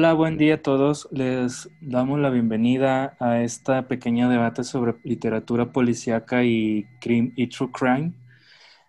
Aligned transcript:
Hola, 0.00 0.14
buen 0.14 0.38
día 0.38 0.54
a 0.54 0.62
todos. 0.62 1.06
Les 1.12 1.68
damos 1.82 2.18
la 2.18 2.30
bienvenida 2.30 3.18
a 3.20 3.42
este 3.42 3.82
pequeño 3.82 4.30
debate 4.30 4.64
sobre 4.64 4.94
literatura 5.04 5.72
policíaca 5.72 6.42
y, 6.42 6.86
y 7.04 7.46
true 7.48 7.70
crime, 7.70 8.14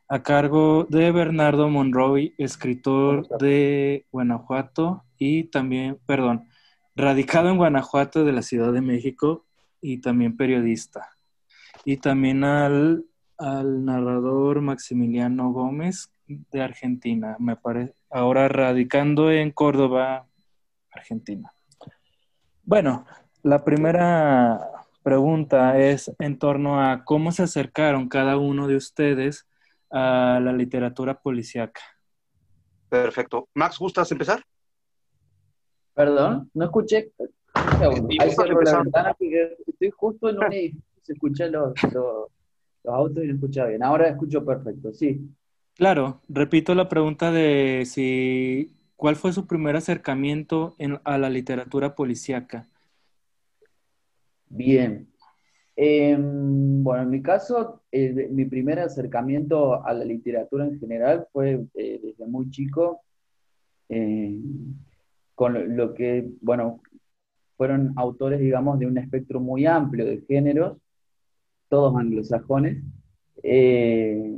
a 0.07 0.23
cargo 0.23 0.87
de 0.89 1.11
Bernardo 1.11 1.67
Monroy, 1.67 2.33
escritor 2.37 3.27
de 3.39 4.05
Guanajuato 4.09 5.03
y 5.17 5.43
también, 5.43 5.99
perdón, 6.05 6.47
radicado 6.95 7.49
en 7.49 7.57
Guanajuato 7.57 8.23
de 8.23 8.31
la 8.31 8.41
Ciudad 8.41 8.71
de 8.71 8.79
México 8.79 9.45
y 9.81 9.97
también 9.97 10.37
periodista. 10.37 11.09
Y 11.83 11.97
también 11.97 12.45
al, 12.45 13.03
al 13.37 13.83
narrador 13.83 14.61
Maximiliano 14.61 15.51
Gómez 15.51 16.13
de 16.25 16.61
Argentina, 16.61 17.35
me 17.37 17.57
parece, 17.57 17.95
ahora 18.09 18.47
radicando 18.47 19.29
en 19.29 19.51
Córdoba, 19.51 20.30
Argentina. 20.91 21.51
Bueno, 22.63 23.05
la 23.43 23.63
primera 23.63 24.59
pregunta 25.03 25.79
es 25.79 26.11
en 26.19 26.37
torno 26.37 26.81
a 26.81 27.03
cómo 27.03 27.31
se 27.31 27.43
acercaron 27.43 28.07
cada 28.07 28.37
uno 28.37 28.67
de 28.67 28.75
ustedes 28.75 29.47
a 29.89 30.39
la 30.41 30.53
literatura 30.53 31.19
policíaca. 31.19 31.81
Perfecto. 32.89 33.47
Max, 33.53 33.79
¿gustas 33.79 34.11
empezar? 34.11 34.43
Perdón, 35.93 36.49
no 36.53 36.65
escuché. 36.65 37.11
Ahí 37.53 38.31
cierro 38.31 38.61
la 38.61 38.79
ventana 38.79 39.13
porque 39.13 39.57
estoy 39.67 39.89
justo 39.91 40.29
en 40.29 40.37
un 40.37 40.53
edificio, 40.53 40.81
se 41.01 41.13
escuchan 41.13 41.51
los, 41.51 41.73
los, 41.93 42.27
autos 42.85 43.23
y 43.23 43.27
no 43.27 43.33
escucha 43.33 43.65
bien. 43.65 43.83
Ahora 43.83 44.07
escucho 44.07 44.43
perfecto, 44.45 44.93
sí. 44.93 45.29
Claro, 45.75 46.21
repito 46.27 46.75
la 46.75 46.87
pregunta 46.87 47.31
de 47.31 47.83
si 47.85 48.80
¿Cuál 49.01 49.15
fue 49.15 49.33
su 49.33 49.47
primer 49.47 49.75
acercamiento 49.75 50.75
a 51.03 51.17
la 51.17 51.27
literatura 51.27 51.95
policíaca? 51.95 52.67
Bien. 54.47 55.07
Em, 55.75 56.83
bueno, 56.83 57.01
en 57.01 57.09
mi 57.09 57.23
caso, 57.23 57.81
mi 57.91 58.45
primer 58.45 58.77
acercamiento 58.77 59.83
a 59.83 59.91
la 59.95 60.05
literatura 60.05 60.65
en 60.67 60.79
general 60.79 61.27
fue 61.33 61.65
eh, 61.73 61.99
desde 62.03 62.27
muy 62.27 62.51
chico, 62.51 63.01
em, 63.89 64.75
con 65.33 65.75
lo 65.75 65.95
que, 65.95 66.29
bueno, 66.39 66.79
fueron 67.57 67.93
autores, 67.95 68.39
digamos, 68.39 68.77
de 68.77 68.85
un 68.85 68.99
espectro 68.99 69.39
muy 69.39 69.65
amplio 69.65 70.05
de 70.05 70.21
géneros, 70.27 70.77
todos 71.69 71.95
anglosajones. 71.95 72.83
Eh, 73.41 74.37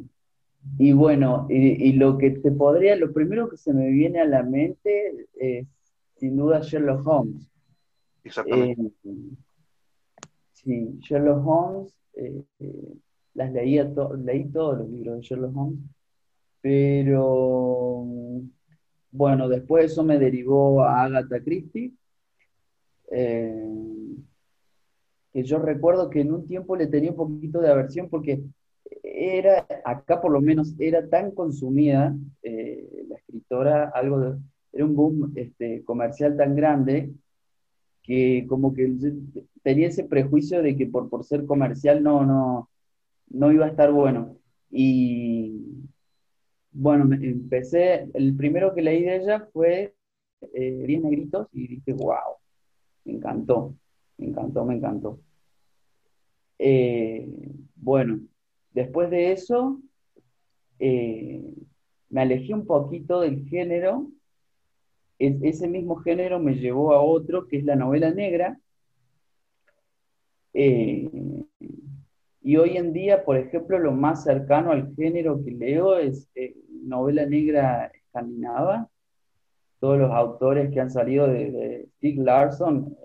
y 0.78 0.94
bueno, 0.94 1.48
y, 1.50 1.94
lo 1.94 2.18
que 2.18 2.32
te 2.32 2.52
podría, 2.52 2.96
lo 2.96 3.14
primero 3.14 3.50
que 3.50 3.58
se 3.58 3.74
me 3.74 3.90
viene 3.90 4.20
a 4.20 4.26
la 4.26 4.44
mente 4.44 5.28
es 5.36 5.68
sin 6.16 6.38
duda 6.38 6.62
Sherlock 6.62 7.06
Holmes. 7.06 7.52
Exactamente. 8.24 8.94
Eh, 9.04 9.16
sí, 10.54 10.98
Sherlock 11.02 11.46
Holmes, 11.46 11.94
eh, 12.16 12.44
eh, 12.60 12.96
las 13.34 13.52
leía 13.52 13.92
leí 14.24 14.46
todos 14.46 14.80
los 14.80 14.90
libros 14.90 15.18
de 15.18 15.22
Sherlock 15.22 15.56
Holmes, 15.56 15.80
pero 16.62 18.06
bueno, 19.12 19.50
después 19.50 19.92
eso 19.92 20.04
me 20.04 20.18
derivó 20.18 20.84
a 20.84 21.04
Agatha 21.04 21.44
Christie, 21.44 21.92
que 23.10 24.24
yo 25.44 25.60
recuerdo 25.60 26.10
que 26.10 26.22
en 26.22 26.32
un 26.32 26.48
tiempo 26.48 26.76
le 26.76 26.88
tenía 26.88 27.12
un 27.12 27.18
poquito 27.18 27.60
de 27.60 27.70
aversión 27.70 28.10
porque 28.10 28.42
era, 29.14 29.68
acá 29.86 30.20
por 30.20 30.32
lo 30.32 30.42
menos, 30.42 30.76
era 30.80 31.08
tan 31.08 31.32
consumida 31.32 32.16
eh, 32.42 33.06
la 33.08 33.16
escritora, 33.18 33.90
algo 33.94 34.38
era 34.72 34.86
un 34.86 34.96
boom 34.96 35.34
este, 35.36 35.84
comercial 35.84 36.36
tan 36.36 36.56
grande 36.56 37.12
que 38.02 38.46
como 38.50 38.74
que 38.74 38.92
tenía 39.62 39.88
ese 39.88 40.04
prejuicio 40.04 40.64
de 40.64 40.76
que 40.76 40.88
por, 40.88 41.10
por 41.10 41.24
ser 41.24 41.46
comercial 41.46 42.02
no, 42.04 42.26
no, 42.26 42.70
no 43.30 43.52
iba 43.52 43.66
a 43.66 43.70
estar 43.70 43.92
bueno. 43.92 44.36
Y 44.72 45.62
bueno, 46.72 47.14
empecé, 47.16 48.10
el 48.16 48.36
primero 48.36 48.74
que 48.74 48.82
leí 48.82 49.04
de 49.04 49.18
ella 49.18 49.48
fue 49.54 49.94
eh, 50.54 50.84
Diez 50.88 51.02
Negritos 51.04 51.48
y 51.54 51.68
dije, 51.68 51.94
wow, 51.94 52.38
me 53.06 53.14
encantó, 53.14 53.76
me 54.18 54.28
encantó, 54.28 54.66
me 54.66 54.76
encantó. 54.76 55.20
Eh, 56.58 57.28
bueno, 57.76 58.22
Después 58.74 59.10
de 59.12 59.32
eso, 59.32 59.80
eh, 60.80 61.42
me 62.10 62.22
alejé 62.22 62.54
un 62.54 62.66
poquito 62.66 63.22
del 63.22 63.48
género. 63.48 64.08
ese 65.20 65.68
mismo 65.68 65.96
género 65.98 66.40
me 66.40 66.56
llevó 66.56 66.94
a 66.94 67.02
otro, 67.02 67.48
que 67.48 67.58
es 67.58 67.64
la 67.64 67.76
novela 67.76 68.12
negra. 68.12 68.60
Eh, 70.54 71.10
y 72.42 72.58
hoy 72.58 72.78
en 72.78 72.94
día, 72.94 73.24
por 73.24 73.38
ejemplo, 73.38 73.80
lo 73.80 73.92
más 73.94 74.24
cercano 74.24 74.72
al 74.72 74.94
género 74.96 75.44
que 75.44 75.52
leo 75.52 75.98
es 75.98 76.30
eh, 76.36 76.56
novela 76.84 77.26
negra 77.26 77.88
escandinava. 77.88 78.90
Todos 79.80 80.00
los 80.00 80.12
autores 80.12 80.72
que 80.72 80.80
han 80.80 80.90
salido 80.92 81.28
de, 81.28 81.52
de 81.52 81.90
Stig 81.98 82.20
Larsson 82.20 82.98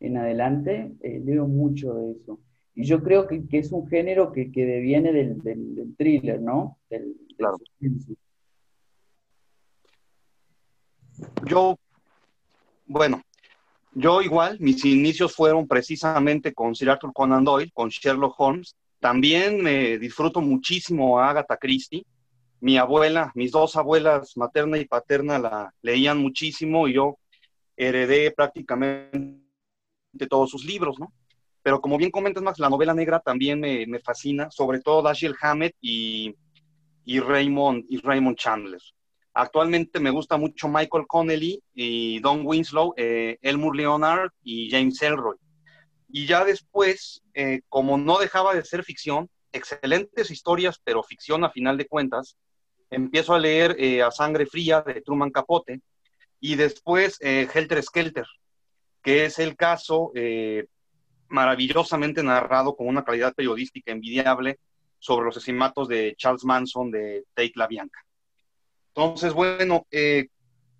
en 0.00 0.16
adelante, 0.16 0.92
leo 1.02 1.46
mucho 1.46 1.94
de 1.94 2.12
eso. 2.12 2.38
Y 2.74 2.84
yo 2.84 3.02
creo 3.02 3.26
que, 3.26 3.42
es 3.52 3.72
un 3.72 3.88
género 3.88 4.32
que, 4.32 4.50
deviene 4.54 5.12
del, 5.12 5.38
del, 5.42 5.94
thriller, 5.96 6.40
¿no? 6.40 6.78
Del, 6.88 7.16
claro. 7.36 7.58
Yo, 11.46 11.78
bueno, 12.86 13.22
yo 13.92 14.22
igual, 14.22 14.58
mis 14.60 14.84
inicios 14.84 15.34
fueron 15.34 15.66
precisamente 15.66 16.54
con 16.54 16.74
Sir 16.74 16.90
Arthur 16.90 17.12
Conan 17.12 17.44
Doyle, 17.44 17.72
con 17.72 17.88
Sherlock 17.88 18.34
Holmes. 18.38 18.76
También 19.00 19.62
me 19.62 19.98
disfruto 19.98 20.40
muchísimo 20.40 21.18
a 21.18 21.30
Agatha 21.30 21.56
Christie. 21.56 22.06
Mi 22.60 22.76
abuela, 22.78 23.32
mis 23.34 23.50
dos 23.50 23.74
abuelas, 23.76 24.36
materna 24.36 24.78
y 24.78 24.84
paterna, 24.84 25.38
la 25.38 25.74
leían 25.82 26.18
muchísimo 26.18 26.86
y 26.86 26.94
yo 26.94 27.18
heredé 27.76 28.30
prácticamente 28.30 29.40
todos 30.28 30.50
sus 30.50 30.64
libros, 30.64 30.98
¿no? 30.98 31.12
Pero 31.62 31.80
como 31.80 31.98
bien 31.98 32.10
comentas, 32.10 32.42
Max, 32.42 32.58
la 32.58 32.70
novela 32.70 32.94
negra 32.94 33.20
también 33.20 33.60
me, 33.60 33.86
me 33.86 34.00
fascina, 34.00 34.50
sobre 34.50 34.80
todo 34.80 35.02
Dashiell 35.02 35.36
Hammett 35.40 35.76
y, 35.80 36.34
y, 37.04 37.20
Raymond, 37.20 37.84
y 37.88 37.98
Raymond 37.98 38.36
Chandler. 38.38 38.80
Actualmente 39.34 40.00
me 40.00 40.10
gusta 40.10 40.36
mucho 40.36 40.68
Michael 40.68 41.06
Connelly 41.06 41.62
y 41.74 42.18
Don 42.20 42.44
Winslow, 42.44 42.94
eh, 42.96 43.38
Elmore 43.42 43.76
Leonard 43.76 44.30
y 44.42 44.70
James 44.70 45.00
Elroy. 45.02 45.36
Y 46.08 46.26
ya 46.26 46.44
después, 46.44 47.22
eh, 47.34 47.60
como 47.68 47.96
no 47.96 48.18
dejaba 48.18 48.54
de 48.54 48.64
ser 48.64 48.82
ficción, 48.82 49.30
excelentes 49.52 50.30
historias, 50.30 50.80
pero 50.82 51.02
ficción 51.02 51.44
a 51.44 51.50
final 51.50 51.76
de 51.76 51.86
cuentas, 51.86 52.36
empiezo 52.90 53.34
a 53.34 53.38
leer 53.38 53.76
eh, 53.78 54.02
A 54.02 54.10
Sangre 54.10 54.46
Fría 54.46 54.82
de 54.82 55.00
Truman 55.00 55.30
Capote 55.30 55.80
y 56.40 56.56
después 56.56 57.18
Helter 57.20 57.82
Skelter, 57.82 58.26
que 59.02 59.26
es 59.26 59.38
el 59.38 59.56
caso 59.56 60.10
maravillosamente 61.30 62.22
narrado 62.22 62.76
con 62.76 62.86
una 62.88 63.04
calidad 63.04 63.34
periodística 63.34 63.92
envidiable 63.92 64.58
sobre 64.98 65.24
los 65.24 65.36
asesinatos 65.36 65.88
de 65.88 66.14
Charles 66.16 66.44
Manson 66.44 66.90
de 66.90 67.24
Tate 67.34 67.52
La 67.54 67.66
Bianca. 67.66 68.04
Entonces, 68.88 69.32
bueno, 69.32 69.86
eh, 69.90 70.28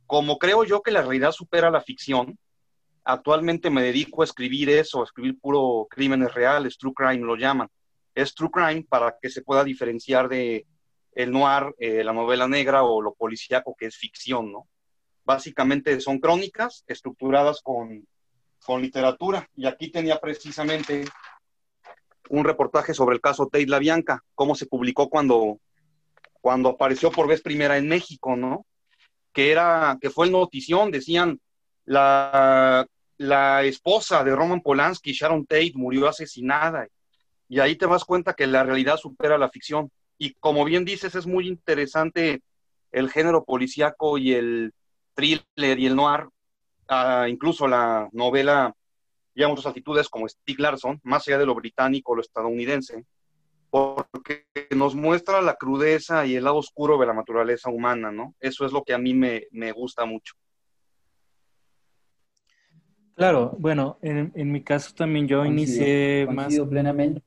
como 0.06 0.38
creo 0.38 0.64
yo 0.64 0.82
que 0.82 0.91
la 0.91 1.02
realidad 1.02 1.32
supera 1.32 1.70
la 1.70 1.81
ficción, 1.81 2.38
actualmente 3.05 3.70
me 3.70 3.82
dedico 3.82 4.23
a 4.23 4.25
escribir 4.25 4.69
eso, 4.69 5.00
a 5.00 5.05
escribir 5.05 5.38
puro 5.41 5.87
crímenes 5.88 6.35
reales, 6.35 6.76
true 6.76 6.93
crime 6.94 7.25
lo 7.25 7.37
llaman. 7.37 7.69
Es 8.14 8.35
true 8.35 8.50
crime 8.50 8.85
para 8.88 9.17
que 9.20 9.31
se 9.31 9.43
pueda 9.43 9.64
diferenciar 9.64 10.29
de 10.29 10.67
el 11.12 11.31
noir, 11.31 11.75
eh, 11.79 12.05
la 12.05 12.12
novela 12.12 12.46
negra 12.46 12.82
o 12.82 13.00
lo 13.00 13.14
policíaco 13.14 13.75
que 13.79 13.87
es 13.87 13.96
ficción, 13.96 14.53
¿no? 14.53 14.69
Básicamente 15.25 15.99
son 16.00 16.19
crónicas 16.19 16.85
estructuradas 16.87 17.61
con 17.62 18.06
con 18.64 18.82
literatura. 18.82 19.48
Y 19.56 19.66
aquí 19.66 19.90
tenía 19.90 20.18
precisamente 20.18 21.04
un 22.28 22.44
reportaje 22.44 22.94
sobre 22.94 23.14
el 23.14 23.20
caso 23.20 23.46
Tate 23.46 23.66
La 23.66 23.78
Bianca, 23.78 24.22
cómo 24.34 24.54
se 24.54 24.66
publicó 24.66 25.08
cuando, 25.08 25.58
cuando 26.40 26.70
apareció 26.70 27.10
por 27.10 27.26
vez 27.26 27.42
primera 27.42 27.76
en 27.76 27.88
México, 27.88 28.36
¿no? 28.36 28.66
Que 29.32 29.50
era, 29.50 29.98
que 30.00 30.10
fue 30.10 30.26
el 30.26 30.32
notición, 30.32 30.90
decían, 30.90 31.40
la, 31.84 32.86
la 33.18 33.64
esposa 33.64 34.22
de 34.24 34.34
Roman 34.34 34.60
Polanski, 34.60 35.12
Sharon 35.12 35.44
Tate, 35.44 35.72
murió 35.74 36.08
asesinada. 36.08 36.86
Y 37.48 37.58
ahí 37.58 37.76
te 37.76 37.86
das 37.86 38.04
cuenta 38.04 38.34
que 38.34 38.46
la 38.46 38.62
realidad 38.62 38.96
supera 38.96 39.36
la 39.36 39.50
ficción. 39.50 39.90
Y 40.16 40.34
como 40.34 40.64
bien 40.64 40.84
dices, 40.84 41.14
es 41.14 41.26
muy 41.26 41.48
interesante 41.48 42.42
el 42.92 43.10
género 43.10 43.44
policíaco 43.44 44.18
y 44.18 44.34
el 44.34 44.72
thriller 45.14 45.78
y 45.78 45.86
el 45.86 45.96
noir, 45.96 46.28
incluso 47.28 47.69
la 47.69 48.08
novela 48.12 48.75
lleva 49.34 49.50
muchas 49.50 49.66
actitudes 49.66 50.08
como 50.08 50.28
Stieg 50.28 50.58
Larsson, 50.58 51.00
más 51.02 51.26
allá 51.26 51.38
de 51.38 51.46
lo 51.46 51.54
británico 51.54 52.12
o 52.12 52.16
lo 52.16 52.22
estadounidense, 52.22 53.04
porque 53.70 54.46
nos 54.75 54.94
muestra 54.94 55.40
la 55.40 55.54
crudeza 55.54 56.26
y 56.26 56.34
el 56.34 56.44
lado 56.44 56.56
oscuro 56.56 56.98
de 56.98 57.06
la 57.06 57.14
naturaleza 57.14 57.70
humana, 57.70 58.10
¿no? 58.10 58.34
Eso 58.40 58.66
es 58.66 58.72
lo 58.72 58.82
que 58.82 58.94
a 58.94 58.98
mí 58.98 59.14
me, 59.14 59.44
me 59.52 59.72
gusta 59.72 60.04
mucho. 60.04 60.34
Claro, 63.20 63.54
bueno, 63.58 63.98
en, 64.00 64.50
mi 64.50 64.62
caso 64.62 64.94
también 64.94 65.28
yo 65.28 65.44
inicié 65.44 66.26
más... 66.32 66.58
plenamente. 66.58 67.22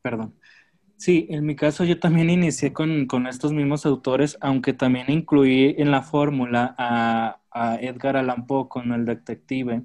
perdón. 0.00 0.32
Sí, 0.96 1.26
en 1.30 1.44
mi 1.44 1.56
caso 1.56 1.84
yo 1.84 1.98
también 1.98 2.30
inicié 2.30 2.72
con, 2.72 3.26
estos 3.28 3.52
mismos 3.52 3.84
autores, 3.84 4.38
aunque 4.40 4.72
también 4.72 5.10
incluí 5.10 5.74
en 5.76 5.90
la 5.90 6.02
fórmula 6.02 6.74
a, 6.78 7.40
Edgar 7.80 8.16
Allan 8.16 8.46
Poe 8.46 8.68
con 8.68 8.92
el 8.92 9.04
detective. 9.04 9.84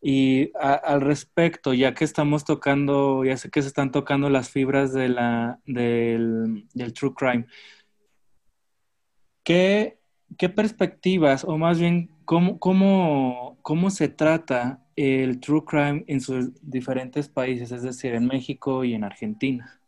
Y 0.00 0.52
al 0.54 1.00
respecto, 1.00 1.74
ya 1.74 1.94
que 1.94 2.04
estamos 2.04 2.44
tocando, 2.44 3.24
ya 3.24 3.36
sé 3.36 3.50
que 3.50 3.62
se 3.62 3.68
están 3.68 3.90
tocando 3.90 4.30
las 4.30 4.50
fibras 4.50 4.92
de 4.92 5.08
la, 5.08 5.60
del, 5.66 6.68
del 6.74 6.92
true 6.92 7.12
crime, 7.14 7.46
¿qué, 9.42 9.98
¿qué, 10.38 10.48
perspectivas, 10.48 11.44
o 11.44 11.58
más 11.58 11.80
bien, 11.80 12.10
cómo, 12.24 12.58
cómo, 12.60 13.58
cómo 13.62 13.90
se 13.90 14.08
trata 14.08 14.86
el 14.96 15.40
true 15.40 15.64
crime 15.64 16.04
en 16.06 16.20
sus 16.20 16.50
diferentes 16.62 17.28
países, 17.28 17.72
es 17.72 17.82
decir, 17.82 18.14
en 18.14 18.26
México 18.26 18.84
y 18.84 18.94
en 18.94 19.02
Argentina? 19.02 19.80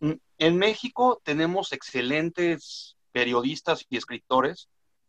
Mm, 0.00 0.14
en 0.38 0.56
México 0.56 1.20
tenemos 1.22 1.72
excelentes 1.72 2.96
periodistas 3.12 3.86
y 3.88 3.96
escritores. 3.96 4.68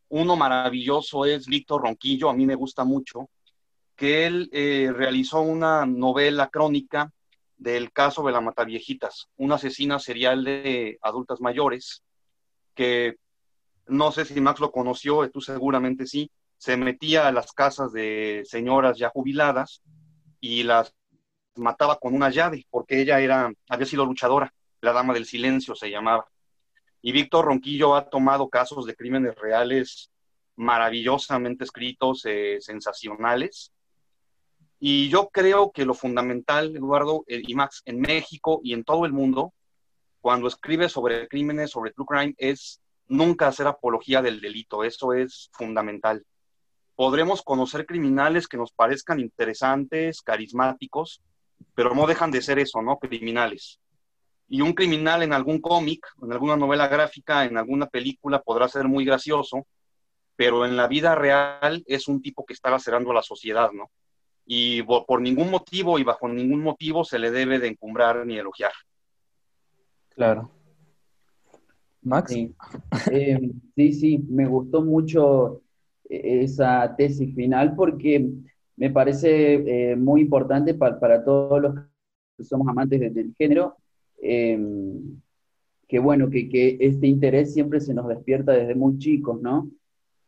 Uno 0.09 0.35
maravilloso 0.35 1.25
es 1.25 1.47
Víctor 1.47 1.83
Ronquillo, 1.83 2.29
a 2.29 2.33
mí 2.33 2.45
me 2.45 2.55
gusta 2.55 2.83
mucho, 2.83 3.29
que 3.95 4.25
él 4.25 4.49
eh, 4.51 4.91
realizó 4.93 5.41
una 5.41 5.85
novela 5.85 6.49
crónica 6.49 7.11
del 7.57 7.91
caso 7.91 8.23
de 8.23 8.31
la 8.31 8.41
Mataviejitas, 8.41 9.29
una 9.37 9.55
asesina 9.55 9.99
serial 9.99 10.43
de 10.43 10.97
adultas 11.01 11.39
mayores, 11.41 12.03
que 12.75 13.15
no 13.87 14.11
sé 14.11 14.25
si 14.25 14.39
Max 14.41 14.59
lo 14.59 14.71
conoció, 14.71 15.29
tú 15.31 15.41
seguramente 15.41 16.05
sí, 16.05 16.29
se 16.57 16.77
metía 16.77 17.27
a 17.27 17.31
las 17.31 17.51
casas 17.51 17.91
de 17.91 18.43
señoras 18.45 18.97
ya 18.97 19.09
jubiladas 19.09 19.81
y 20.39 20.63
las 20.63 20.93
mataba 21.55 21.97
con 21.97 22.13
una 22.13 22.29
llave, 22.29 22.65
porque 22.69 23.01
ella 23.01 23.19
era, 23.19 23.51
había 23.69 23.85
sido 23.85 24.05
luchadora 24.05 24.53
la 24.83 24.91
Dama 24.91 25.13
del 25.13 25.25
Silencio 25.25 25.75
se 25.75 25.89
llamaba. 25.89 26.27
Y 27.05 27.11
Víctor 27.11 27.45
Ronquillo 27.45 27.95
ha 27.95 28.09
tomado 28.09 28.47
casos 28.47 28.85
de 28.85 28.95
crímenes 28.95 29.35
reales 29.35 30.09
maravillosamente 30.55 31.65
escritos, 31.65 32.25
eh, 32.25 32.57
sensacionales. 32.61 33.73
Y 34.79 35.09
yo 35.09 35.27
creo 35.29 35.71
que 35.73 35.85
lo 35.85 35.93
fundamental, 35.93 36.75
Eduardo 36.75 37.25
eh, 37.27 37.41
y 37.45 37.55
Max, 37.55 37.81
en 37.85 37.99
México 37.99 38.61
y 38.63 38.73
en 38.73 38.85
todo 38.85 39.05
el 39.05 39.11
mundo, 39.11 39.53
cuando 40.21 40.47
escribe 40.47 40.87
sobre 40.87 41.27
crímenes, 41.27 41.71
sobre 41.71 41.91
true 41.91 42.05
crime, 42.07 42.35
es 42.37 42.81
nunca 43.07 43.47
hacer 43.47 43.67
apología 43.67 44.21
del 44.21 44.39
delito. 44.39 44.85
Eso 44.85 45.11
es 45.11 45.49
fundamental. 45.51 46.25
Podremos 46.95 47.41
conocer 47.41 47.85
criminales 47.85 48.47
que 48.47 48.55
nos 48.55 48.71
parezcan 48.71 49.19
interesantes, 49.19 50.21
carismáticos, 50.21 51.21
pero 51.75 51.93
no 51.93 52.07
dejan 52.07 52.31
de 52.31 52.41
ser 52.41 52.59
eso, 52.59 52.81
¿no? 52.81 52.97
Criminales. 52.97 53.79
Y 54.47 54.61
un 54.61 54.73
criminal 54.73 55.23
en 55.23 55.33
algún 55.33 55.59
cómic, 55.59 56.05
en 56.21 56.31
alguna 56.31 56.55
novela 56.55 56.87
gráfica, 56.87 57.45
en 57.45 57.57
alguna 57.57 57.87
película 57.87 58.41
podrá 58.41 58.67
ser 58.67 58.87
muy 58.87 59.05
gracioso, 59.05 59.65
pero 60.35 60.65
en 60.65 60.75
la 60.75 60.87
vida 60.87 61.15
real 61.15 61.83
es 61.85 62.07
un 62.07 62.21
tipo 62.21 62.45
que 62.45 62.53
está 62.53 62.69
lacerando 62.69 63.11
a 63.11 63.15
la 63.15 63.21
sociedad, 63.21 63.71
¿no? 63.71 63.89
Y 64.45 64.83
por 64.83 65.21
ningún 65.21 65.49
motivo 65.49 65.97
y 65.97 66.03
bajo 66.03 66.27
ningún 66.27 66.61
motivo 66.61 67.05
se 67.05 67.17
le 67.17 67.31
debe 67.31 67.59
de 67.59 67.69
encumbrar 67.69 68.25
ni 68.25 68.37
elogiar. 68.37 68.73
Claro. 70.09 70.51
Max. 72.01 72.33
Sí, 72.33 72.53
eh, 73.11 73.51
sí, 73.93 74.17
me 74.29 74.45
gustó 74.45 74.81
mucho 74.81 75.61
eh, 76.09 76.43
esa 76.43 76.93
tesis 76.95 77.33
final 77.33 77.73
porque 77.75 78.29
me 78.75 78.89
parece 78.89 79.91
eh, 79.91 79.95
muy 79.95 80.21
importante 80.21 80.73
para, 80.73 81.23
todos 81.23 81.61
los 81.61 81.75
que 82.37 82.43
somos 82.43 82.67
amantes 82.67 82.99
del 82.99 83.33
género 83.37 83.77
Em, 84.25 85.19
que 85.87 85.99
bueno, 85.99 86.29
que, 86.29 86.47
que, 86.47 86.77
este 86.79 87.07
interés 87.07 87.53
siempre 87.53 87.81
se 87.81 87.93
nos 87.93 88.07
despierta 88.07 88.53
desde 88.53 88.73
muy 88.73 88.97
chicos, 88.97 89.41
¿no? 89.41 89.69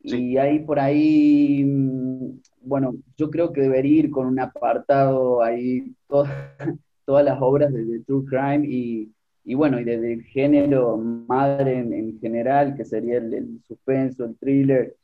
Y 0.01 0.37
ahí 0.37 0.59
por 0.59 0.79
ahí, 0.79 1.63
mm, 1.65 2.41
bueno, 2.61 2.95
yo 3.17 3.29
creo 3.31 3.53
que 3.53 3.61
debería 3.61 3.99
ir 4.01 4.11
con 4.11 4.27
un 4.27 4.39
apartado 4.39 5.41
ahí, 5.41 5.95
todas 7.05 7.25
las 7.25 7.41
obras 7.41 7.73
de, 7.73 8.01
True 8.01 8.25
Crime 8.25 8.67
y, 8.67 9.11
y, 9.45 9.53
bueno, 9.55 9.79
y 9.79 9.85
desde 9.85 10.13
el 10.13 10.23
género 10.23 10.97
madre 10.97 11.79
en, 11.79 12.19
general, 12.19 12.75
que 12.75 12.83
sería 12.83 13.17
el, 13.17 13.61
suspenso, 13.67 14.25
el 14.25 14.35
thriller 14.37 14.95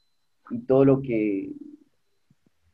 y 0.51 0.59
todo 0.59 0.83
lo 0.83 1.01
que, 1.01 1.51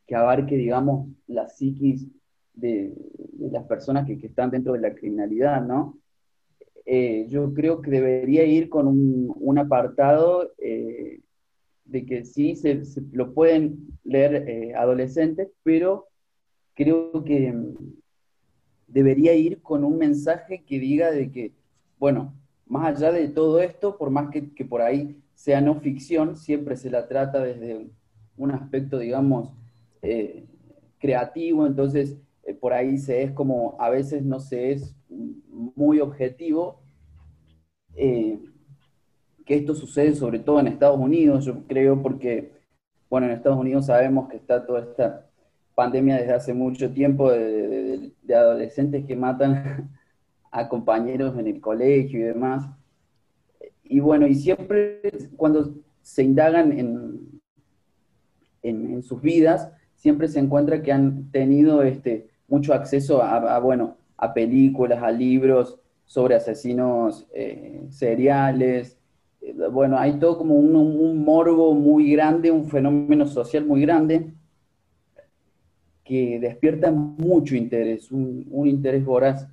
que 0.08 0.16
abarque, 0.16 0.58
digamos, 0.58 1.10
la 1.28 1.48
psiquis 1.48 2.08
de, 2.54 2.94
de 3.34 3.52
las 3.52 3.66
personas 3.66 4.08
que, 4.08 4.18
que, 4.18 4.28
están 4.28 4.50
dentro 4.50 4.74
de 4.74 4.80
la 4.80 4.96
criminalidad, 4.96 5.66
¿no? 5.66 6.00
Eh, 6.90 7.26
yo 7.28 7.54
creo 7.54 7.82
que 7.82 7.92
debería 7.92 8.46
ir 8.46 8.70
con 8.70 8.88
un, 8.88 9.60
apartado 9.60 10.54
eh, 10.58 11.20
de 11.84 12.06
que 12.06 12.24
sí, 12.24 12.56
se, 12.56 12.82
lo 13.12 13.34
pueden 13.34 14.00
leer 14.06 14.48
eh, 14.48 14.74
adolescentes, 14.74 15.50
pero 15.64 16.08
creo 16.76 17.26
que 17.26 17.52
mm, 17.52 17.76
debería 18.88 19.34
ir 19.34 19.62
con 19.62 19.84
un 19.84 19.98
mensaje 19.98 20.64
que 20.64 20.80
diga 20.80 21.12
de 21.12 21.30
que, 21.30 21.52
bueno, 22.00 22.34
más 22.66 22.96
allá 22.96 23.12
de 23.12 23.28
todo 23.28 23.60
esto, 23.60 23.98
por 23.98 24.10
más 24.10 24.30
que, 24.30 24.54
que 24.54 24.64
por 24.64 24.82
ahí 24.82 25.22
sea 25.36 25.60
no 25.60 25.82
ficción, 25.82 26.38
siempre 26.38 26.78
se 26.78 26.90
la 26.90 27.10
trata 27.10 27.44
desde 27.44 27.86
un 28.38 28.52
aspecto, 28.52 28.98
digamos, 28.98 29.52
creativo, 31.00 31.68
entonces 31.68 32.18
por 32.54 32.74
ahí 32.74 32.98
se 32.98 33.24
es 33.24 33.32
como, 33.32 33.76
a 33.80 33.90
veces 33.90 34.24
no 34.24 34.40
se 34.40 34.72
es 34.72 34.96
muy 35.10 36.00
objetivo, 36.00 36.82
eh, 37.96 38.40
que 39.46 39.56
esto 39.56 39.74
sucede 39.74 40.14
sobre 40.16 40.40
todo 40.40 40.60
en 40.60 40.68
Estados 40.68 41.00
Unidos, 41.00 41.46
yo 41.46 41.66
creo, 41.68 42.02
porque, 42.02 42.52
bueno, 43.10 43.28
en 43.28 43.34
Estados 43.34 43.58
Unidos 43.58 43.86
sabemos 43.86 44.30
que 44.30 44.38
está 44.38 44.66
toda 44.66 44.82
esta 44.82 45.28
pandemia 45.74 46.18
desde 46.18 46.34
hace 46.34 46.54
mucho 46.54 46.92
tiempo 46.92 47.32
de, 47.32 48.12
adolescentes 48.36 49.06
que 49.06 49.16
matan 49.16 49.90
a 50.52 50.68
compañeros 50.68 51.38
en 51.38 51.48
el 51.48 51.62
colegio 51.62 52.20
y 52.20 52.24
demás. 52.24 52.68
Y 53.84 54.00
bueno, 54.00 54.28
y 54.28 54.36
siempre 54.36 55.02
cuando 55.36 55.76
se 56.02 56.24
indagan 56.24 56.72
en, 56.72 57.42
en, 58.64 59.04
sus 59.04 59.22
vidas, 59.22 59.72
siempre 59.96 60.28
se 60.28 60.40
encuentra 60.40 60.82
que 60.82 60.92
han 60.92 61.32
tenido 61.32 61.84
este, 61.84 62.30
mucho 62.48 62.74
acceso 62.74 63.22
a, 63.22 63.60
bueno, 63.60 63.98
a 64.18 64.34
películas, 64.34 65.02
a 65.04 65.12
libros 65.12 65.80
sobre 66.06 66.36
asesinos 66.36 67.28
eh, 67.34 67.86
seriales. 67.90 68.98
Eh, 69.42 69.54
bueno, 69.72 69.98
hay 69.98 70.14
todo 70.20 70.38
como 70.38 70.56
un, 70.56 71.24
morbo 71.24 71.74
muy 71.74 72.12
grande, 72.12 72.52
un 72.52 72.70
fenómeno 72.70 73.28
social 73.28 73.66
muy 73.66 73.82
grande 73.82 74.34
que 76.04 76.40
despierta 76.40 76.90
mucho 76.90 77.54
interés, 77.56 78.12
un, 78.12 78.48
interés 78.66 79.04
voraz. 79.04 79.46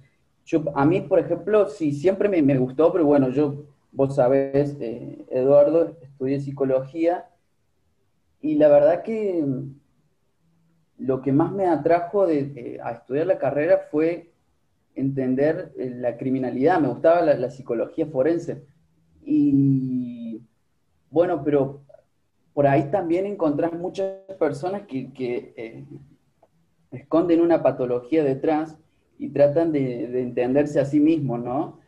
A 0.75 0.87
mí, 0.87 1.01
por 1.01 1.19
ejemplo, 1.19 1.69
sí, 1.69 1.91
siempre 1.91 2.29
me, 2.29 2.59
gustó, 2.59 2.93
pero 2.93 3.05
bueno, 3.05 3.31
yo, 3.31 3.65
vos 3.91 4.15
sabés, 4.15 4.77
eh, 4.81 5.25
Eduardo, 5.31 5.97
estudié 6.01 6.39
psicología 6.39 7.27
y 8.41 8.55
la 8.55 8.69
verdad 8.69 9.03
que 9.03 9.43
lo 10.99 11.23
que 11.23 11.33
más 11.33 11.53
me 11.53 11.67
atrajo 11.67 12.27
de, 12.27 12.81
a 12.83 12.93
estudiar 12.93 13.27
la 13.27 13.39
carrera 13.39 13.89
fue 13.91 14.31
entender 14.95 15.73
eh, 15.77 15.91
la 15.91 16.17
criminalidad, 16.17 16.81
me 16.81 16.89
gustaba 16.89 17.23
la, 17.23 17.51
psicología 17.51 18.07
forense. 18.07 18.65
Y 19.25 20.43
bueno, 21.11 21.43
pero 21.43 21.83
por 22.53 22.67
ahí 22.67 22.91
también 22.91 23.27
encontrás 23.27 23.73
muchas 23.73 24.21
personas 24.39 24.83
que, 24.83 25.11
eh, 25.57 25.85
esconden 26.93 27.41
una 27.41 27.63
patología 27.63 28.23
detrás 28.23 28.77
y 29.19 29.31
tratan 29.31 29.73
de, 29.73 30.21
entenderse 30.21 30.79
a 30.79 30.85
sí 30.85 31.01
mismos, 31.01 31.41
¿no? 31.41 31.81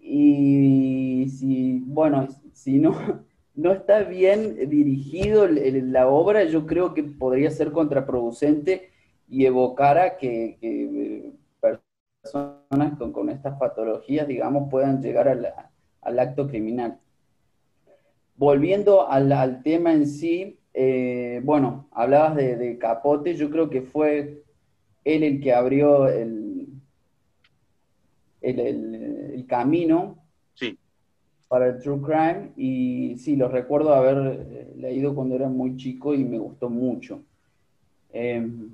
Y 0.00 1.28
si, 1.38 1.84
bueno, 1.86 2.26
si 2.52 2.78
no, 2.78 2.96
no 3.54 3.72
está 3.72 4.02
bien 4.02 4.68
dirigido 4.68 5.46
la 5.48 6.08
obra, 6.08 6.44
yo 6.44 6.66
creo 6.66 6.92
que 6.94 7.04
podría 7.04 7.50
ser 7.50 7.72
contraproducente 7.72 8.90
y 9.28 9.46
evocara 9.46 10.16
que, 10.16 10.58
que 10.60 11.32
personas 12.24 12.98
con, 13.12 13.28
estas 13.28 13.58
patologías, 13.58 14.26
digamos, 14.26 14.70
puedan 14.70 15.02
llegar 15.02 15.28
al 15.28 16.18
acto 16.18 16.48
criminal. 16.48 16.98
Volviendo 18.36 19.08
al, 19.08 19.62
tema 19.62 19.92
en 19.92 20.06
sí, 20.06 20.58
eh, 20.72 21.40
bueno, 21.44 21.88
hablabas 21.92 22.34
de, 22.36 22.78
Capote, 22.78 23.34
yo 23.34 23.50
creo 23.50 23.70
que 23.70 23.82
fue 23.82 24.42
él 25.04 25.22
el 25.22 25.40
que 25.40 25.52
abrió 25.52 26.08
el, 26.08 26.42
camino 29.46 30.23
para 31.54 31.68
el 31.68 31.78
True 31.78 32.02
Crime 32.02 32.50
y 32.56 33.16
sí, 33.18 33.36
lo 33.36 33.46
recuerdo 33.46 33.94
haber 33.94 34.44
eh, 34.50 34.72
leído 34.76 35.14
cuando 35.14 35.36
era 35.36 35.48
muy 35.48 35.76
chico 35.76 36.12
y 36.12 36.24
me 36.24 36.36
gustó 36.36 36.68
mucho. 36.68 37.22
Em, 38.12 38.72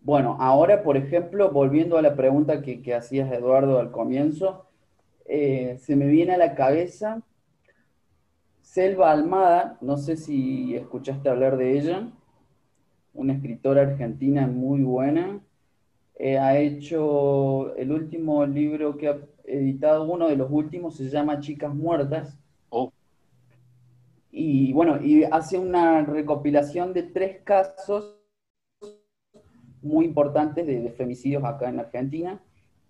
bueno, 0.00 0.36
ahora, 0.40 0.82
por 0.82 0.96
ejemplo, 0.96 1.52
volviendo 1.52 1.96
a 1.96 2.02
la 2.02 2.16
pregunta 2.16 2.60
que, 2.60 2.92
hacías, 2.92 3.32
Eduardo, 3.32 3.78
al 3.78 3.92
comienzo, 3.92 4.66
eh, 5.26 5.76
se 5.78 5.94
me 5.94 6.08
viene 6.08 6.34
a 6.34 6.38
la 6.38 6.56
cabeza 6.56 7.22
Selva 8.62 9.12
Almada, 9.12 9.78
no 9.80 9.96
sé 9.96 10.16
si 10.16 10.74
escuchaste 10.74 11.28
hablar 11.28 11.56
de 11.56 11.78
ella, 11.78 12.08
una 13.12 13.34
escritora 13.34 13.82
argentina 13.82 14.48
muy 14.48 14.82
buena, 14.82 15.40
eh, 16.16 16.38
ha 16.38 16.58
hecho 16.58 17.74
el 17.76 17.90
último 17.90 18.46
libro 18.46 18.96
que 18.96 19.08
ha 19.08 19.18
editado, 19.44 20.04
uno 20.04 20.28
de 20.28 20.36
los 20.36 20.50
últimos, 20.50 20.96
se 20.96 21.08
llama 21.08 21.40
Chicas 21.40 21.74
Muertas. 21.74 22.38
Oh. 22.70 22.92
Y 24.30 24.72
bueno, 24.72 25.02
y 25.02 25.24
hace 25.24 25.58
una 25.58 26.02
recopilación 26.02 26.92
de 26.92 27.04
tres 27.04 27.40
casos 27.42 28.20
muy 29.82 30.06
importantes 30.06 30.66
de, 30.66 30.90
femicidios 30.90 31.44
acá 31.44 31.68
en 31.68 31.80
Argentina. 31.80 32.40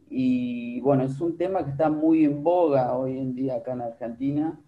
Y 0.09 0.81
bueno, 0.81 1.03
es 1.03 1.21
un 1.21 1.37
tema 1.37 1.65
que 1.65 1.71
está 1.71 1.91
muy 1.91 2.25
en 2.25 2.43
boga 2.43 2.97
hoy 2.97 3.19
en 3.19 3.35
día 3.35 3.57
acá 3.57 3.73
en 3.73 3.81
Argentina. 3.81 4.61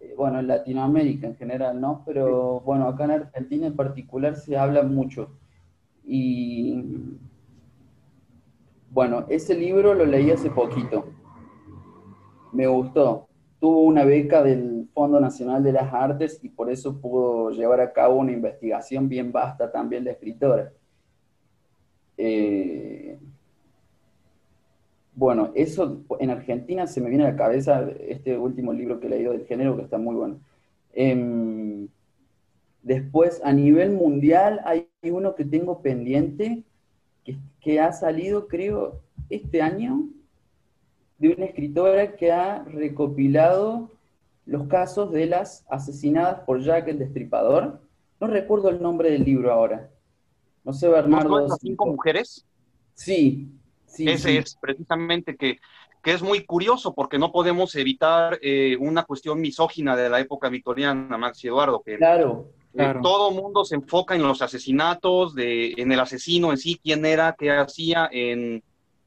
Eh, 0.00 0.14
bueno, 0.16 0.38
en 0.38 0.46
Latinoamérica 0.46 1.26
en 1.26 1.36
general, 1.36 1.80
¿no? 1.80 2.02
Pero 2.06 2.60
bueno, 2.60 2.86
acá 2.86 3.04
en 3.04 3.10
Argentina 3.12 3.66
en 3.66 3.76
particular 3.76 4.36
se 4.36 4.56
habla 4.56 4.82
mucho. 4.82 5.30
Y 6.04 6.84
bueno, 8.90 9.24
ese 9.28 9.54
libro 9.54 9.94
lo 9.94 10.04
leí 10.04 10.30
hace 10.30 10.50
poquito. 10.50 11.06
Me 12.52 12.66
gustó. 12.66 13.28
Tuvo 13.60 13.82
una 13.82 14.04
beca 14.04 14.42
del 14.42 14.88
Fondo 14.92 15.20
Nacional 15.20 15.62
de 15.62 15.72
las 15.72 15.92
Artes 15.94 16.40
y 16.42 16.48
por 16.48 16.70
eso 16.70 17.00
pudo 17.00 17.50
llevar 17.50 17.80
a 17.80 17.92
cabo 17.92 18.16
una 18.16 18.32
investigación 18.32 19.08
bien 19.08 19.30
vasta 19.30 19.70
también 19.70 20.02
de 20.04 20.10
escritora. 20.10 20.72
Eh, 22.16 23.18
bueno, 25.14 25.52
eso 25.54 26.02
en 26.18 26.30
Argentina 26.30 26.86
se 26.86 27.00
me 27.00 27.10
viene 27.10 27.26
a 27.26 27.30
la 27.30 27.36
cabeza 27.36 27.88
este 28.08 28.36
último 28.36 28.72
libro 28.72 28.98
que 28.98 29.06
he 29.06 29.10
leído 29.10 29.32
del 29.32 29.46
género 29.46 29.76
que 29.76 29.82
está 29.82 29.98
muy 29.98 30.16
bueno. 30.16 30.40
Em, 30.92 31.88
después, 32.82 33.40
a 33.44 33.52
nivel 33.52 33.92
mundial, 33.92 34.60
hay 34.64 34.88
uno 35.04 35.34
que 35.34 35.44
tengo 35.44 35.80
pendiente 35.82 36.64
que, 37.60 37.80
ha 37.80 37.92
salido, 37.92 38.48
creo, 38.48 39.00
este 39.28 39.62
año, 39.62 40.08
de 41.18 41.34
una 41.34 41.46
escritora 41.46 42.16
que 42.16 42.32
ha 42.32 42.64
recopilado 42.64 43.90
los 44.46 44.66
casos 44.68 45.12
de 45.12 45.26
las 45.26 45.64
asesinadas 45.68 46.40
por 46.40 46.62
Jack 46.62 46.88
el 46.88 46.98
Destripador. 46.98 47.80
No 48.20 48.26
recuerdo 48.26 48.70
el 48.70 48.82
nombre 48.82 49.10
del 49.10 49.24
libro 49.24 49.52
ahora. 49.52 49.90
No 50.64 50.72
sé, 50.72 50.88
Bernardo. 50.88 51.48
¿Las 51.48 51.58
cinco 51.60 51.86
mujeres? 51.86 52.46
Sí, 52.94 53.48
sí. 53.86 54.08
Ese 54.08 54.38
es 54.38 54.56
precisamente 54.60 55.36
que, 55.36 55.58
que, 56.02 56.12
es 56.12 56.22
muy 56.22 56.44
curioso 56.44 56.94
porque 56.94 57.18
no 57.18 57.32
podemos 57.32 57.74
evitar 57.76 58.38
eh, 58.42 58.76
una 58.78 59.04
cuestión 59.04 59.40
misógina 59.40 59.96
de 59.96 60.10
la 60.10 60.20
época 60.20 60.48
victoriana, 60.48 61.16
Max 61.16 61.44
y 61.44 61.48
Eduardo. 61.48 61.82
Que, 61.84 61.96
claro. 61.96 62.48
Eh, 62.74 62.94
todo 63.02 63.32
mundo 63.32 63.64
se 63.64 63.74
enfoca 63.74 64.14
en 64.14 64.22
los 64.22 64.42
asesinatos, 64.42 65.34
de, 65.34 65.74
en 65.76 65.90
el 65.90 66.00
asesino 66.00 66.52
en 66.52 66.58
sí, 66.58 66.80
quién 66.82 67.04
era, 67.04 67.34
qué 67.36 67.50
hacía, 67.50 68.08
en 68.12 68.62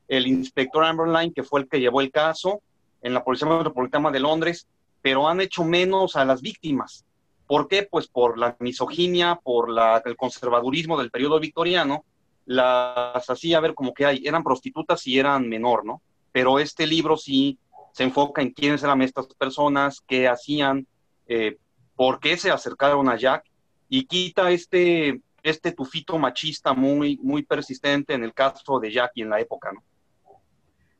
el 0.08 0.27
inspector 0.27 0.84
Amberline, 0.84 1.34
que 1.34 1.43
fue 1.43 1.62
el 1.62 1.70
que 1.70 1.79
llevó 1.79 2.01
el 2.01 2.12
caso, 2.12 2.62
en 3.01 3.13
la 3.13 3.24
Policía 3.24 3.48
Metropolitana 3.48 4.12
de 4.12 4.20
Londres, 4.20 4.67
pero 5.01 5.27
han 5.27 5.41
hecho 5.41 5.63
menos 5.63 6.15
a 6.15 6.25
las 6.25 6.41
víctimas. 6.41 7.05
¿Por 7.48 7.67
qué? 7.67 7.88
Pues 7.89 8.08
por 8.08 8.38
la 8.38 8.55
misoginia, 8.60 9.39
por 9.41 9.70
la, 9.70 10.01
el 10.05 10.15
conservadurismo 10.15 10.98
del 10.98 11.12
periodo 11.12 11.39
victoriano, 11.39 12.03
las 12.46 13.29
hacía 13.29 13.60
ver 13.60 13.74
como 13.74 13.93
que 13.93 14.05
hay, 14.05 14.24
eran 14.25 14.43
prostitutas 14.43 15.05
y 15.08 15.20
eran 15.20 15.48
menor, 15.48 15.86
¿no? 15.86 16.01
Pero 16.32 16.60
este 16.60 16.88
libro 16.88 17.15
sí 17.15 17.58
se 17.93 18.03
enfoca 18.03 18.41
en 18.41 18.51
quiénes 18.51 18.84
eran 18.84 19.01
estas 19.01 19.27
personas, 19.27 20.01
qué 20.05 20.27
hacían, 20.27 20.88
eh, 21.27 21.58
por 21.96 22.20
qué 22.20 22.38
se 22.38 22.51
acercaron 22.51 23.08
a 23.08 23.17
Jack 23.17 23.46
y 23.95 24.05
quita 24.05 24.50
este, 24.50 25.21
este 25.43 25.71
tufito 25.71 26.17
machista 26.17 26.73
muy, 26.73 27.19
muy 27.21 27.43
persistente 27.43 28.15
en 28.15 28.23
el 28.23 28.33
caso 28.33 28.79
de 28.79 28.91
Jackie 28.91 29.21
en 29.21 29.29
la 29.29 29.39
época, 29.39 29.71
¿no? 29.71 29.83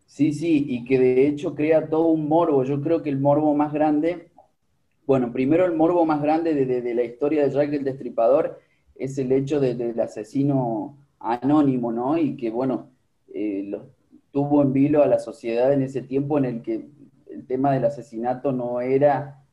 Sí, 0.06 0.32
sí, 0.32 0.68
y 0.70 0.86
que 0.86 1.00
de 1.00 1.28
hecho 1.28 1.56
crea 1.56 1.90
todo 1.90 2.06
un 2.10 2.30
morbo. 2.30 2.64
Yo 2.64 2.80
creo 2.84 3.02
que 3.02 3.10
el 3.10 3.18
morbo 3.20 3.56
más 3.56 3.74
grande, 3.74 4.30
bueno, 5.08 5.34
primero 5.34 5.66
el 5.66 5.74
morbo 5.74 6.06
más 6.06 6.22
grande 6.22 6.54
de, 6.54 6.94
la 6.94 7.04
historia 7.04 7.44
de 7.44 7.50
Jack 7.50 7.74
el 7.74 7.84
Destripador 7.84 8.60
es 8.94 9.18
el 9.18 9.32
hecho 9.32 9.60
del 9.60 10.00
asesino 10.00 10.96
anónimo, 11.18 11.92
¿no? 11.92 12.16
Y 12.20 12.38
que, 12.38 12.52
bueno, 12.52 12.92
eh, 13.34 13.76
tuvo 14.30 14.62
en 14.62 14.72
vilo 14.72 15.02
a 15.02 15.08
la 15.08 15.18
sociedad 15.18 15.74
en 15.74 15.82
ese 15.82 16.04
tiempo 16.04 16.38
en 16.38 16.46
el 16.46 16.62
que 16.62 16.86
el 17.26 17.48
tema 17.48 17.74
del 17.74 17.86
asesinato 17.86 18.52
no 18.52 18.82
era, 18.82 19.44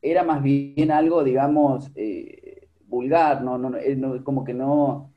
era 0.00 0.22
más 0.22 0.42
bien 0.42 0.90
algo, 0.90 1.22
digamos, 1.22 1.90
eh, 1.96 2.41
vulgar, 2.92 3.42
no, 3.42 3.56
no, 3.56 3.70
no 3.70 4.24
como 4.24 4.44
que 4.44 4.52
no, 4.52 5.10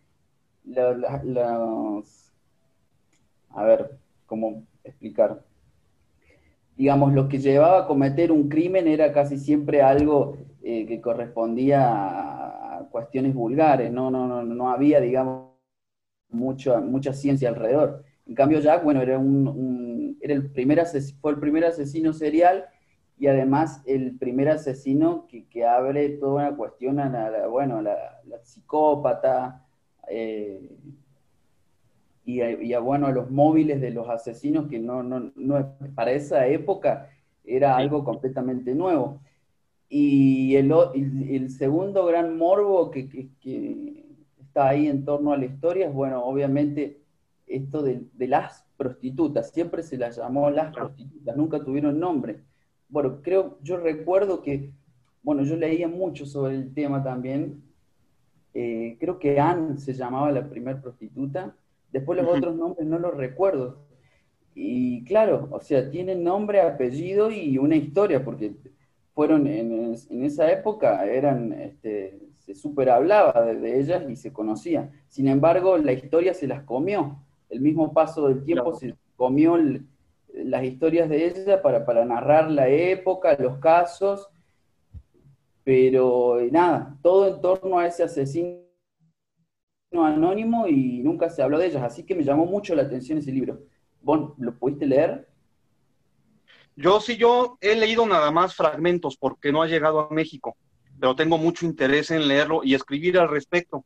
a 3.50 3.64
ver, 3.64 4.00
¿cómo 4.26 4.64
explicar? 4.82 5.44
Digamos, 6.78 7.14
lo 7.14 7.28
que 7.28 7.40
llevaba 7.40 7.80
a 7.80 7.88
cometer 7.88 8.32
un 8.32 8.48
crimen 8.48 8.88
era 8.88 9.12
casi 9.12 9.38
siempre 9.38 9.82
algo 9.82 10.38
eh, 10.64 10.86
que 10.86 11.02
correspondía 11.02 11.82
a, 11.84 12.88
cuestiones 12.90 13.34
vulgares, 13.34 13.92
no, 13.92 14.10
no, 14.10 14.26
no, 14.26 14.42
no 14.44 14.70
había, 14.70 15.02
digamos, 15.02 15.50
mucha, 16.30 16.80
mucha 16.80 17.12
ciencia 17.12 17.50
alrededor. 17.50 18.06
En 18.26 18.36
cambio, 18.36 18.60
Jack, 18.60 18.86
bueno, 18.86 19.02
era 19.02 19.20
un, 19.20 20.18
era 20.22 20.34
el 20.34 20.50
primer 20.50 20.82
fue 21.20 21.32
el 21.32 21.40
primer 21.40 21.66
asesino 21.66 22.14
serial 22.14 22.66
y 23.18 23.28
además 23.28 23.82
el 23.86 24.18
primer 24.18 24.50
asesino 24.50 25.26
que, 25.28 25.48
que 25.48 25.66
abre 25.66 26.10
toda 26.10 26.48
una 26.48 26.58
cuestión 26.58 27.00
a 27.00 27.10
la, 27.10 27.48
bueno, 27.48 27.82
la, 27.82 28.22
psicópata 28.44 29.66
eh, 30.10 30.70
y, 32.26 32.74
a, 32.74 32.80
bueno, 32.80 33.08
a 33.08 33.12
los 33.12 33.32
móviles 33.32 33.80
de 33.80 33.92
los 33.92 34.10
asesinos 34.10 34.68
que 34.68 34.80
no, 34.80 35.04
no, 35.04 35.32
no 35.36 35.76
para 35.94 36.12
esa 36.12 36.48
época 36.48 37.10
era 37.44 37.78
algo 37.78 38.04
completamente 38.04 38.74
nuevo. 38.74 39.22
Y 39.88 40.56
el, 40.56 40.74
el, 41.30 41.50
segundo 41.52 42.06
gran 42.06 42.38
morbo 42.38 42.90
que, 42.92 43.08
que, 43.40 44.04
está 44.40 44.70
ahí 44.70 44.88
en 44.88 45.06
torno 45.06 45.32
a 45.32 45.38
la 45.38 45.46
historia 45.46 45.88
es, 45.88 45.94
bueno, 45.94 46.24
obviamente 46.26 47.02
esto 47.48 47.84
de, 47.84 48.02
de 48.14 48.28
las 48.28 48.66
prostitutas, 48.76 49.52
siempre 49.52 49.84
se 49.84 49.98
las 49.98 50.18
llamó 50.18 50.50
las 50.50 50.74
prostitutas, 50.74 51.38
nunca 51.38 51.64
tuvieron 51.64 52.00
nombre 52.00 52.44
bueno, 52.90 53.22
creo, 53.22 53.58
yo 53.62 53.78
recuerdo 53.78 54.42
que, 54.42 54.72
bueno, 55.24 55.44
yo 55.44 55.56
leía 55.56 55.88
mucho 55.88 56.26
sobre 56.26 56.56
el 56.56 56.74
tema 56.74 57.04
también. 57.04 57.64
Eh, 58.54 58.98
creo 59.00 59.20
que 59.20 59.40
Anne 59.40 59.78
se 59.78 59.94
llamaba 59.94 60.32
la 60.32 60.50
primer 60.50 60.82
prostituta. 60.82 61.56
Después 61.92 62.22
los 62.22 62.38
otros 62.38 62.56
nombres 62.56 62.88
no 62.88 63.00
los 63.00 63.16
recuerdo. 63.16 63.86
Y 64.54 65.04
claro, 65.04 65.48
o 65.52 65.60
sea, 65.60 65.90
tienen 65.90 66.24
nombre, 66.24 66.62
apellido 66.62 67.30
y 67.30 67.58
una 67.58 67.76
historia, 67.76 68.24
porque 68.24 68.56
fueron 69.14 69.48
en, 69.48 69.96
esa 70.24 70.52
época, 70.52 71.06
eran, 71.06 71.54
este, 71.54 72.20
se 72.34 72.54
super 72.54 72.90
hablaba 72.90 73.46
de, 73.46 73.80
ellas 73.80 74.04
y 74.10 74.16
se 74.18 74.34
conocía. 74.34 74.92
Sin 75.08 75.28
embargo, 75.28 75.78
la 75.78 75.94
historia 75.94 76.34
se 76.34 76.48
las 76.48 76.64
comió. 76.64 77.18
El 77.50 77.62
mismo 77.62 77.94
paso 77.94 78.28
del 78.28 78.44
tiempo 78.44 78.74
se 78.74 78.96
comió 79.16 79.56
el, 79.56 79.86
las 80.44 80.64
historias 80.64 81.10
de 81.10 81.28
ella 81.28 81.62
para, 81.62 81.86
para 81.86 82.06
narrar 82.06 82.52
la 82.52 82.68
época, 82.68 83.36
los 83.40 83.58
casos, 83.60 84.30
pero 85.64 86.38
nada, 86.52 86.98
todo 87.02 87.28
en 87.28 87.42
torno 87.42 87.80
a 87.80 87.88
ese 87.88 88.04
asesino 88.04 88.62
anónimo 89.94 90.68
y 90.68 91.02
nunca 91.04 91.30
se 91.30 91.42
habló 91.42 91.58
de 91.58 91.68
ellas, 91.68 91.84
así 91.84 92.04
que 92.04 92.16
me 92.16 92.24
llamó 92.24 92.46
mucho 92.46 92.76
la 92.76 92.84
atención 92.84 93.18
ese 93.18 93.32
libro. 93.32 93.62
¿Vos 94.02 94.34
lo 94.38 94.54
pudiste 94.58 94.86
leer? 94.86 95.28
Yo 96.76 97.00
sí, 97.00 97.16
yo 97.16 97.58
he 97.62 97.76
leído 97.76 98.06
nada 98.06 98.30
más 98.32 98.54
fragmentos 98.54 99.16
porque 99.18 99.52
no 99.52 99.62
ha 99.62 99.68
llegado 99.68 100.02
a 100.02 100.14
México, 100.14 100.58
pero 101.00 101.16
tengo 101.16 101.38
mucho 101.38 101.66
interés 101.66 102.12
en 102.12 102.28
leerlo 102.28 102.62
y 102.64 102.76
escribir 102.76 103.18
al 103.18 103.30
respecto. 103.30 103.86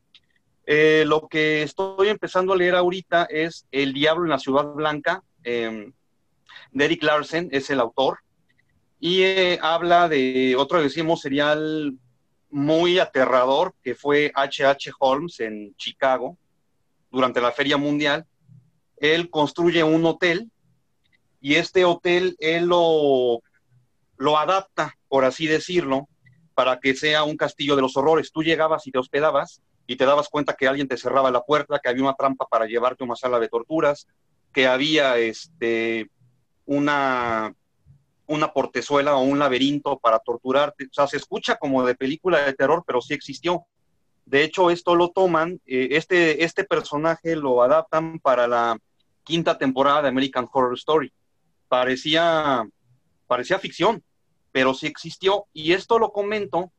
Eh, 0.65 1.03
lo 1.05 1.27
que 1.27 1.63
estoy 1.63 2.09
empezando 2.09 2.53
a 2.53 2.57
leer 2.57 2.75
ahorita 2.75 3.25
es 3.25 3.67
El 3.71 3.93
Diablo 3.93 4.23
en 4.25 4.31
la 4.31 4.39
Ciudad 4.39 4.65
Blanca. 4.73 5.23
Eh, 5.43 5.91
Derek 6.71 7.03
Larsen 7.03 7.49
es 7.51 7.69
el 7.69 7.79
autor 7.79 8.19
y 8.99 9.23
eh, 9.23 9.59
habla 9.61 10.09
de 10.09 10.55
otro, 10.57 10.81
decimos, 10.81 11.21
serial 11.21 11.97
muy 12.49 12.99
aterrador 12.99 13.73
que 13.83 13.95
fue 13.95 14.31
H.H. 14.33 14.91
Holmes 14.99 15.39
en 15.39 15.75
Chicago 15.77 16.37
durante 17.11 17.41
la 17.41 17.51
Feria 17.51 17.77
Mundial. 17.77 18.25
Él 18.97 19.29
construye 19.29 19.83
un 19.83 20.05
hotel 20.05 20.51
y 21.39 21.55
este 21.55 21.85
hotel 21.85 22.35
él 22.39 22.65
lo, 22.65 23.41
lo 24.17 24.37
adapta, 24.37 24.95
por 25.07 25.23
así 25.23 25.47
decirlo, 25.47 26.09
para 26.53 26.79
que 26.79 26.93
sea 26.93 27.23
un 27.23 27.37
castillo 27.37 27.75
de 27.75 27.81
los 27.81 27.95
horrores. 27.95 28.31
Tú 28.31 28.43
llegabas 28.43 28.85
y 28.85 28.91
te 28.91 28.99
hospedabas 28.99 29.61
y 29.87 29.95
te 29.95 30.05
dabas 30.05 30.27
cuenta 30.27 30.55
que 30.55 30.67
alguien 30.67 30.87
te 30.87 30.97
cerraba 30.97 31.31
la 31.31 31.41
puerta, 31.41 31.79
que 31.79 31.89
había 31.89 32.03
una 32.03 32.15
trampa 32.15 32.45
para 32.45 32.65
llevarte 32.65 33.03
a 33.03 33.07
una 33.07 33.15
sala 33.15 33.39
de 33.39 33.47
torturas, 33.47 34.07
que 34.53 34.67
había 34.67 35.17
este, 35.17 36.09
una, 36.69 37.51
una 38.27 38.53
portezuela 38.53 39.15
o 39.15 39.23
un 39.23 39.39
laberinto 39.39 39.97
para 39.97 40.19
torturarte. 40.19 40.85
O 40.85 40.93
sea, 40.93 41.07
se 41.07 41.17
escucha 41.17 41.55
como 41.57 41.83
de 41.83 41.95
película 41.95 42.45
de 42.45 42.53
terror, 42.53 42.83
pero 42.85 43.01
sí 43.01 43.15
existió. 43.15 43.65
De 44.25 44.43
hecho, 44.43 44.69
esto 44.69 44.93
lo 44.93 45.09
toman, 45.09 45.59
eh, 45.65 45.89
este, 45.91 46.43
este 46.43 46.63
personaje 46.63 47.35
lo 47.35 47.63
adaptan 47.63 48.19
para 48.19 48.47
la 48.47 48.77
quinta 49.23 49.57
temporada 49.57 50.03
de 50.03 50.09
American 50.09 50.47
Horror 50.51 50.75
Story. 50.75 51.11
Parecía, 51.67 52.63
parecía 53.25 53.57
ficción, 53.57 54.03
pero 54.51 54.75
sí 54.75 54.85
existió. 54.85 55.47
Y 55.51 55.73
esto 55.73 55.97
lo 55.97 56.11
comento 56.11 56.71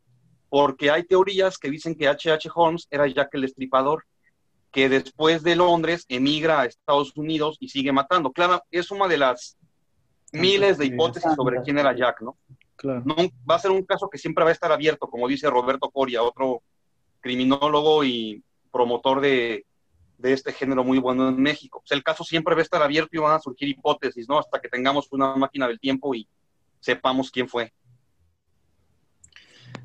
porque 0.49 0.92
hay 0.92 1.02
teorías 1.02 1.59
que 1.59 1.68
dicen 1.68 1.97
que 1.97 2.06
H.H. 2.06 2.49
Holmes 2.54 2.87
era 2.90 3.09
Jack 3.09 3.35
el 3.35 3.44
Estripador, 3.44 4.04
que 4.70 4.88
después 4.88 5.42
de 5.42 5.56
Londres 5.56 6.04
emigra 6.09 6.61
a 6.61 6.66
Estados 6.66 7.16
Unidos 7.16 7.56
y 7.59 7.68
sigue 7.68 7.90
matando. 7.90 8.30
Claro, 8.30 8.62
es 8.70 8.92
una 8.92 9.09
de 9.09 9.18
las 9.18 9.56
miles 10.32 10.78
de 10.78 10.87
hipótesis 10.87 11.32
sobre 11.34 11.60
quién 11.62 11.78
era 11.78 11.94
Jack, 11.94 12.22
¿no? 12.22 12.37
Claro. 12.76 13.02
¿no? 13.04 13.14
Va 13.49 13.56
a 13.56 13.58
ser 13.58 13.70
un 13.70 13.84
caso 13.84 14.08
que 14.08 14.18
siempre 14.18 14.44
va 14.44 14.50
a 14.50 14.54
estar 14.54 14.72
abierto, 14.72 15.08
como 15.08 15.28
dice 15.28 15.50
Roberto 15.50 15.90
Coria, 15.90 16.22
otro 16.22 16.62
criminólogo 17.20 18.04
y 18.04 18.42
promotor 18.72 19.20
de, 19.20 19.66
de 20.20 20.32
este 20.32 20.52
género 20.52 20.84
muy 20.84 20.99
bueno 20.99 21.28
en 21.28 21.40
México. 21.40 21.82
el 21.90 22.02
caso 22.02 22.25
siempre 22.25 22.54
va 22.54 22.60
a 22.60 22.64
estar 22.64 22.82
abierto 22.82 23.10
y 23.12 23.18
van 23.18 23.34
a 23.34 23.40
surgir 23.40 23.68
hipótesis, 23.68 24.28
¿no? 24.28 24.38
Hasta 24.38 24.60
que 24.60 24.68
tengamos 24.68 25.08
una 25.12 25.34
máquina 25.37 25.66
del 25.66 25.80
tiempo 25.80 26.14
y 26.14 26.28
sepamos 26.80 27.30
quién 27.30 27.49
fue. 27.49 27.72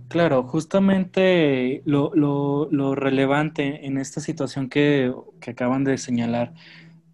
Claro, 0.07 0.43
justamente 0.43 1.81
lo, 1.85 2.11
lo, 2.13 2.67
lo 2.71 2.95
relevante 2.95 3.85
en 3.85 3.97
esta 3.97 4.21
situación 4.21 4.69
que, 4.69 5.13
que 5.41 5.51
acaban 5.51 5.83
de 5.83 5.97
señalar 5.97 6.53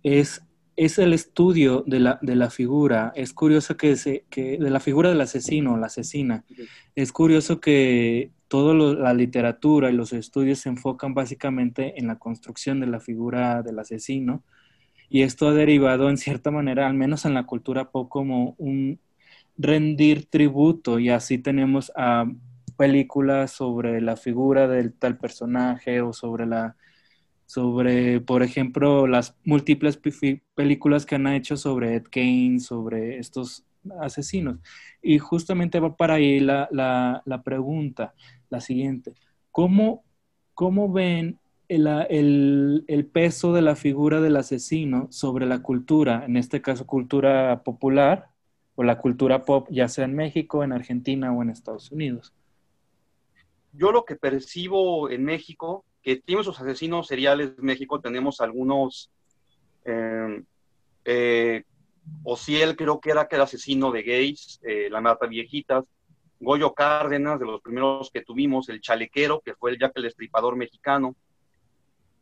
es 0.04 0.44
es 0.76 0.98
el 1.00 1.14
estudio 1.14 1.84
de 1.86 2.00
la, 2.00 2.20
de 2.22 2.36
la 2.36 2.50
figura. 2.50 3.12
Es 3.16 3.34
curioso 3.34 3.78
que, 3.78 3.96
se, 3.96 4.26
que 4.30 4.58
de 4.58 4.70
la 4.70 4.80
figura 4.80 5.10
del 5.10 5.22
asesino, 5.22 5.78
la 5.78 5.88
asesina. 5.88 6.46
Es 6.96 7.12
curioso 7.12 7.60
que 7.60 8.32
toda 8.48 8.74
la 8.74 9.14
literatura 9.14 9.90
y 9.90 9.94
los 9.94 10.14
estudios 10.14 10.60
se 10.60 10.70
enfocan 10.70 11.14
básicamente 11.14 12.00
en 12.00 12.08
la 12.08 12.18
construcción 12.18 12.80
de 12.80 12.88
la 12.88 13.00
figura 13.00 13.62
del 13.64 13.80
asesino. 13.80 14.44
Y 15.10 15.24
esto 15.24 15.50
ha 15.50 15.54
derivado 15.54 16.10
en 16.10 16.18
cierta 16.18 16.52
manera, 16.52 16.88
al 16.88 16.94
menos 16.94 17.26
en 17.26 17.34
la 17.34 17.46
cultura 17.46 17.92
pop, 17.92 18.10
como 18.10 18.56
un 18.58 19.00
rendir 19.58 20.26
tributo. 20.26 21.00
Y 21.00 21.10
así 21.10 21.38
tenemos 21.38 21.92
a 21.96 22.26
películas 22.78 23.52
sobre 23.52 24.02
la 24.02 24.16
figura 24.16 24.68
del 24.68 24.94
tal 24.94 25.18
personaje 25.18 26.02
o 26.02 26.14
sobre 26.14 26.46
la 26.46 26.76
sobre, 27.52 28.22
por 28.22 28.44
ejemplo, 28.44 29.08
las 29.08 29.36
múltiples 29.44 30.00
películas 30.56 31.06
que 31.06 31.16
han 31.16 31.28
hecho 31.28 31.58
sobre 31.58 31.96
Ed 31.96 32.04
Kane, 32.10 32.62
sobre 32.62 33.20
estos 33.20 33.66
asesinos. 34.00 34.60
Y 35.02 35.18
justamente 35.18 35.82
va 35.82 35.98
para 35.98 36.14
ahí 36.14 36.40
la, 36.40 36.70
la, 36.72 37.42
pregunta, 37.44 38.14
la 38.50 38.62
siguiente. 38.62 39.16
¿Cómo, 39.52 40.06
cómo 40.54 40.94
ven 40.94 41.40
el, 41.68 41.88
el, 42.10 42.86
el, 42.88 43.06
peso 43.08 43.52
de 43.52 43.62
la 43.62 43.76
figura 43.76 44.22
del 44.22 44.38
asesino 44.38 45.08
sobre 45.12 45.46
la 45.46 45.62
cultura, 45.62 46.24
en 46.24 46.38
este 46.38 46.62
caso 46.62 46.88
cultura 46.88 47.64
popular 47.66 48.30
o 48.76 48.84
la 48.84 48.98
cultura 48.98 49.44
pop, 49.44 49.68
ya 49.70 49.90
sea 49.90 50.06
en 50.06 50.16
México, 50.16 50.64
en 50.64 50.72
Argentina 50.72 51.34
o 51.34 51.42
en 51.42 51.50
Estados 51.50 51.92
Unidos? 51.92 52.34
Yo 53.74 53.92
lo 53.92 54.06
que 54.06 54.16
percibo 54.16 55.10
en 55.10 55.26
México 55.26 55.84
que 56.02 56.18
tiene 56.18 56.44
sus 56.44 56.60
asesinos 56.60 57.08
seriales 57.08 57.54
en 57.58 57.66
México, 57.66 58.00
tenemos 58.00 58.42
algunos, 58.42 59.12
eh, 59.86 60.44
eh, 61.06 61.64
Ociel 62.24 62.76
creo 62.76 63.00
que 63.00 63.12
era 63.12 63.28
que 63.28 63.36
el 63.36 63.44
asesino 63.44 63.92
de 63.92 64.04
gays, 64.04 64.60
eh, 64.64 64.90
La 64.90 65.02
Mata 65.02 65.28
Viejitas, 65.28 65.86
Goyo 66.40 66.74
Cárdenas, 66.74 67.40
de 67.40 67.46
los 67.46 67.62
primeros 67.62 68.10
que 68.12 68.24
tuvimos, 68.24 68.68
El 68.70 68.82
Chalequero, 68.82 69.42
que 69.42 69.54
fue 69.54 69.72
el 69.72 69.78
el 69.96 70.06
Estripador 70.06 70.56
mexicano. 70.56 71.16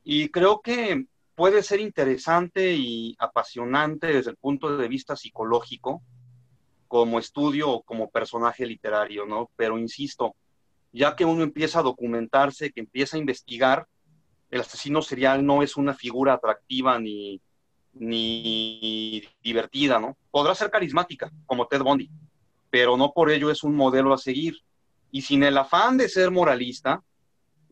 Y 0.03 0.29
creo 0.29 0.59
que 0.59 1.05
puede 1.35 1.63
ser 1.63 1.79
interesante 1.79 2.73
y 2.75 3.15
apasionante 3.17 4.07
desde 4.07 4.31
el 4.31 4.37
punto 4.37 4.75
de 4.75 4.87
vista 4.89 5.15
psicológico, 5.15 6.01
como 6.89 7.19
estudio 7.19 7.69
o 7.69 7.83
como 7.83 8.09
personaje 8.09 8.65
literario, 8.65 9.25
¿no? 9.25 9.49
Pero 9.55 9.77
insisto, 9.77 10.35
ya 10.91 11.15
que 11.15 11.25
uno 11.25 11.43
empieza 11.43 11.79
a 11.79 11.83
documentarse, 11.83 12.71
que 12.71 12.79
empieza 12.81 13.17
a 13.17 13.19
investigar, 13.19 13.87
el 14.49 14.61
asesino 14.61 15.01
serial 15.01 15.45
no 15.45 15.61
es 15.61 15.77
una 15.77 15.93
figura 15.93 16.33
atractiva 16.33 16.99
ni, 16.99 17.41
ni 17.93 19.23
divertida, 19.43 19.99
¿no? 19.99 20.17
Podrá 20.31 20.55
ser 20.55 20.71
carismática, 20.71 21.31
como 21.45 21.67
Ted 21.67 21.81
Bundy, 21.81 22.09
pero 22.69 22.97
no 22.97 23.11
por 23.11 23.29
ello 23.29 23.51
es 23.51 23.63
un 23.63 23.75
modelo 23.75 24.13
a 24.13 24.17
seguir. 24.17 24.55
Y 25.11 25.21
sin 25.21 25.43
el 25.43 25.57
afán 25.57 25.97
de 25.97 26.09
ser 26.09 26.31
moralista, 26.31 27.03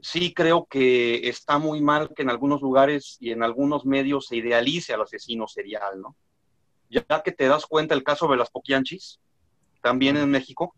sí 0.02 0.34
creo 0.34 0.66
que 0.66 1.28
está 1.28 1.58
muy 1.58 1.82
mal 1.82 2.12
que 2.16 2.24
en 2.24 2.30
algunos 2.30 2.62
lugares 2.62 3.18
y 3.20 3.32
en 3.32 3.44
algunos 3.44 3.86
medios 3.86 4.28
se 4.28 4.38
idealice 4.38 4.94
al 4.94 5.02
asesino 5.02 5.48
serial, 5.48 6.02
¿no? 6.02 6.16
Ya 6.90 7.04
que 7.24 7.32
te 7.32 7.48
das 7.48 7.66
cuenta 7.66 7.94
el 7.94 8.04
caso 8.04 8.28
de 8.28 8.38
las 8.38 8.50
Poquianchis, 8.50 9.20
también 9.82 10.18
en 10.18 10.30
México, 10.30 10.74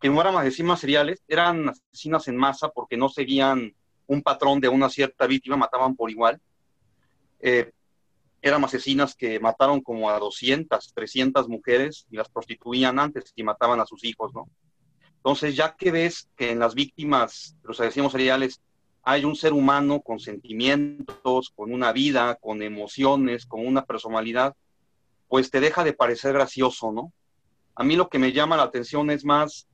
que 0.00 0.08
no 0.08 0.20
eran 0.20 0.36
asesinas 0.36 0.80
seriales, 0.80 1.22
eran 1.28 1.68
asesinas 1.68 2.26
en 2.28 2.36
masa 2.36 2.70
porque 2.70 2.96
no 2.96 3.08
seguían 3.08 3.74
un 4.06 4.22
patrón 4.22 4.60
de 4.60 4.68
una 4.68 4.88
cierta 4.88 5.26
víctima, 5.26 5.56
mataban 5.56 5.94
por 5.94 6.10
igual. 6.10 6.40
Eh, 7.38 7.70
eran 8.42 8.64
asesinas 8.64 9.14
que 9.14 9.38
mataron 9.38 9.82
como 9.82 10.08
a 10.08 10.18
200, 10.18 10.92
300 10.94 11.48
mujeres 11.48 12.06
y 12.10 12.16
las 12.16 12.28
prostituían 12.30 12.98
antes 12.98 13.32
y 13.36 13.42
mataban 13.42 13.80
a 13.80 13.86
sus 13.86 14.02
hijos, 14.04 14.32
¿no? 14.34 14.48
Entonces, 15.16 15.54
ya 15.54 15.76
que 15.76 15.90
ves 15.90 16.30
que 16.34 16.50
en 16.50 16.58
las 16.58 16.74
víctimas 16.74 17.56
de 17.62 17.68
los 17.68 17.80
asesinos 17.80 18.12
seriales 18.12 18.62
hay 19.02 19.26
un 19.26 19.36
ser 19.36 19.52
humano 19.52 20.00
con 20.00 20.18
sentimientos, 20.18 21.50
con 21.54 21.72
una 21.72 21.92
vida, 21.92 22.36
con 22.36 22.62
emociones, 22.62 23.44
con 23.44 23.66
una 23.66 23.84
personalidad, 23.84 24.56
pues 25.28 25.50
te 25.50 25.60
deja 25.60 25.84
de 25.84 25.92
parecer 25.92 26.32
gracioso, 26.32 26.90
¿no? 26.90 27.12
A 27.74 27.84
mí 27.84 27.96
lo 27.96 28.08
que 28.08 28.18
me 28.18 28.32
llama 28.32 28.56
la 28.56 28.64
atención 28.64 29.10
es 29.10 29.24
más 29.24 29.68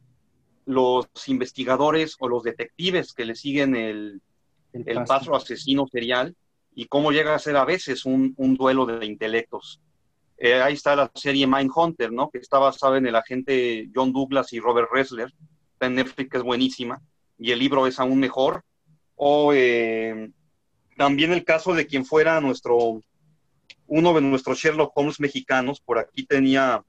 los 0.66 1.06
investigadores 1.28 2.16
o 2.18 2.28
los 2.28 2.42
detectives 2.42 3.14
que 3.14 3.24
le 3.24 3.34
siguen 3.34 3.74
el, 3.76 4.20
el, 4.72 5.04
paso. 5.04 5.34
asesino 5.34 5.86
serial 5.86 6.36
y 6.74 6.86
cómo 6.86 7.12
llega 7.12 7.34
a 7.34 7.38
ser 7.38 7.56
a 7.56 7.64
veces 7.64 8.04
un, 8.04 8.34
un 8.36 8.56
duelo 8.56 8.84
de 8.84 9.06
intelectos. 9.06 9.80
Eh, 10.36 10.60
ahí 10.60 10.74
está 10.74 10.94
la 10.94 11.10
serie 11.14 11.46
Mindhunter, 11.46 12.12
¿no? 12.12 12.28
Que 12.28 12.38
está 12.38 12.58
basada 12.58 12.98
en 12.98 13.06
el 13.06 13.16
agente 13.16 13.88
John 13.94 14.12
Douglas 14.12 14.52
y 14.52 14.60
Robert 14.60 14.88
Ressler. 14.92 15.32
Está 15.72 15.86
en 15.86 15.94
Netflix, 15.94 16.34
es 16.34 16.42
buenísima. 16.42 17.00
Y 17.38 17.52
el 17.52 17.58
libro 17.58 17.86
es 17.86 17.98
aún 17.98 18.18
mejor. 18.18 18.62
O 19.14 19.52
eh, 19.54 20.30
también 20.98 21.32
el 21.32 21.44
caso 21.44 21.72
de 21.72 21.86
quien 21.86 22.04
fuera 22.04 22.40
nuestro, 22.40 23.00
uno 23.86 24.14
de 24.14 24.20
nuestros 24.20 24.58
Sherlock 24.58 24.92
Holmes 24.94 25.20
mexicanos. 25.20 25.80
Por 25.80 25.98
aquí 25.98 26.26
tenía 26.26 26.84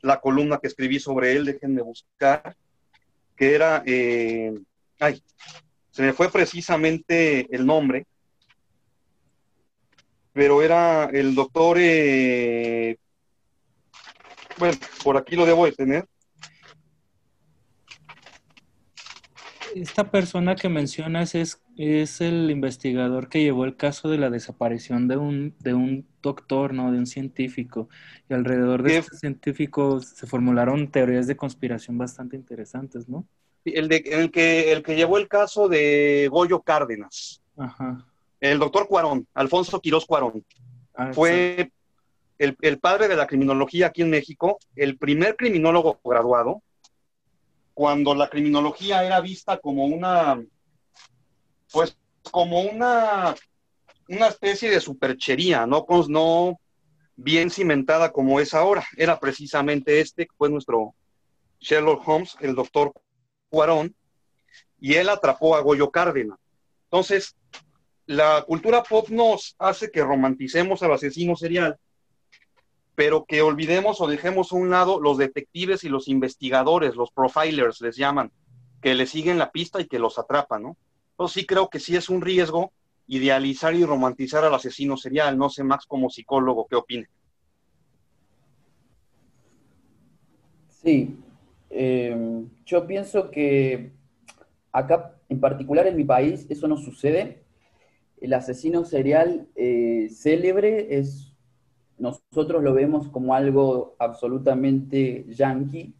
la 0.00 0.20
columna 0.20 0.58
que 0.58 0.66
escribí 0.66 0.98
sobre 0.98 1.32
él, 1.32 1.44
déjenme 1.44 1.82
buscar 1.82 2.56
que 3.36 3.54
era, 3.54 3.82
eh, 3.86 4.54
ay, 4.98 5.22
se 5.90 6.02
me 6.02 6.12
fue 6.12 6.30
precisamente 6.30 7.46
el 7.54 7.66
nombre, 7.66 8.06
pero 10.32 10.62
era 10.62 11.04
el 11.06 11.34
doctor, 11.34 11.78
eh, 11.80 12.98
bueno, 14.58 14.76
por 15.04 15.16
aquí 15.16 15.36
lo 15.36 15.46
debo 15.46 15.66
de 15.66 15.72
tener. 15.72 16.06
Esta 19.74 20.10
persona 20.10 20.56
que 20.56 20.68
mencionas 20.68 21.34
es, 21.34 21.60
es 21.76 22.20
el 22.20 22.50
investigador 22.50 23.28
que 23.28 23.42
llevó 23.42 23.64
el 23.64 23.76
caso 23.76 24.08
de 24.08 24.18
la 24.18 24.30
desaparición 24.30 25.08
de 25.08 25.16
un, 25.18 25.54
de 25.60 25.74
un 25.74 26.06
doctor, 26.22 26.72
¿no? 26.72 26.90
De 26.90 26.98
un 26.98 27.06
científico. 27.06 27.88
Y 28.28 28.34
alrededor 28.34 28.82
de 28.82 28.98
este 28.98 29.16
científico 29.16 30.00
se 30.00 30.26
formularon 30.26 30.90
teorías 30.90 31.26
de 31.26 31.36
conspiración 31.36 31.98
bastante 31.98 32.36
interesantes, 32.36 33.08
¿no? 33.08 33.26
El, 33.64 33.88
de, 33.88 33.96
el, 33.96 34.30
que, 34.30 34.72
el 34.72 34.82
que 34.82 34.96
llevó 34.96 35.18
el 35.18 35.28
caso 35.28 35.68
de 35.68 36.28
Goyo 36.30 36.62
Cárdenas. 36.62 37.42
El 38.40 38.58
doctor 38.58 38.86
Cuarón, 38.86 39.26
Alfonso 39.34 39.80
Quirós 39.80 40.06
Cuarón. 40.06 40.44
Ah, 40.94 41.12
fue 41.12 41.72
el, 42.38 42.56
el, 42.60 42.78
padre 42.78 43.08
de 43.08 43.16
la 43.16 43.26
criminología 43.26 43.88
aquí 43.88 44.02
en 44.02 44.10
México, 44.10 44.58
el 44.76 44.96
primer 44.96 45.36
criminólogo 45.36 46.00
graduado, 46.04 46.62
cuando 47.74 48.14
la 48.14 48.28
criminología 48.30 49.04
era 49.04 49.20
vista 49.20 49.58
como 49.58 49.84
una, 49.84 50.40
pues 51.76 51.98
como 52.30 52.62
una 52.62 53.34
una 54.08 54.28
especie 54.28 54.70
de 54.70 54.80
superchería, 54.80 55.66
no, 55.66 55.84
no, 56.08 56.58
bien 57.16 57.50
cimentada 57.50 58.12
como 58.12 58.40
es 58.40 58.54
ahora. 58.54 58.82
Era 58.96 59.20
precisamente 59.20 60.00
este, 60.00 60.26
que 60.26 60.32
fue 60.38 60.48
nuestro 60.48 60.94
Sherlock 61.60 62.06
Holmes, 62.08 62.34
el 62.40 62.54
doctor 62.54 62.92
Cuarón, 63.50 63.94
y 64.80 64.94
él 64.94 65.10
atrapó 65.10 65.54
a 65.54 65.60
Goyo 65.60 65.90
Cárdenas. 65.90 66.38
Entonces, 66.84 67.36
la 68.06 68.42
cultura 68.46 68.82
pop 68.82 69.10
nos 69.10 69.54
hace 69.58 69.90
que 69.90 70.02
romanticemos 70.02 70.82
al 70.82 70.92
asesino 70.92 71.36
serial, 71.36 71.76
pero 72.94 73.26
que 73.26 73.42
olvidemos 73.42 74.00
o 74.00 74.06
dejemos 74.06 74.50
a 74.50 74.56
un 74.56 74.70
lado 74.70 74.98
los 74.98 75.18
detectives 75.18 75.84
y 75.84 75.90
los 75.90 76.08
investigadores, 76.08 76.94
los 76.94 77.10
profilers 77.10 77.82
les 77.82 77.96
llaman, 77.96 78.32
que 78.80 78.94
le 78.94 79.06
siguen 79.06 79.36
la 79.36 79.50
pista 79.50 79.78
y 79.78 79.86
que 79.86 79.98
los 79.98 80.18
atrapan, 80.18 80.62
¿no? 80.62 80.76
Entonces 81.16 81.40
sí 81.40 81.46
creo 81.46 81.70
que 81.70 81.80
sí 81.80 81.96
es 81.96 82.10
un 82.10 82.20
riesgo 82.20 82.72
idealizar 83.06 83.74
y 83.74 83.86
romantizar 83.86 84.44
al 84.44 84.54
asesino 84.54 84.98
serial. 84.98 85.38
No 85.38 85.48
sé, 85.48 85.64
Max, 85.64 85.86
como 85.86 86.10
psicólogo, 86.10 86.66
¿qué 86.68 86.76
opina? 86.76 87.08
Sí, 90.68 91.16
eh, 91.70 92.44
yo 92.66 92.86
pienso 92.86 93.30
que 93.30 93.92
acá, 94.72 95.14
en 95.30 95.40
particular 95.40 95.86
en 95.86 95.96
mi 95.96 96.04
país, 96.04 96.44
eso 96.50 96.68
no 96.68 96.76
sucede. 96.76 97.44
El 98.20 98.34
asesino 98.34 98.84
serial 98.84 99.48
eh, 99.56 100.10
célebre 100.10 100.98
es, 100.98 101.32
nosotros 101.96 102.62
lo 102.62 102.74
vemos 102.74 103.08
como 103.08 103.34
algo 103.34 103.96
absolutamente 103.98 105.24
yankee. 105.30 105.94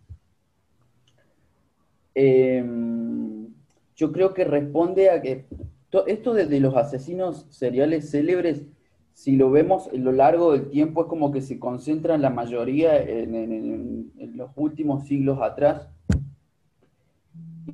Eh, 2.14 2.62
yo 3.96 4.12
creo 4.12 4.35
que 4.35 4.44
responde 4.44 5.11
a 5.11 5.22
que 5.22 5.46
esto 6.06 6.35
de, 6.35 6.61
los 6.61 6.76
asesinos 6.76 7.46
seriales 7.48 8.11
célebres, 8.11 8.66
si 9.14 9.37
lo 9.37 9.50
vemos 9.50 9.88
a 9.88 9.96
lo 9.96 10.12
largo 10.12 10.52
del 10.52 10.68
tiempo, 10.68 11.02
es 11.02 11.06
como 11.09 11.32
que 11.32 11.40
se 11.40 11.59
concentra 11.59 12.18
la 12.18 12.28
mayoría 12.28 13.00
en, 13.02 14.12
los 14.37 14.50
últimos 14.54 15.06
siglos 15.06 15.40
atrás 15.40 15.88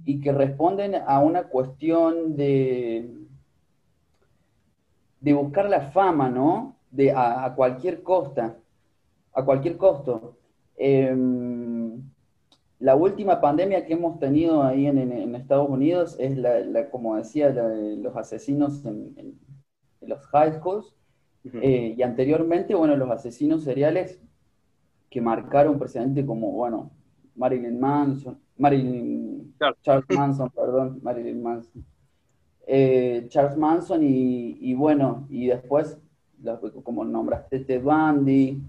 y 0.05 0.21
que 0.21 0.31
responden 0.31 0.95
a 0.95 1.19
una 1.19 1.45
cuestión 1.49 2.37
de, 2.37 3.11
de 5.21 5.33
buscar 5.33 5.69
la 5.69 5.91
fama, 5.91 6.31
¿no? 6.31 6.77
De, 6.93 7.11
a, 7.11 7.53
cualquier 7.57 8.05
costa, 8.05 8.57
a 9.33 9.45
cualquier 9.45 9.77
costo. 9.77 10.37
Em, 10.77 12.01
la 12.83 12.97
última 12.97 13.41
pandemia 13.41 13.87
que 13.87 13.93
hemos 13.93 14.19
tenido 14.19 14.65
ahí 14.65 14.89
en, 14.89 15.35
Estados 15.37 15.69
Unidos 15.69 16.17
es, 16.19 16.37
la, 16.37 16.91
como 16.91 17.17
decía, 17.17 17.51
los 17.51 18.17
asesinos 18.17 18.85
en, 18.85 19.39
los 20.01 20.21
high 20.27 20.55
schools. 20.55 20.93
Eh, 21.45 21.95
y 21.97 22.03
anteriormente, 22.03 22.75
bueno, 22.75 22.97
los 22.97 23.09
asesinos 23.09 23.63
seriales 23.63 24.21
que 25.09 25.21
marcaron 25.21 25.79
precisamente 25.79 26.27
como, 26.27 26.51
bueno, 26.51 26.91
Marilyn 27.37 27.79
Manson, 27.79 28.41
Marilyn, 28.59 29.55
Charles 29.83 30.05
Manson, 30.13 30.51
perdón, 30.51 30.99
Marilyn 31.03 31.41
Manson. 31.41 31.85
Eh, 32.67 33.27
Charles 33.29 33.57
Manson 33.57 34.01
y, 34.03 34.75
bueno, 34.75 35.29
y 35.31 35.47
después, 35.47 35.99
como 36.83 37.05
nombraste, 37.05 37.61
Ted 37.61 37.81
Bundy, 37.81 38.61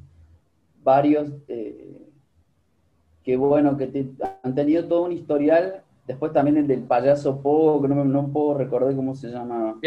varios... 0.84 1.32
Eh, 1.47 2.02
que 3.23 3.38
bueno, 3.38 3.77
que 3.77 4.07
han 4.43 4.55
tenido 4.55 4.88
todo 4.88 5.03
un 5.03 5.12
historial. 5.12 5.83
Después 6.05 6.33
también 6.33 6.57
el 6.57 6.67
del 6.67 6.81
payaso 6.81 7.41
Pogo, 7.41 7.81
que 7.81 7.88
no, 7.88 8.03
no 8.03 8.27
puedo 8.27 8.57
recordar 8.57 8.95
cómo 8.95 9.15
se 9.15 9.29
llamaba. 9.29 9.77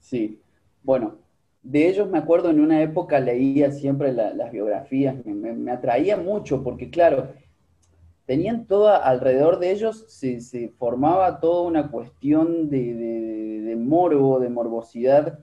Sí, 0.00 0.40
bueno, 0.82 1.16
de 1.62 1.88
ellos 1.88 2.08
me 2.08 2.18
acuerdo 2.18 2.50
en 2.50 2.60
una 2.60 2.82
época 2.82 3.20
leía 3.20 3.70
siempre 3.70 4.12
las 4.12 4.50
biografías, 4.50 5.24
me, 5.24 5.70
atraía 5.70 6.16
mucho 6.16 6.64
porque 6.64 6.90
claro, 6.90 7.28
tenían 8.24 8.66
todo 8.66 8.88
alrededor 8.88 9.58
de 9.58 9.70
ellos, 9.70 10.06
se, 10.08 10.70
formaba 10.78 11.38
toda 11.38 11.68
una 11.68 11.90
cuestión 11.90 12.70
de, 12.70 12.94
de 12.94 13.76
morbo, 13.76 14.40
de 14.40 14.48
morbosidad, 14.48 15.40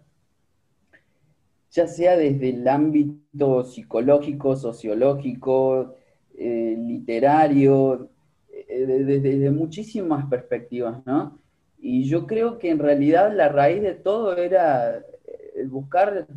ya 1.69 1.87
sea 1.87 2.17
desde 2.17 2.49
el 2.49 2.67
ámbito 2.67 3.63
psicológico, 3.63 4.55
sociológico, 4.55 5.95
eh, 6.39 6.75
literario, 6.77 8.11
eh, 8.51 8.85
desde, 8.85 9.49
muchísimas 9.49 10.27
perspectivas, 10.27 11.03
¿no? 11.03 11.39
Y 11.79 12.07
yo 12.07 12.27
creo 12.27 12.59
que 12.59 12.69
en 12.69 12.77
realidad 12.77 13.35
la 13.35 13.49
raíz 13.49 13.81
de 13.81 13.95
todo 13.95 14.37
era 14.37 14.97
eh, 14.97 15.53
el 15.55 15.67
buscar 15.67 16.27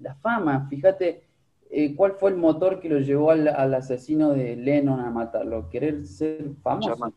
la 0.00 0.14
fama. 0.14 0.68
Fíjate, 0.70 1.24
¿cuál 1.96 2.12
fue 2.12 2.30
el 2.30 2.36
motor 2.36 2.78
que 2.78 2.88
lo 2.88 3.00
llevó 3.00 3.32
al, 3.32 3.74
asesino 3.74 4.30
de 4.30 4.54
Lennon 4.54 5.00
a 5.00 5.10
matarlo? 5.10 5.68
Querer 5.70 6.06
ser 6.06 6.52
famoso. 6.62 7.12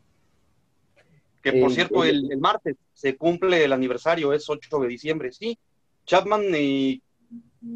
Que 1.43 1.53
por 1.53 1.71
cierto, 1.71 2.03
el, 2.03 2.39
martes 2.39 2.75
se 2.91 3.17
cumple 3.17 3.65
el 3.65 3.73
aniversario, 3.73 4.33
es 4.33 4.49
8 4.49 4.79
de 4.79 4.87
diciembre, 4.87 5.31
sí. 5.31 5.59
Chapman 6.07 6.41
y, 6.55 7.03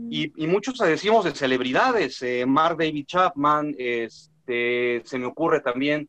y, 0.09 0.47
muchos 0.47 0.79
decimos 0.79 1.23
de 1.25 1.35
celebridades, 1.35 2.23
Mark 2.47 2.77
David 2.79 3.05
Chapman, 3.05 3.75
es 3.77 4.31
este, 4.45 5.01
se 5.05 5.17
me 5.17 5.25
ocurre 5.25 5.61
también, 5.61 6.07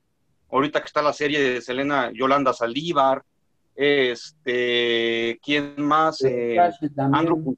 ahorita 0.51 0.81
que 0.81 0.87
está 0.87 1.01
la 1.01 1.13
serie 1.13 1.41
de 1.41 1.63
Selena 1.63 2.11
Yolanda 2.13 2.53
Saldívar, 2.53 3.23
este, 3.75 5.39
¿quién 5.43 5.75
más? 5.79 6.23
Eh, 6.23 6.59
Andrew, 7.13 7.57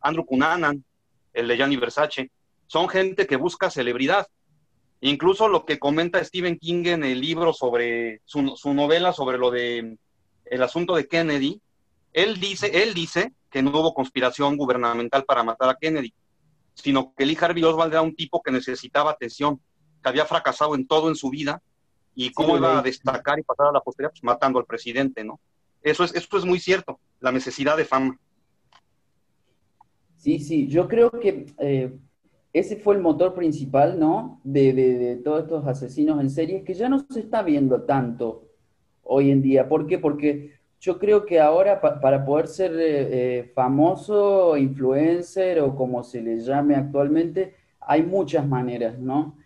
Andrew 0.00 0.24
Cunanan, 0.24 0.84
el 1.32 1.48
de 1.48 1.56
Gianni 1.56 1.76
Versace. 1.76 2.30
Son 2.66 2.88
gente 2.88 3.26
que 3.26 3.36
busca 3.36 3.70
celebridad. 3.70 4.26
Incluso 5.00 5.48
lo 5.48 5.64
que 5.64 5.78
comenta 5.78 6.22
Stephen 6.22 6.58
King 6.58 6.84
en 6.86 7.04
el 7.04 7.20
libro 7.20 7.52
sobre 7.52 8.20
su, 8.24 8.54
su 8.56 8.74
novela 8.74 9.12
sobre 9.12 9.38
lo 9.38 9.50
de 9.50 9.96
el 10.44 10.62
asunto 10.62 10.94
de 10.94 11.06
Kennedy, 11.06 11.60
él 12.12 12.38
dice, 12.38 12.82
él 12.82 12.92
dice 12.92 13.32
que 13.50 13.62
no 13.62 13.70
hubo 13.70 13.94
conspiración 13.94 14.56
gubernamental 14.56 15.24
para 15.24 15.44
matar 15.44 15.70
a 15.70 15.76
Kennedy, 15.76 16.12
sino 16.74 17.14
que 17.16 17.24
Lee 17.24 17.38
Harvey 17.40 17.62
Oswald 17.62 17.92
era 17.92 18.02
un 18.02 18.14
tipo 18.14 18.42
que 18.42 18.50
necesitaba 18.50 19.12
atención 19.12 19.60
que 20.02 20.08
había 20.08 20.24
fracasado 20.24 20.74
en 20.74 20.86
todo 20.86 21.08
en 21.08 21.16
su 21.16 21.30
vida 21.30 21.62
y 22.14 22.32
cómo 22.32 22.56
iba 22.56 22.78
a 22.78 22.82
destacar 22.82 23.38
y 23.38 23.42
pasar 23.42 23.68
a 23.68 23.72
la 23.72 23.80
posteridad, 23.80 24.10
pues 24.10 24.24
matando 24.24 24.58
al 24.58 24.66
presidente, 24.66 25.24
¿no? 25.24 25.40
Eso 25.82 26.04
es, 26.04 26.14
eso 26.14 26.36
es 26.36 26.44
muy 26.44 26.58
cierto, 26.58 26.98
la 27.20 27.32
necesidad 27.32 27.76
de 27.76 27.84
fama. 27.84 28.18
Sí, 30.16 30.38
sí, 30.38 30.68
yo 30.68 30.86
creo 30.86 31.10
que 31.10 31.46
eh, 31.58 31.96
ese 32.52 32.76
fue 32.76 32.94
el 32.94 33.00
motor 33.00 33.32
principal, 33.32 33.98
¿no? 33.98 34.40
De, 34.44 35.18
todos 35.24 35.44
estos 35.44 35.66
asesinos 35.66 36.20
en 36.20 36.28
series 36.28 36.64
que 36.64 36.74
ya 36.74 36.88
no 36.88 36.98
se 37.08 37.20
está 37.20 37.42
viendo 37.42 37.82
tanto 37.82 38.44
hoy 39.02 39.30
en 39.30 39.40
día. 39.40 39.68
¿Por 39.68 39.86
qué? 39.86 39.98
Porque 39.98 40.52
yo 40.78 40.98
creo 40.98 41.24
que 41.24 41.40
ahora 41.40 41.80
para 41.80 42.24
poder 42.24 42.48
ser 42.48 42.72
eh, 42.72 43.38
eh, 43.38 43.52
famoso, 43.54 44.56
influencer 44.56 45.60
o 45.60 45.74
como 45.74 46.02
se 46.02 46.20
le 46.20 46.40
llame 46.40 46.74
actualmente, 46.74 47.54
hay 47.80 48.02
muchas 48.02 48.46
maneras, 48.46 48.98
¿no? 48.98 49.36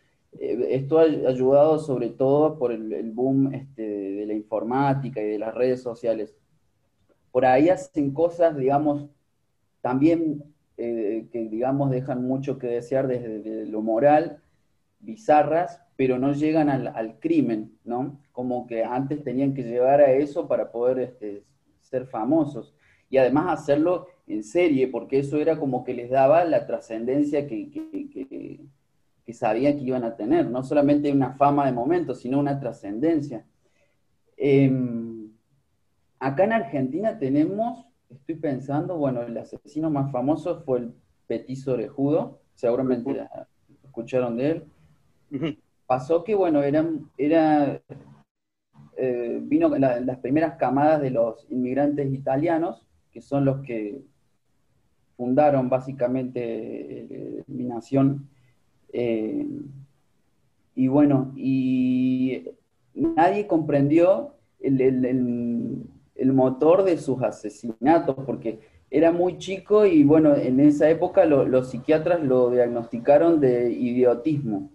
Eh, 0.40 0.68
esto 0.70 0.98
ha 0.98 1.02
ayudado 1.02 1.78
sobre 1.78 2.10
todo 2.10 2.58
por 2.58 2.72
el, 2.72 3.12
boom 3.12 3.54
este, 3.54 3.82
de 3.82 4.26
la 4.26 4.34
informática 4.34 5.20
y 5.22 5.28
de 5.28 5.38
las 5.38 5.54
redes 5.54 5.82
sociales. 5.82 6.34
Por 7.30 7.44
ahí 7.44 7.68
hacen 7.68 8.12
cosas, 8.12 8.56
digamos, 8.56 9.08
también 9.80 10.44
eh, 10.76 11.28
que, 11.32 11.48
digamos, 11.48 11.90
dejan 11.90 12.26
mucho 12.26 12.58
que 12.58 12.68
desear 12.68 13.06
desde, 13.06 13.66
lo 13.66 13.82
moral, 13.82 14.40
bizarras, 15.00 15.80
pero 15.96 16.18
no 16.18 16.32
llegan 16.32 16.68
al, 16.68 17.18
crimen, 17.20 17.76
¿no? 17.84 18.20
Como 18.32 18.66
que 18.66 18.84
antes 18.84 19.22
tenían 19.22 19.54
que 19.54 19.62
llegar 19.62 20.00
a 20.00 20.12
eso 20.12 20.48
para 20.48 20.72
poder 20.72 20.98
este, 20.98 21.44
ser 21.80 22.06
famosos. 22.06 22.74
Y 23.10 23.18
además 23.18 23.60
hacerlo 23.60 24.06
en 24.26 24.42
serie, 24.42 24.88
porque 24.88 25.20
eso 25.20 25.38
era 25.38 25.58
como 25.58 25.84
que 25.84 25.94
les 25.94 26.10
daba 26.10 26.44
la 26.44 26.66
trascendencia 26.66 27.46
que 27.46 27.70
que 27.70 28.60
sabían 29.32 29.78
que 29.78 29.84
iban 29.84 30.04
a 30.04 30.16
tener, 30.16 30.50
no 30.50 30.62
solamente 30.62 31.10
una 31.10 31.32
fama 31.32 31.66
de 31.66 31.72
momento, 31.72 32.14
sino 32.14 32.38
una 32.38 32.60
trascendencia. 32.60 33.44
Em, 34.36 35.30
acá 36.18 36.44
en 36.44 36.52
Argentina 36.52 37.18
tenemos, 37.18 37.86
estoy 38.10 38.36
pensando, 38.36 38.96
bueno, 38.96 39.22
el 39.22 39.36
asesino 39.38 39.90
más 39.90 40.12
famoso 40.12 40.62
fue 40.64 40.78
el 40.80 40.94
Petiso 41.26 41.72
Orejudo, 41.72 42.40
seguramente 42.54 43.26
escucharon 43.82 44.36
de 44.36 44.50
él. 44.50 44.64
Pasó 45.86 46.22
que, 46.22 46.34
bueno, 46.34 46.62
eran, 46.62 47.10
era, 47.16 47.80
eh, 48.96 49.40
vino 49.42 49.68
las 49.68 50.18
primeras 50.18 50.56
camadas 50.56 51.00
de 51.00 51.10
los 51.10 51.46
inmigrantes 51.50 52.12
italianos, 52.12 52.86
que 53.10 53.20
son 53.20 53.44
los 53.44 53.62
que 53.62 54.02
fundaron 55.16 55.68
básicamente 55.68 56.40
eh, 56.40 57.44
mi 57.46 57.64
nación 57.64 58.28
eh, 58.96 59.44
y 60.76 60.86
bueno, 60.86 61.32
y 61.36 62.44
nadie 62.94 63.48
comprendió 63.48 64.36
el, 64.60 66.32
motor 66.32 66.84
de 66.84 66.96
sus 66.96 67.20
asesinatos, 67.22 68.16
porque 68.24 68.60
era 68.90 69.10
muy 69.10 69.38
chico 69.38 69.84
y 69.84 70.04
bueno, 70.04 70.36
en 70.36 70.60
esa 70.60 70.88
época 70.88 71.24
los 71.26 71.70
psiquiatras 71.70 72.22
lo 72.22 72.50
diagnosticaron 72.50 73.40
de 73.40 73.72
idiotismo. 73.72 74.70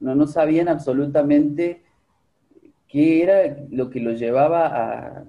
No, 0.00 0.16
no 0.16 0.26
sabían 0.26 0.68
absolutamente 0.68 1.82
qué 2.88 3.22
era 3.22 3.56
lo 3.70 3.90
que 3.90 4.00
lo 4.00 4.12
llevaba 4.12 4.66
a 4.66 5.24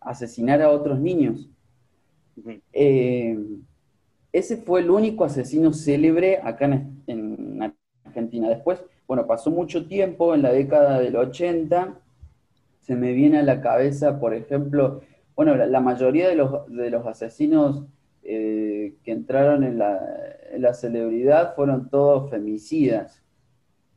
asesinar 0.00 0.62
a 0.62 0.70
otros 0.70 0.98
niños. 0.98 1.50
Eh, 2.72 3.38
ese 4.32 4.56
fue 4.56 4.80
el 4.80 4.90
único 4.90 5.24
asesino 5.24 5.74
célebre 5.74 6.38
acá 6.42 6.64
en, 6.64 6.95
Después, 8.16 8.82
bueno, 9.06 9.26
pasó 9.26 9.50
mucho 9.50 9.86
tiempo, 9.86 10.34
en 10.34 10.42
la 10.42 10.52
década 10.52 10.98
del 10.98 11.16
80, 11.16 12.00
se 12.80 12.96
me 12.96 13.12
viene 13.12 13.38
a 13.38 13.42
la 13.42 13.60
cabeza, 13.60 14.18
por 14.18 14.32
ejemplo, 14.32 15.02
bueno, 15.34 15.54
la, 15.54 15.80
mayoría 15.80 16.28
de 16.28 16.36
los, 16.36 16.66
de 16.68 16.88
los 16.88 17.06
asesinos 17.06 17.84
eh, 18.22 18.96
que 19.04 19.12
entraron 19.12 19.64
en 19.64 19.78
la, 19.78 20.74
celebridad 20.74 21.54
fueron 21.54 21.90
todos 21.90 22.30
femicidas, 22.30 23.22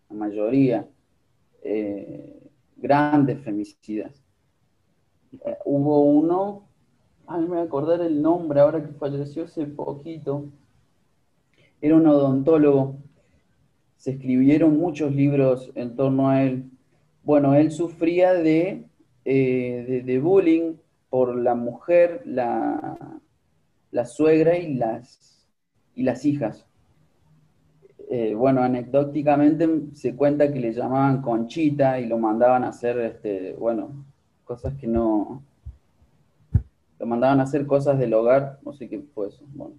la 0.09 0.15
mayoría, 0.17 0.87
eh, 1.63 2.51
grandes 2.75 3.39
femicidas. 3.41 4.21
Eh, 5.45 5.57
hubo 5.65 6.01
uno, 6.01 6.67
ay, 7.25 7.43
me 7.43 7.47
voy 7.47 7.57
a 7.59 7.61
acordar 7.61 8.01
el 8.01 8.21
nombre 8.21 8.59
ahora 8.59 8.83
que 8.83 8.91
falleció 8.93 9.45
hace 9.45 9.65
poquito, 9.65 10.49
era 11.81 11.95
un 11.95 12.05
odontólogo, 12.07 12.97
se 13.99 14.11
escribieron 14.11 14.77
muchos 14.79 15.13
libros 15.13 15.71
en 15.75 15.95
torno 15.95 16.29
a 16.29 16.41
él. 16.41 16.63
Bueno, 17.23 17.53
él 17.53 17.69
sufría 17.71 18.33
de, 18.33 18.85
de 19.25 20.19
bullying 20.19 20.77
por 21.09 21.35
la 21.35 21.53
mujer, 21.53 22.21
la, 22.25 22.97
la 23.91 24.05
suegra 24.05 24.57
y 24.57 24.75
las, 24.75 25.45
y 25.95 26.03
las 26.03 26.23
hijas. 26.23 26.65
Eh, 28.09 28.33
bueno, 28.33 28.63
anecdóticamente 28.63 29.67
se 29.93 30.15
cuenta 30.15 30.51
que 30.51 30.61
le 30.61 30.73
llamaban 30.73 31.21
Conchita 31.21 31.99
y 31.99 32.07
lo 32.07 32.17
mandaban 32.17 32.63
a 32.63 32.69
hacer, 32.69 32.97
este, 32.99 33.53
bueno, 33.53 34.05
cosas 34.45 34.73
que 34.75 34.87
no... 34.87 35.43
Lo 36.99 37.05
mandaban 37.05 37.39
a 37.41 37.43
hacer 37.43 37.65
cosas 37.65 37.99
del 37.99 38.13
hogar, 38.13 38.59
no 38.63 38.73
sé 38.73 38.87
qué 38.87 38.99
fue 39.13 39.27
eso, 39.27 39.45
bueno. 39.53 39.75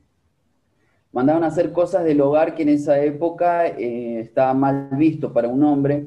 Mandaban 1.13 1.43
a 1.43 1.49
hacer 1.49 1.73
cosas 1.73 2.05
del 2.05 2.21
hogar 2.21 2.55
que 2.55 2.63
en 2.63 2.69
esa 2.69 3.03
época 3.03 3.67
eh, 3.67 4.21
estaba 4.21 4.55
mal 4.55 4.91
visto 4.93 5.33
para 5.33 5.49
un 5.49 5.63
hombre, 5.65 6.07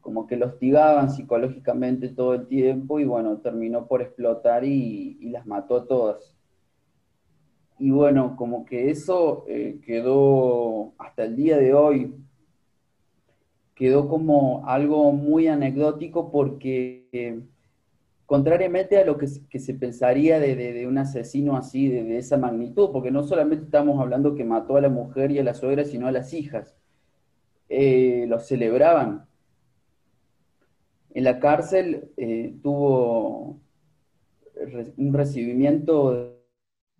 como 0.00 0.26
que 0.26 0.36
lo 0.36 0.46
hostigaban 0.46 1.10
psicológicamente 1.10 2.10
todo 2.10 2.34
el 2.34 2.46
tiempo 2.46 3.00
y 3.00 3.04
bueno, 3.04 3.38
terminó 3.38 3.86
por 3.86 4.02
explotar 4.02 4.64
y, 4.64 5.18
las 5.30 5.46
mató 5.46 5.76
a 5.76 5.86
todas. 5.86 6.36
Y 7.78 7.90
bueno, 7.90 8.36
como 8.36 8.64
que 8.64 8.90
eso 8.90 9.44
eh, 9.48 9.80
quedó 9.84 10.92
hasta 10.98 11.24
el 11.24 11.34
día 11.34 11.56
de 11.56 11.74
hoy, 11.74 12.14
quedó 13.74 14.08
como 14.08 14.64
algo 14.68 15.10
muy 15.10 15.48
anecdótico 15.48 16.30
porque 16.30 17.42
contrariamente 18.26 18.98
a 18.98 19.04
lo 19.04 19.18
que, 19.18 19.26
se 19.26 19.74
pensaría 19.74 20.38
de, 20.38 20.86
un 20.86 20.98
asesino 20.98 21.56
así, 21.56 21.88
de, 21.88 22.18
esa 22.18 22.36
magnitud, 22.36 22.90
porque 22.92 23.10
no 23.10 23.22
solamente 23.22 23.64
estamos 23.64 24.00
hablando 24.00 24.34
que 24.34 24.44
mató 24.44 24.76
a 24.76 24.80
la 24.80 24.88
mujer 24.88 25.30
y 25.30 25.38
a 25.38 25.44
la 25.44 25.54
suegra, 25.54 25.84
sino 25.84 26.06
a 26.06 26.12
las 26.12 26.32
hijas, 26.32 26.76
eh, 27.68 28.26
lo 28.28 28.40
celebraban. 28.40 29.26
En 31.12 31.24
la 31.24 31.38
cárcel 31.38 32.10
eh, 32.16 32.54
tuvo 32.62 33.60
un 34.96 35.14
recibimiento 35.14 36.40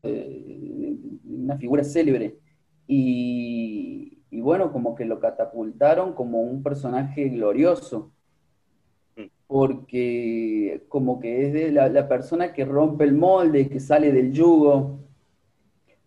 de 0.02 0.98
una 1.44 1.56
figura 1.58 1.84
célebre. 1.84 2.38
Y, 2.87 4.20
bueno, 4.30 4.72
como 4.72 4.94
que 4.94 5.04
lo 5.04 5.20
catapultaron 5.20 6.14
como 6.14 6.42
un 6.42 6.62
personaje 6.62 7.28
glorioso, 7.28 8.12
porque 9.54 10.82
como 10.88 11.20
que 11.20 11.46
es 11.46 11.52
de 11.52 11.70
la, 11.70 12.08
persona 12.08 12.52
que 12.52 12.64
rompe 12.64 13.04
el 13.04 13.14
molde, 13.14 13.68
que 13.68 13.78
sale 13.78 14.10
del 14.10 14.32
yugo, 14.32 14.98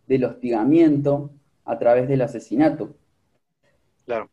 del 0.06 0.26
hostigamiento 0.26 1.30
a 1.64 1.80
través 1.80 2.10
del 2.10 2.24
asesinato. 2.24 2.94
Claro 4.04 4.28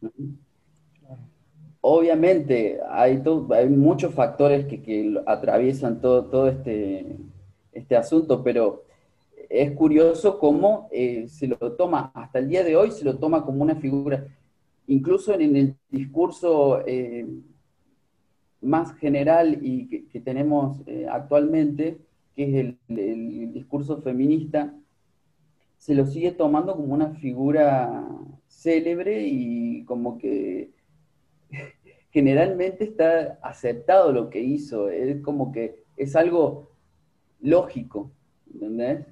obviamente 1.87 2.81
hay, 2.91 3.23
hay 3.51 3.69
muchos 3.69 4.13
factores 4.15 4.67
que, 4.67 5.23
atraviesan 5.27 6.01
todo, 6.01 6.25
todo 6.25 6.49
este, 6.49 7.19
este 7.71 7.97
asunto, 7.97 8.43
pero 8.43 8.83
es 9.49 9.71
curioso 9.73 10.41
cómo 10.41 10.89
eh, 10.91 11.29
se 11.29 11.47
lo 11.47 11.57
toma, 11.75 12.11
hasta 12.15 12.41
el 12.41 12.49
día 12.49 12.65
de 12.65 12.75
hoy 12.75 12.91
se 12.91 13.05
lo 13.05 13.19
toma 13.19 13.45
como 13.45 13.63
una 13.63 13.77
figura, 13.77 14.27
incluso 14.87 15.35
en, 15.35 15.55
el 15.55 15.77
discurso 15.91 16.81
eh, 16.87 17.27
más 18.65 18.95
general 18.97 19.59
y 19.63 20.07
que, 20.09 20.21
tenemos 20.21 20.81
eh, 20.87 21.07
actualmente, 21.11 21.99
que 22.35 22.45
es 22.45 22.55
el, 22.55 22.79
el, 22.89 23.53
discurso 23.53 24.01
feminista, 24.01 24.75
se 25.79 25.95
lo 25.95 26.07
sigue 26.07 26.33
tomando 26.33 26.75
como 26.75 26.95
una 26.95 27.11
figura 27.11 28.09
célebre 28.49 29.27
y 29.27 29.85
como 29.85 30.19
que 30.19 30.71
generalmente 32.11 32.85
está 32.85 33.39
aceptado 33.43 34.13
lo 34.13 34.31
que 34.31 34.41
hizo, 34.41 34.89
es 34.89 35.21
como 35.23 35.53
que 35.53 35.85
es 35.97 36.17
algo 36.17 36.71
lógico, 37.41 38.11
¿entendés? 38.53 39.07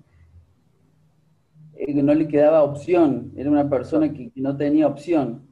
Eh, 1.75 1.95
no 2.03 2.15
le 2.15 2.29
quedaba 2.29 2.63
opción, 2.63 3.33
era 3.37 3.51
una 3.51 3.69
persona 3.69 4.13
que, 4.13 4.31
no 4.37 4.57
tenía 4.57 4.87
opción. 4.87 5.43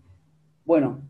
Bueno, 0.64 1.00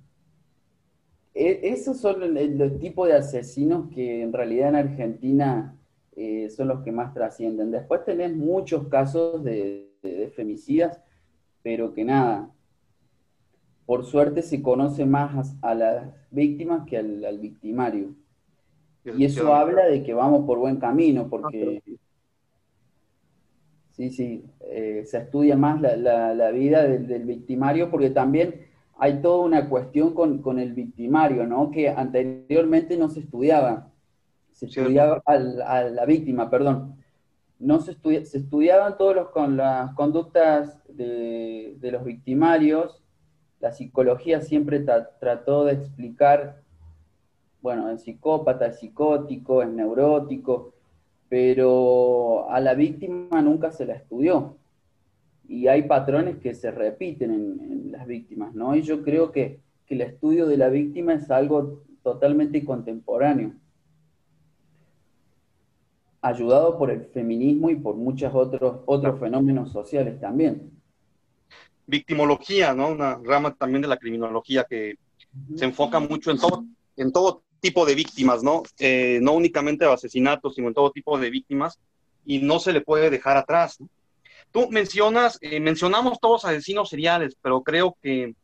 esos 1.34 1.98
son 1.98 2.34
los, 2.34 2.78
tipos 2.78 3.08
de 3.08 3.14
asesinos 3.14 3.88
que 3.94 4.22
en 4.22 4.32
realidad 4.32 4.70
en 4.70 4.76
Argentina 4.76 5.76
eh, 6.16 6.50
son 6.50 6.68
los 6.68 6.82
que 6.82 6.92
más 6.92 7.14
trascienden. 7.14 7.70
Después 7.70 8.04
tenés 8.04 8.34
muchos 8.34 8.88
casos 8.88 9.44
de 9.44 9.88
femicidas, 10.34 11.00
pero 11.62 11.92
que 11.92 12.04
nada, 12.04 12.50
por 13.90 14.04
suerte 14.04 14.42
se 14.42 14.62
conoce 14.62 15.04
más 15.04 15.56
a, 15.62 15.74
las 15.74 16.14
víctimas 16.30 16.86
que 16.86 16.96
al, 16.96 17.38
victimario. 17.40 18.14
Y 19.04 19.24
eso 19.24 19.52
habla 19.52 19.86
de 19.86 20.04
que 20.04 20.14
vamos 20.14 20.46
por 20.46 20.58
buen 20.58 20.76
camino, 20.76 21.28
porque 21.28 21.82
sí, 23.90 24.10
sí, 24.10 24.44
eh, 24.60 25.02
se 25.06 25.18
estudia 25.18 25.56
más 25.56 25.80
la, 25.80 26.50
vida 26.52 26.86
del, 26.86 27.24
victimario, 27.24 27.90
porque 27.90 28.10
también 28.10 28.60
hay 29.00 29.20
toda 29.20 29.44
una 29.44 29.68
cuestión 29.68 30.14
con, 30.14 30.58
el 30.58 30.74
victimario, 30.74 31.46
¿no? 31.46 31.70
Que 31.70 31.88
anteriormente 31.88 32.96
no 32.96 33.08
se 33.08 33.20
estudiaba. 33.20 33.90
Se 34.52 34.66
estudiaba 34.66 35.22
a 35.24 35.82
la 35.82 36.04
víctima, 36.04 36.50
perdón. 36.50 36.96
No 37.58 37.80
se, 37.80 37.96
se 38.24 38.38
estudiaban 38.38 38.96
todos 38.98 39.16
los, 39.16 39.28
con 39.30 39.56
las 39.56 39.94
conductas 39.94 40.82
de, 40.88 41.76
de 41.80 41.92
los 41.92 42.04
victimarios 42.04 43.02
la 43.60 43.72
psicología 43.72 44.40
siempre 44.40 44.84
trató 45.20 45.66
de 45.66 45.74
explicar, 45.74 46.62
bueno, 47.60 47.90
el 47.90 47.98
psicópata, 47.98 48.66
el 48.66 48.72
psicótico, 48.72 49.62
el 49.62 49.76
neurótico, 49.76 50.72
pero 51.28 52.50
a 52.50 52.58
la 52.60 52.72
víctima 52.72 53.42
nunca 53.42 53.70
se 53.70 53.84
la 53.84 53.94
estudió. 53.94 54.56
Y 55.50 55.66
hay 55.68 55.82
patrones 55.82 56.38
que 56.38 56.54
se 56.54 56.70
repiten 56.70 57.30
en, 57.32 57.92
las 57.92 58.06
víctimas, 58.06 58.54
¿no? 58.54 58.74
Y 58.74 58.82
yo 58.82 59.02
creo 59.02 59.32
que, 59.32 59.60
el 59.88 60.02
estudio 60.02 60.46
de 60.46 60.56
la 60.56 60.68
víctima 60.68 61.14
es 61.14 61.28
algo 61.32 61.82
totalmente 62.04 62.64
contemporáneo, 62.64 63.54
ayudado 66.22 66.78
por 66.78 66.92
el 66.92 67.06
feminismo 67.06 67.70
y 67.70 67.74
por 67.74 67.96
muchos 67.96 68.32
otros, 68.32 68.82
otros 68.86 69.18
fenómenos 69.18 69.72
sociales 69.72 70.20
también 70.20 70.70
victimología, 71.90 72.72
¿no? 72.72 72.88
Una 72.88 73.20
rama 73.22 73.54
también 73.54 73.82
de 73.82 73.88
la 73.88 73.98
criminología 73.98 74.64
que 74.68 74.94
se 75.56 75.64
enfoca 75.64 76.00
mucho 76.00 76.30
en 76.30 76.38
todo, 76.38 76.64
en 76.96 77.12
todo 77.12 77.42
tipo 77.60 77.84
de 77.84 77.94
víctimas, 77.94 78.42
¿no? 78.42 78.62
Eh, 78.78 79.18
no 79.20 79.32
únicamente 79.32 79.84
de 79.84 79.92
asesinatos, 79.92 80.54
sino 80.54 80.68
en 80.68 80.74
todo 80.74 80.92
tipo 80.92 81.18
de 81.18 81.28
víctimas, 81.28 81.78
y 82.24 82.38
no 82.38 82.60
se 82.60 82.72
le 82.72 82.80
puede 82.80 83.10
dejar 83.10 83.36
atrás. 83.36 83.78
Tú 84.52 84.68
mencionas, 84.70 85.38
eh, 85.40 85.60
mencionamos 85.60 86.18
todos 86.20 86.44
asesinos 86.44 86.88
seriales, 86.88 87.36
pero 87.40 87.62
creo 87.62 87.96
que 88.02 88.34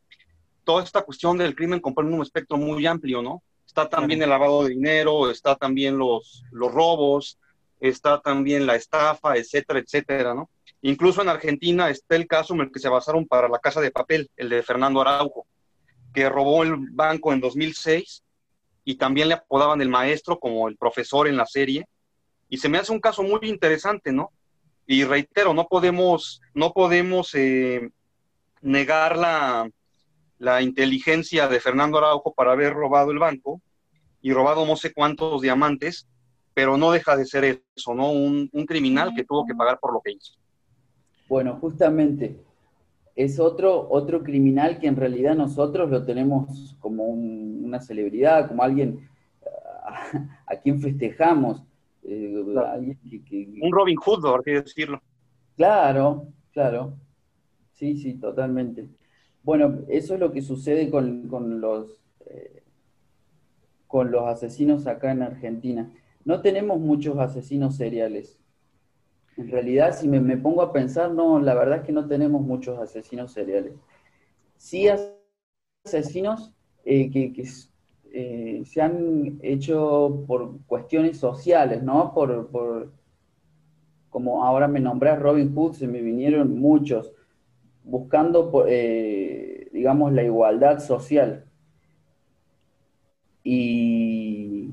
toda 0.65 0.85
esta 0.85 1.03
cuestión 1.03 1.39
del 1.39 1.55
crimen 1.55 1.81
comprende 1.81 2.15
un 2.15 2.23
espectro 2.23 2.57
muy 2.57 2.87
amplio, 2.87 3.23
¿no? 3.23 3.43
Está 3.67 3.89
también 3.89 4.23
el 4.23 4.31
lavado 4.31 4.65
de 4.65 4.71
dinero, 4.71 5.31
está 5.31 5.57
también 5.57 5.99
los, 5.99 6.45
los 6.53 6.73
robos, 6.73 7.39
está 7.81 8.21
también 8.21 8.67
la 8.67 8.77
estafa, 8.77 9.37
etcétera, 9.37 9.81
etcétera, 9.81 10.35
¿no? 10.35 10.49
Incluso 10.83 11.23
en 11.23 11.29
Argentina 11.29 11.91
está 11.91 12.17
el 12.17 12.27
caso 12.27 12.55
en 12.55 12.61
el 12.61 12.73
que 12.73 12.79
se 12.79 12.89
basaron 12.89 13.27
para 13.27 13.49
la 13.49 13.59
Casa 13.59 13.81
de 13.81 13.91
Papel, 13.91 14.31
el 14.37 14.49
de 14.49 14.63
Fernando 14.63 15.01
Araujo, 15.01 15.47
que 16.15 16.29
robó 16.29 16.63
el 16.63 16.77
banco 16.93 17.33
en 17.33 17.41
2006 17.41 18.23
y 18.85 18.95
también 18.95 19.29
le 19.29 19.35
apodaban 19.35 19.81
el 19.83 19.89
maestro 19.89 20.39
como 20.39 20.69
el 20.69 20.77
profesor 20.77 21.27
en 21.27 21.37
la 21.37 21.47
serie. 21.47 21.87
Y 22.49 22.59
se 22.59 22.69
me 22.69 22.79
hace 22.79 22.93
un 22.93 23.01
caso 23.01 23.23
muy 23.23 23.41
interesante, 23.43 24.13
¿no? 24.13 24.31
Y 24.87 25.05
reitero, 25.05 25.53
no 25.53 25.67
podemos, 25.67 26.41
no 26.55 26.73
podemos 26.73 27.35
eh, 27.35 27.91
negar 28.63 29.19
la, 29.19 29.69
la 30.39 30.63
inteligencia 30.63 31.49
de 31.49 31.61
Fernando 31.61 31.99
Araujo 31.99 32.33
para 32.35 32.53
haber 32.53 32.75
robado 32.75 33.11
el 33.11 33.19
banco 33.19 33.61
y 34.21 34.33
robado 34.33 34.67
no 34.67 34.77
sé 34.77 34.93
cuántos 34.93 35.41
diamantes, 35.41 36.07
pero 36.53 36.77
no 36.77 36.91
deja 36.91 37.17
de 37.17 37.27
ser 37.27 37.63
eso, 37.77 37.95
¿no? 37.95 38.11
Un, 38.11 38.49
criminal 38.67 39.13
que 39.15 39.25
tuvo 39.25 39.47
que 39.47 39.55
pagar 39.55 39.79
por 39.79 39.93
lo 39.93 40.01
que 40.01 40.13
hizo. 40.13 40.35
Bueno, 41.29 41.59
justamente 41.61 42.41
es 43.15 43.39
otro, 43.39 43.89
otro 43.91 44.23
criminal 44.23 44.79
que 44.79 44.87
en 44.87 44.97
realidad 44.97 45.35
nosotros 45.35 45.91
lo 45.91 46.05
tenemos 46.05 46.77
como 46.81 47.05
una 47.05 47.81
celebridad, 47.81 48.49
como 48.49 48.63
alguien 48.63 49.09
a, 50.47 50.57
quien 50.57 50.81
festejamos. 50.81 51.63
Eh, 52.09 53.61
un 53.63 53.73
Robin 53.73 53.97
Hood, 53.97 54.23
por 54.23 54.41
así 54.41 54.53
decirlo. 54.53 55.03
Claro, 55.57 56.29
claro. 56.53 56.95
Sí, 57.73 57.97
sí, 57.97 58.15
totalmente. 58.15 58.89
Bueno, 59.43 59.81
eso 59.89 60.15
es 60.15 60.21
lo 60.21 60.33
que 60.33 60.43
sucede 60.43 60.91
con, 60.91 61.61
los, 61.61 62.01
eh, 62.27 62.63
con 63.87 64.11
los 64.11 64.25
asesinos 64.25 64.87
acá 64.87 65.13
en 65.13 65.23
Argentina. 65.23 65.93
No 66.25 66.41
tenemos 66.41 66.79
muchos 66.79 67.19
asesinos 67.19 67.77
seriales. 67.77 68.39
En 69.37 69.51
realidad, 69.51 69.97
si 69.97 70.09
me, 70.09 70.37
pongo 70.37 70.63
a 70.63 70.73
pensar, 70.73 71.13
no, 71.13 71.39
la 71.41 71.55
verdad 71.55 71.79
es 71.79 71.85
que 71.85 71.93
no 71.93 72.07
tenemos 72.07 72.41
muchos 72.41 72.79
asesinos 72.79 73.33
seriales. 73.33 73.75
Sí 74.57 74.89
asesinos 75.85 76.53
eh, 76.85 77.11
que, 77.11 77.45
eh, 78.19 78.63
se 78.65 78.81
han 78.81 79.39
hecho 79.43 80.25
por 80.27 80.57
cuestiones 80.67 81.19
sociales, 81.19 81.83
¿no? 81.83 82.15
Por, 82.15 82.47
por 82.49 82.91
como 84.09 84.43
ahora 84.43 84.69
me 84.69 84.81
nombrás 84.81 85.21
Robin 85.21 85.55
Hood, 85.55 85.75
se 85.75 85.87
me 85.87 86.01
vinieron 86.01 86.59
muchos 86.59 87.13
buscando, 87.85 88.65
eh, 88.67 89.69
digamos, 89.71 90.15
la 90.15 90.23
igualdad 90.23 90.79
social. 90.79 91.45
Y, 93.45 94.71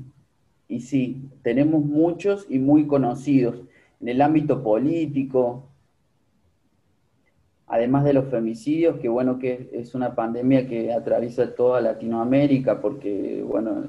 y 0.66 0.80
sí, 0.80 1.28
tenemos 1.42 1.84
muchos 1.84 2.46
y 2.48 2.58
muy 2.58 2.86
conocidos 2.86 3.60
en 4.00 4.08
el 4.08 4.22
ámbito 4.22 4.62
político, 4.62 5.68
además 7.66 8.04
de 8.04 8.12
los 8.12 8.26
femicidios, 8.26 8.98
que 8.98 9.08
bueno, 9.08 9.38
que 9.38 9.70
es 9.72 9.94
una 9.94 10.14
pandemia 10.14 10.66
que 10.68 10.92
atraviesa 10.92 11.54
toda 11.54 11.80
Latinoamérica, 11.80 12.80
porque 12.80 13.42
bueno, 13.46 13.84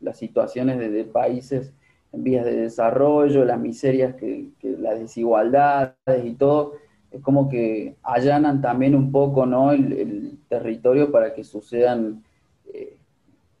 las 0.00 0.18
situaciones 0.18 0.78
de, 0.78 1.04
países 1.04 1.72
en 2.12 2.24
vías 2.24 2.44
de 2.44 2.56
desarrollo, 2.56 3.44
las 3.44 3.60
miserias, 3.60 4.14
que, 4.16 4.48
las 4.62 4.98
desigualdades 4.98 6.24
y 6.24 6.34
todo, 6.34 6.74
es 7.10 7.20
como 7.22 7.48
que 7.48 7.96
allanan 8.02 8.60
también 8.60 8.94
un 8.94 9.12
poco 9.12 9.46
¿no? 9.46 9.72
el, 9.72 10.38
territorio 10.48 11.12
para 11.12 11.32
que 11.32 11.44
sucedan 11.44 12.24
eh, 12.74 12.96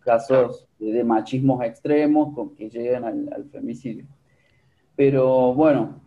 casos 0.00 0.66
de, 0.80 1.04
machismos 1.04 1.62
extremos 1.62 2.34
con 2.34 2.56
que 2.56 2.68
lleguen 2.68 3.04
al, 3.04 3.44
femicidio. 3.52 4.06
Pero 4.96 5.54
bueno, 5.54 6.00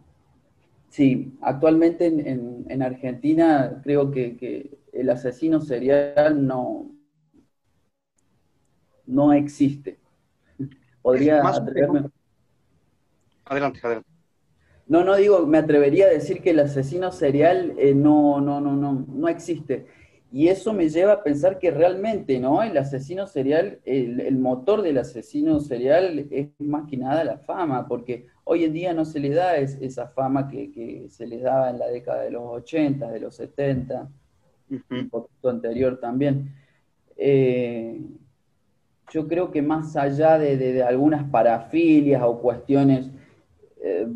sí, 0.94 1.36
actualmente 1.42 2.06
en, 2.06 2.82
Argentina 2.84 3.82
creo 3.84 4.12
que, 4.12 4.78
el 4.94 5.10
asesino 5.10 5.60
serial 5.60 6.46
no, 6.46 6.92
no 9.08 9.34
existe. 9.34 9.98
Podría 11.02 11.42
atreverme. 11.42 12.12
Adelante, 13.46 13.80
adelante. 13.82 14.10
No, 14.86 15.04
no 15.04 15.16
digo, 15.16 15.48
me 15.48 15.58
atrevería 15.58 16.06
a 16.06 16.10
decir 16.10 16.44
que 16.44 16.52
el 16.52 16.60
asesino 16.60 17.12
serial 17.12 17.74
eh, 17.78 17.96
no, 17.96 18.40
no, 18.40 18.62
no, 18.62 18.76
no, 18.76 19.06
no 19.08 19.28
existe. 19.28 19.88
Y 20.32 20.50
eso 20.50 20.74
me 20.74 20.90
lleva 20.90 21.14
a 21.14 21.24
pensar 21.24 21.58
que 21.58 21.72
realmente, 21.72 22.40
¿no? 22.40 22.62
El 22.62 22.78
asesino 22.78 23.26
serial, 23.26 23.80
el, 23.86 24.38
motor 24.38 24.84
del 24.84 25.00
asesino 25.00 25.60
serial 25.60 26.28
es 26.30 26.50
más 26.60 26.88
que 26.88 26.98
nada 26.98 27.24
la 27.24 27.40
fama, 27.40 27.88
porque 27.88 28.28
hoy 28.44 28.64
en 28.64 28.74
día 28.74 28.94
no 28.94 29.06
se 29.06 29.20
le 29.20 29.30
da 29.30 29.58
esa 29.58 30.08
fama 30.08 30.48
que, 30.48 31.08
se 31.10 31.28
les 31.28 31.42
daba 31.42 31.70
en 31.70 31.80
la 31.80 31.88
década 31.88 32.24
de 32.24 32.32
los 32.32 32.44
80, 32.44 33.12
de 33.12 33.20
los 33.20 33.36
70, 33.36 34.10
un 34.90 35.10
poquito 35.10 35.50
anterior 35.50 36.00
también. 36.00 36.54
Eh, 37.16 38.02
yo 39.12 39.28
creo 39.28 39.52
que 39.52 39.62
más 39.62 39.96
allá 39.96 40.40
de, 40.40 40.84
algunas 40.84 41.30
parafilias 41.30 42.24
o 42.24 42.40
cuestiones 42.40 43.12
eh, 43.82 44.08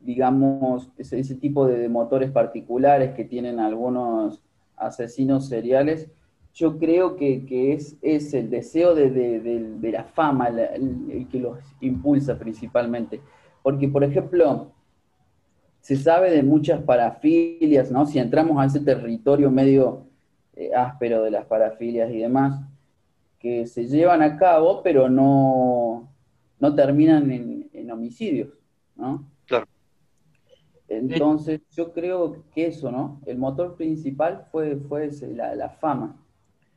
digamos, 0.00 0.90
ese, 0.96 1.34
tipo 1.36 1.66
de, 1.66 1.88
motores 1.88 2.30
particulares 2.30 3.14
que 3.14 3.24
tienen 3.24 3.60
algunos 3.60 4.42
asesinos 4.76 5.48
seriales, 5.48 6.10
yo 6.54 6.78
creo 6.78 7.16
que, 7.16 7.72
es, 7.72 7.96
es, 8.02 8.34
el 8.34 8.50
deseo 8.50 8.94
de, 8.94 9.90
la 9.92 10.04
fama 10.04 10.48
el, 10.48 11.26
que 11.30 11.38
los 11.38 11.58
impulsa 11.80 12.38
principalmente. 12.38 13.20
Porque, 13.62 13.88
por 13.88 14.04
ejemplo, 14.04 14.72
se 15.80 15.96
sabe 15.96 16.30
de 16.30 16.42
muchas 16.42 16.82
parafilias, 16.82 17.90
¿no? 17.90 18.06
Si 18.06 18.18
entramos 18.18 18.58
a 18.58 18.66
ese 18.66 18.80
territorio 18.80 19.50
medio 19.50 20.06
eh, 20.54 20.70
áspero 20.74 21.22
de 21.22 21.30
las 21.30 21.46
parafilias 21.46 22.10
y 22.10 22.18
demás, 22.18 22.60
que 23.38 23.66
se 23.66 23.86
llevan 23.86 24.22
a 24.22 24.36
cabo, 24.36 24.82
pero 24.82 25.08
no, 25.08 26.12
no 26.58 26.74
terminan 26.74 27.30
en, 27.30 27.70
en 27.72 27.90
homicidios, 27.90 28.50
¿no? 28.96 29.30
Entonces, 30.90 31.60
yo 31.70 31.92
creo 31.92 32.44
que 32.52 32.66
eso, 32.66 32.90
¿no? 32.90 33.20
El 33.24 33.38
motor 33.38 33.76
principal 33.76 34.46
fue, 34.50 34.76
fue 34.76 35.08
la, 35.28 35.68
fama. 35.80 36.16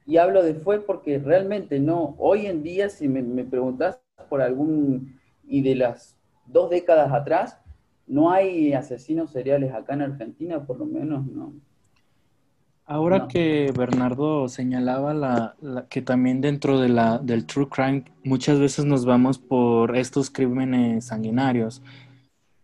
Y 0.05 0.17
hablo 0.17 0.43
de 0.43 0.53
fue 0.53 0.79
porque 0.81 1.19
realmente 1.19 1.79
no, 1.79 2.15
hoy 2.17 2.45
en 2.45 2.63
día, 2.63 2.89
si 2.89 3.07
me, 3.07 3.21
me 3.21 3.43
preguntas 3.43 3.99
por 4.29 4.41
algún, 4.41 5.19
y 5.47 5.61
de 5.61 5.75
las 5.75 6.17
dos 6.45 6.69
décadas 6.69 7.11
atrás, 7.11 7.57
no 8.07 8.31
hay 8.31 8.73
asesinos 8.73 9.31
seriales 9.31 9.73
acá 9.73 9.93
en 9.93 10.01
Argentina, 10.01 10.65
por 10.65 10.77
lo 10.79 10.85
menos 10.85 11.25
no. 11.25 11.53
Ahora 12.85 13.29
que 13.29 13.71
Bernardo 13.77 14.49
señalaba 14.49 15.13
la, 15.13 15.55
que 15.89 16.01
también 16.01 16.41
dentro 16.41 16.81
de 16.81 16.89
la, 16.89 17.17
del 17.17 17.45
true 17.45 17.69
crime 17.69 18.03
muchas 18.25 18.59
veces 18.59 18.83
nos 18.83 19.05
vamos 19.05 19.39
por 19.39 19.95
estos 19.95 20.29
crímenes 20.29 21.05
sanguinarios 21.05 21.81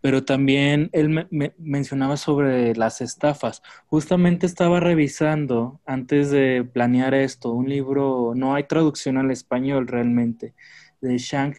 pero 0.01 0.23
también 0.23 0.89
él 0.93 1.09
me, 1.09 1.53
mencionaba 1.57 2.17
sobre 2.17 2.75
las 2.75 3.01
estafas. 3.01 3.61
Justamente 3.87 4.45
estaba 4.45 4.79
revisando 4.79 5.81
antes 5.85 6.31
de 6.31 6.63
planear 6.63 7.13
esto 7.13 7.51
un 7.51 7.69
libro, 7.69 8.33
no 8.35 8.55
hay 8.55 8.63
traducción 8.63 9.17
al 9.17 9.31
español 9.31 9.87
realmente, 9.87 10.53
de 11.01 11.17
Shang 11.17 11.55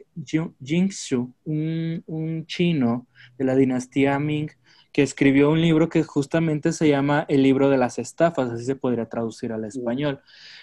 Jingxu, 0.63 1.33
un, 1.45 2.03
un 2.07 2.47
chino 2.47 3.07
de 3.39 3.45
la 3.45 3.57
dinastía 3.57 4.19
Ming, 4.19 4.51
que 4.93 5.03
escribió 5.03 5.51
un 5.51 5.61
libro 5.61 5.89
que 5.89 6.03
justamente 6.03 6.73
se 6.73 6.89
llama 6.89 7.25
El 7.29 7.43
libro 7.43 7.71
de 7.71 7.79
las 7.79 7.99
estafas, 7.99 8.51
así 8.51 8.65
se 8.65 8.75
podría 8.75 9.09
traducir 9.09 9.53
al 9.53 9.65
español. 9.65 10.21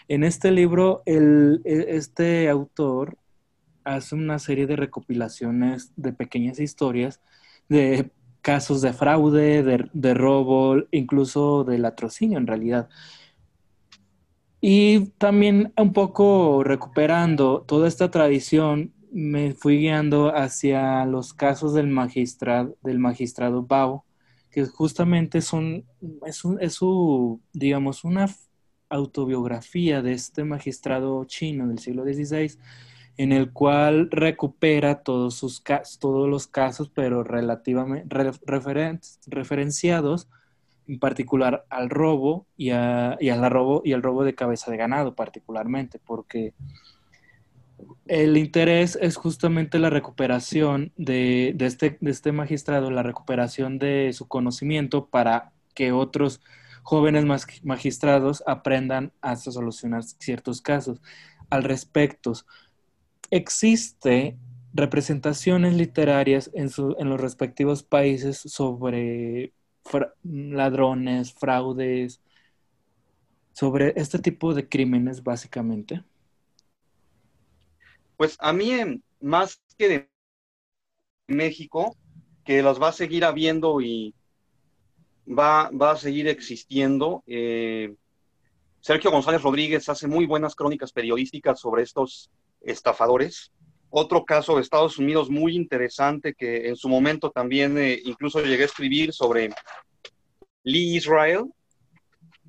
En 0.07 0.23
este 0.23 0.51
libro, 0.51 1.01
el, 1.05 1.61
e, 1.63 1.95
este 1.95 2.49
autor 2.49 3.17
hace 3.83 4.15
una 4.15 4.37
serie 4.37 4.67
de 4.67 4.75
recopilaciones 4.75 5.93
de 5.95 6.11
pequeñas 6.11 6.59
historias 6.59 7.21
de 7.69 8.11
casos 8.41 8.81
de 8.81 8.93
fraude, 8.93 9.63
de, 9.93 10.13
robo, 10.13 10.77
incluso 10.91 11.63
de 11.63 11.77
latrocinio 11.79 12.37
en 12.37 12.47
realidad. 12.47 12.89
Y 14.61 15.07
también 15.17 15.73
un 15.77 15.93
poco 15.93 16.63
recuperando 16.63 17.61
toda 17.67 17.87
esta 17.87 18.09
tradición, 18.09 18.93
me 19.11 19.53
fui 19.53 19.79
guiando 19.79 20.35
hacia 20.35 21.05
los 21.05 21.33
casos 21.33 21.73
del 21.73 21.87
magistrado, 21.87 22.77
del 22.83 22.99
magistrado 22.99 23.63
Bao, 23.63 24.05
que 24.49 24.65
justamente 24.65 25.41
son, 25.41 25.85
es, 26.25 26.43
es 26.59 26.73
su, 26.73 27.41
digamos, 27.53 28.03
una 28.03 28.27
autobiografía 28.89 30.01
de 30.01 30.13
este 30.13 30.43
magistrado 30.43 31.25
chino 31.25 31.67
del 31.67 31.79
siglo 31.79 32.03
XVI, 32.03 32.57
en 33.17 33.31
el 33.31 33.51
cual 33.51 34.09
recupera 34.11 35.01
todos, 35.01 35.35
sus, 35.35 35.63
todos 35.99 36.29
los 36.29 36.47
casos, 36.47 36.89
pero 36.93 37.23
relativamente 37.23 38.05
referenciados, 39.25 40.29
en 40.87 40.99
particular 40.99 41.65
al 41.69 41.89
robo 41.89 42.45
y, 42.55 42.69
a, 42.69 43.17
y, 43.19 43.31
robo 43.31 43.81
y 43.83 43.93
al 43.93 44.03
robo 44.03 44.23
de 44.23 44.35
cabeza 44.35 44.71
de 44.71 44.77
ganado 44.77 45.15
particularmente, 45.15 45.99
porque 45.99 46.53
el 48.07 48.37
interés 48.37 48.97
es 49.01 49.17
justamente 49.17 49.79
la 49.79 49.89
recuperación 49.89 50.93
de, 50.95 51.55
este, 51.59 51.97
de 51.99 52.11
este 52.11 52.31
magistrado, 52.31 52.91
la 52.91 53.03
recuperación 53.03 53.79
de 53.79 54.11
su 54.13 54.27
conocimiento 54.27 55.07
para 55.07 55.51
que 55.73 55.91
otros 55.91 56.41
jóvenes 56.83 57.25
magistrados 57.63 58.43
aprendan 58.47 59.11
a 59.21 59.35
solucionar 59.35 60.03
ciertos 60.03 60.61
casos. 60.61 61.01
Al 61.49 61.63
respecto, 61.63 62.33
existe 63.31 64.37
representaciones 64.73 65.75
literarias 65.75 66.51
en, 66.53 66.69
en 66.99 67.09
los 67.09 67.19
respectivos 67.19 67.83
países 67.83 68.37
sobre 68.37 69.53
ladrones, 70.23 71.33
fraudes, 71.33 72.21
sobre 73.53 73.93
este 73.95 74.19
tipo 74.19 74.53
de 74.53 74.67
crímenes, 74.67 75.23
básicamente? 75.23 76.03
Pues 78.15 78.37
a 78.39 78.53
mí, 78.53 79.01
más 79.19 79.61
que 79.77 79.89
de 79.89 80.09
México, 81.27 81.95
que 82.43 82.61
las 82.61 82.81
va 82.81 82.89
a 82.89 82.93
seguir 82.93 83.25
habiendo 83.25 83.81
y 83.81 84.13
va, 85.27 85.69
va 85.69 85.91
a 85.91 85.97
seguir 85.97 86.27
existiendo. 86.27 87.23
Eh, 87.27 87.95
Sergio 88.79 89.11
González 89.11 89.41
Rodríguez 89.41 89.89
hace 89.89 90.07
muy 90.07 90.25
buenas 90.25 90.55
crónicas 90.55 90.91
periodísticas 90.91 91.59
sobre 91.59 91.83
estos 91.83 92.31
estafadores. 92.61 93.51
Otro 93.89 94.25
caso 94.25 94.55
de 94.55 94.61
Estados 94.61 94.97
Unidos 94.97 95.29
muy 95.29 95.55
interesante 95.55 96.33
que 96.33 96.67
en 96.67 96.75
su 96.75 96.89
momento 96.89 97.31
también 97.31 97.77
eh, 97.77 97.99
incluso 98.03 98.41
llegué 98.41 98.63
a 98.63 98.65
escribir 98.65 99.13
sobre 99.13 99.49
Lee 100.63 100.97
Israel, 100.97 101.45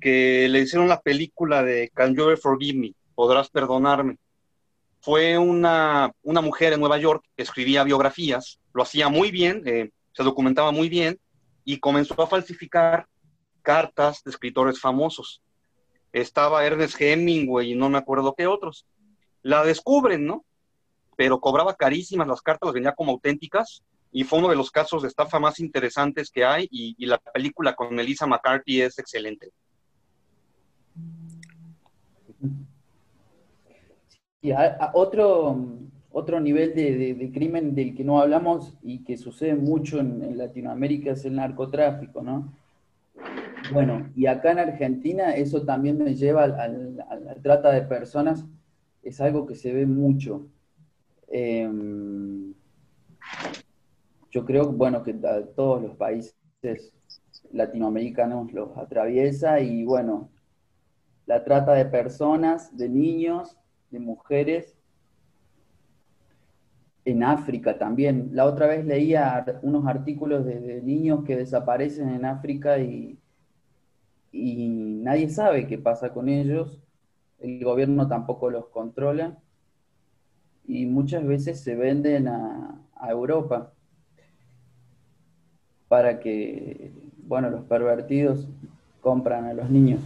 que 0.01 0.47
le 0.49 0.59
hicieron 0.59 0.87
la 0.87 1.01
película 1.01 1.63
de 1.63 1.89
Can 1.93 2.15
You 2.15 2.35
Forgive 2.37 2.77
Me? 2.77 2.93
Podrás 3.15 3.49
perdonarme. 3.49 4.17
Fue 5.01 5.37
una, 5.37 6.11
una 6.23 6.41
mujer 6.41 6.73
en 6.73 6.81
Nueva 6.81 6.97
York 6.97 7.23
que 7.37 7.43
escribía 7.43 7.83
biografías, 7.83 8.59
lo 8.73 8.83
hacía 8.83 9.07
muy 9.07 9.31
bien, 9.31 9.63
eh, 9.65 9.91
se 10.11 10.23
documentaba 10.23 10.71
muy 10.71 10.89
bien 10.89 11.17
y 11.63 11.79
comenzó 11.79 12.21
a 12.21 12.27
falsificar 12.27 13.07
cartas 13.61 14.23
de 14.23 14.31
escritores 14.31 14.79
famosos. 14.79 15.41
Estaba 16.11 16.65
Ernest 16.65 16.99
Hemingway 16.99 17.71
y 17.71 17.75
no 17.75 17.89
me 17.89 17.97
acuerdo 17.97 18.33
qué 18.35 18.47
otros. 18.47 18.85
La 19.41 19.63
descubren, 19.63 20.25
¿no? 20.25 20.45
Pero 21.15 21.39
cobraba 21.39 21.75
carísimas 21.75 22.27
las 22.27 22.41
cartas, 22.41 22.67
las 22.67 22.73
vendía 22.73 22.93
como 22.93 23.11
auténticas 23.11 23.83
y 24.11 24.23
fue 24.23 24.39
uno 24.39 24.49
de 24.49 24.55
los 24.55 24.71
casos 24.71 25.01
de 25.01 25.07
estafa 25.07 25.39
más 25.39 25.59
interesantes 25.59 26.31
que 26.31 26.43
hay 26.43 26.67
y, 26.71 27.05
la 27.05 27.17
película 27.17 27.75
con 27.75 27.93
Melissa 27.93 28.25
McCarthy 28.25 28.81
es 28.81 28.97
excelente. 28.97 29.51
Otro, 34.93 35.67
otro 36.11 36.39
nivel 36.39 36.73
de, 36.73 37.31
crimen 37.33 37.75
del 37.75 37.95
que 37.95 38.03
no 38.03 38.19
hablamos 38.19 38.73
y 38.81 39.03
que 39.03 39.17
sucede 39.17 39.55
mucho 39.55 39.99
en, 39.99 40.37
Latinoamérica 40.37 41.11
es 41.11 41.25
el 41.25 41.35
narcotráfico, 41.35 42.21
¿no? 42.21 42.51
Bueno, 43.73 44.09
y 44.15 44.25
acá 44.25 44.51
en 44.51 44.59
Argentina 44.59 45.35
eso 45.35 45.63
también 45.63 45.97
me 45.97 46.15
lleva 46.15 46.45
al, 46.45 46.95
la 46.95 47.35
trata 47.43 47.71
de 47.71 47.81
personas, 47.81 48.45
es 49.09 49.19
algo 49.19 49.47
que 49.47 49.55
se 49.55 49.73
ve 49.73 49.87
mucho. 49.87 50.47
Em, 51.27 52.53
yo 54.29 54.45
creo, 54.45 54.71
bueno, 54.71 55.03
que 55.03 55.13
todos 55.55 55.81
los 55.81 55.95
países 55.95 56.35
latinoamericanos 57.51 58.53
los 58.53 58.77
atraviesa 58.77 59.59
y 59.61 59.83
bueno, 59.83 60.29
la 61.25 61.43
trata 61.43 61.73
de 61.73 61.85
personas, 61.85 62.75
de 62.77 62.87
niños, 62.87 63.57
de 63.89 63.99
mujeres, 63.99 64.77
en 67.03 67.23
África 67.23 67.79
también. 67.79 68.29
La 68.33 68.45
otra 68.45 68.67
vez 68.67 68.85
leía 68.85 69.43
unos 69.63 69.87
artículos 69.87 70.45
de, 70.45 70.81
niños 70.83 71.23
que 71.23 71.35
desaparecen 71.35 72.09
en 72.09 72.25
África 72.25 72.77
y, 72.77 73.17
y, 74.31 74.69
nadie 75.01 75.29
sabe 75.29 75.65
qué 75.65 75.79
pasa 75.79 76.13
con 76.13 76.29
ellos. 76.29 76.79
El 77.39 77.63
gobierno 77.63 78.07
tampoco 78.07 78.49
los 78.49 78.67
controla 78.67 79.37
y 80.65 80.85
muchas 80.85 81.25
veces 81.25 81.61
se 81.61 81.75
venden 81.75 82.27
a, 82.27 82.75
Europa 83.09 83.73
para 85.87 86.19
que, 86.19 86.91
bueno, 87.25 87.49
los 87.49 87.63
pervertidos 87.63 88.45
compran 88.99 89.45
a 89.45 89.53
los 89.53 89.69
niños. 89.69 90.01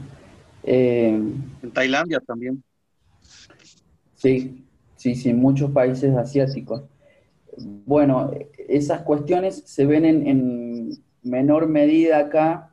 Eh, 0.64 1.10
en 1.10 1.72
Tailandia 1.74 2.20
también. 2.20 2.64
Sí, 4.16 4.64
sí, 4.96 5.16
sí, 5.16 5.30
en 5.32 5.40
muchos 5.40 5.72
países 5.72 6.16
asiáticos. 6.16 6.84
Bueno, 7.58 8.32
esas 8.70 9.02
cuestiones 9.02 9.64
se 9.66 9.86
ven 9.86 10.06
en, 10.06 11.04
menor 11.24 11.68
medida 11.68 12.20
acá, 12.20 12.73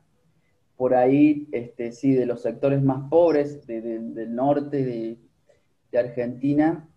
por 0.81 0.95
ahí, 0.95 1.47
este, 1.51 1.91
sí, 1.91 2.11
de 2.11 2.25
los 2.25 2.41
sectores 2.41 2.81
más 2.81 3.07
pobres 3.07 3.67
del 3.67 4.33
norte 4.33 4.83
de, 4.83 5.19
Argentina, 5.95 6.89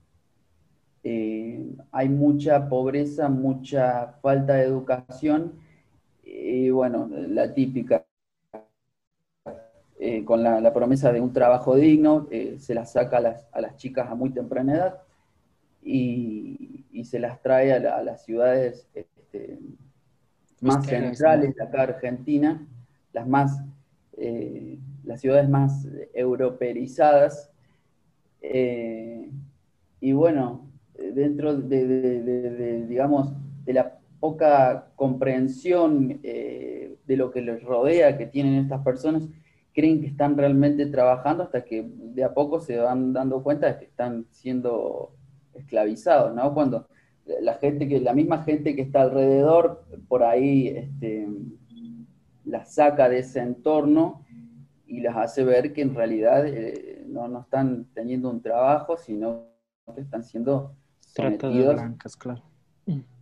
eh, 1.03 1.71
hay 1.93 2.09
mucha 2.09 2.67
pobreza, 2.71 3.29
mucha 3.29 4.15
falta 4.23 4.55
de 4.55 4.65
educación, 4.65 5.59
y 6.23 6.71
bueno, 6.71 7.11
la 7.13 7.53
típica, 7.53 8.07
eh, 9.99 10.25
con 10.25 10.43
la, 10.43 10.73
promesa 10.73 11.13
de 11.13 11.21
un 11.21 11.35
trabajo 11.35 11.77
digno, 11.77 12.27
eh, 12.31 12.57
se 12.59 12.73
las 12.73 12.93
saca 12.93 13.19
a 13.19 13.21
las, 13.21 13.47
a 13.53 13.61
las 13.61 13.77
chicas 13.77 14.09
a 14.09 14.15
muy 14.15 14.31
temprana 14.31 14.77
edad, 14.77 15.03
y, 15.83 17.05
se 17.05 17.19
las 17.19 17.43
trae 17.43 17.75
a, 17.75 18.03
las 18.03 18.25
ciudades 18.25 18.89
este, 18.95 19.59
más 20.63 20.87
centrales 20.87 21.55
de 21.55 21.63
acá 21.63 21.83
Argentina, 21.83 22.67
las 23.15 23.27
más 23.27 23.63
eh, 24.17 24.79
las 25.05 25.21
ciudades 25.21 25.49
más 25.49 25.87
europeizadas. 26.15 27.51
Eh, 28.41 29.31
y 30.01 30.13
bueno, 30.13 30.71
dentro 31.15 31.57
de, 31.57 32.87
digamos, 32.89 33.33
de 33.65 33.73
la 33.73 33.99
poca 34.21 34.89
comprensión 34.97 36.21
eh, 36.23 36.97
de 37.07 37.17
lo 37.17 37.31
que 37.31 37.43
les 37.43 37.63
rodea 37.63 38.17
que 38.17 38.27
tienen 38.27 38.55
estas 38.55 38.83
personas, 38.83 39.29
creen 39.73 40.01
que 40.01 40.07
están 40.07 40.37
realmente 40.37 40.87
trabajando 40.87 41.43
hasta 41.43 41.65
que 41.65 41.85
de 41.87 42.25
a 42.25 42.33
poco 42.33 42.61
se 42.61 42.79
van 42.79 43.13
dando 43.13 43.43
cuenta 43.43 43.73
de 43.73 43.79
que 43.79 43.85
están 43.87 44.27
siendo 44.31 45.13
esclavizados, 45.55 46.35
¿no? 46.35 46.55
Cuando 46.55 46.87
la 47.41 47.55
gente 47.55 47.89
que, 47.89 48.01
la 48.01 48.13
misma 48.13 48.45
gente 48.45 48.77
que 48.77 48.83
está 48.83 49.03
alrededor, 49.03 49.85
por 50.09 50.23
ahí 50.23 50.69
este, 50.69 51.27
las 52.45 52.75
saca 52.75 53.09
de 53.09 53.21
ese 53.21 53.41
entorno 53.41 54.25
y 54.87 55.01
las 55.01 55.17
hace 55.17 55.45
ver 55.45 55.73
que 55.73 55.83
en 55.83 55.95
realidad 55.95 56.47
eh, 56.47 57.05
no, 57.07 57.29
no, 57.29 57.41
están 57.41 57.87
teniendo 57.95 58.31
un 58.31 58.43
trabajo, 58.43 58.97
sino 58.97 59.47
que 59.95 60.01
están 60.01 60.25
siendo 60.25 60.77
Trata 61.15 61.49
de 61.49 61.73
blancas, 61.73 62.17
claro. 62.17 62.43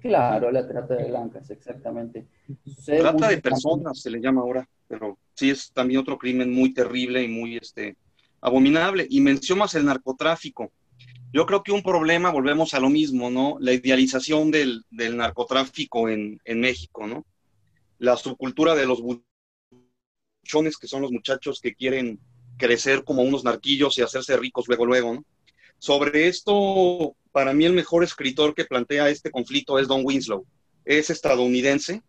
Claro, 0.00 0.50
la 0.50 0.66
trata 0.66 0.96
de 0.96 1.08
blancas, 1.08 1.48
exactamente. 1.50 2.26
trata 2.84 3.28
de 3.28 3.38
personas 3.40 4.00
se 4.00 4.10
le 4.10 4.20
llama 4.20 4.40
ahora, 4.40 4.68
pero 4.88 5.18
sí 5.34 5.50
es 5.50 5.70
también 5.72 6.00
otro 6.00 6.18
crimen 6.18 6.52
muy 6.52 6.74
terrible 6.74 7.22
y 7.22 7.28
muy 7.28 7.58
este, 7.58 7.96
abominable. 8.40 9.06
Y 9.08 9.20
mencionas 9.20 9.74
el 9.74 9.84
narcotráfico. 9.84 10.72
Yo 11.32 11.46
creo 11.46 11.62
que 11.62 11.70
un 11.70 11.82
problema, 11.82 12.30
volvemos 12.30 12.74
a 12.74 12.80
lo 12.80 12.90
mismo, 12.90 13.30
¿no? 13.30 13.56
La 13.60 13.72
idealización 13.72 14.50
del, 14.50 14.84
narcotráfico 14.90 16.08
en, 16.08 16.40
México, 16.56 17.06
¿no? 17.06 17.24
La 18.02 18.16
subcultura 18.16 18.74
de 18.74 18.84
los 18.84 19.00
buchones, 19.00 20.76
que 20.76 20.88
son 20.88 21.02
los 21.02 21.12
muchachos 21.12 21.60
que 21.60 21.72
quieren 21.72 22.18
crecer 22.58 23.04
como 23.04 23.22
unos 23.22 23.44
narquillos 23.44 23.96
y 23.96 24.02
hacerse 24.02 24.36
ricos 24.36 24.66
luego, 24.66 24.86
luego, 24.86 25.14
¿no? 25.14 25.24
Sobre 25.78 26.26
esto, 26.26 27.14
para 27.30 27.54
mí 27.54 27.64
el 27.64 27.74
mejor 27.74 28.02
escritor 28.02 28.56
que 28.56 28.64
plantea 28.64 29.08
este 29.08 29.30
conflicto 29.30 29.78
es 29.78 29.86
Don 29.86 30.00
Winslow. 30.04 30.44
Es 30.84 31.10
estadounidense 31.10 32.02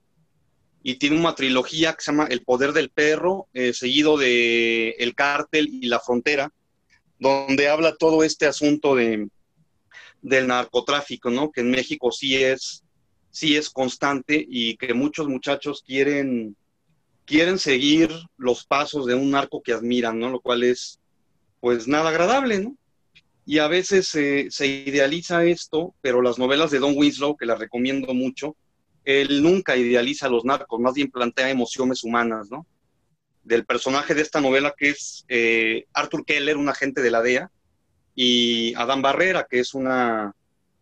y 0.81 0.95
tiene 0.95 1.19
una 1.19 1.35
trilogía 1.35 1.93
que 1.93 2.01
se 2.01 2.11
llama 2.11 2.25
El 2.25 2.41
poder 2.41 2.73
del 2.73 2.89
perro, 2.89 3.47
eh, 3.53 3.71
seguido 3.71 4.17
de 4.17 4.95
El 4.97 5.13
cártel 5.13 5.67
y 5.67 5.85
la 5.85 5.99
frontera, 5.99 6.51
donde 7.19 7.67
habla 7.67 7.95
todo 7.97 8.23
este 8.23 8.47
asunto 8.47 8.95
de, 8.95 9.27
del 10.23 10.47
narcotráfico, 10.47 11.29
¿no? 11.29 11.51
Que 11.51 11.61
en 11.61 11.69
México 11.69 12.11
sí 12.11 12.35
es, 12.35 12.82
sí 13.33 13.57
es 13.57 13.69
constante 13.69 14.45
y 14.47 14.77
que 14.77 14.93
muchos 14.93 15.27
muchachos 15.27 15.83
quieren, 15.85 16.55
quieren 17.25 17.57
seguir 17.57 18.11
los 18.37 18.63
pasos 18.63 19.07
de 19.07 19.15
un 19.15 19.31
narco 19.31 19.61
que 19.61 19.73
admiran, 19.73 20.19
¿no? 20.19 20.29
Lo 20.29 20.39
cual 20.39 20.63
es, 20.63 20.99
pues, 21.59 21.87
nada 21.87 22.09
agradable, 22.09 22.59
¿no? 22.59 22.77
Y 23.45 23.57
a 23.57 23.67
veces 23.67 24.07
se 24.07 24.65
idealiza 24.65 25.43
esto, 25.43 25.93
pero 25.99 26.21
las 26.21 26.37
novelas 26.37 26.71
de 26.71 26.79
Don 26.79 26.93
Winslow, 26.95 27.35
que 27.35 27.45
las 27.45 27.59
recomiendo 27.59 28.13
mucho, 28.13 28.55
él 29.03 29.43
nunca 29.43 29.75
idealiza 29.75 30.27
a 30.27 30.29
los 30.29 30.45
narcos, 30.45 30.79
más 30.79 30.93
bien 30.93 31.11
plantea 31.11 31.49
emociones 31.49 32.05
humanas, 32.05 32.49
¿no? 32.49 32.65
del 33.43 33.65
personaje 33.65 34.13
de 34.13 34.21
esta 34.21 34.41
novela 34.41 34.73
que 34.77 34.89
es 34.89 35.25
eh, 35.27 35.85
Arthur 35.93 36.25
Keller, 36.25 36.57
un 36.57 36.69
agente 36.69 37.01
de 37.01 37.11
la 37.11 37.21
DEA, 37.21 37.51
y 38.15 38.73
Adán 38.75 39.01
Barrera, 39.01 39.47
que 39.49 39.59
es 39.59 39.73
una, 39.73 40.33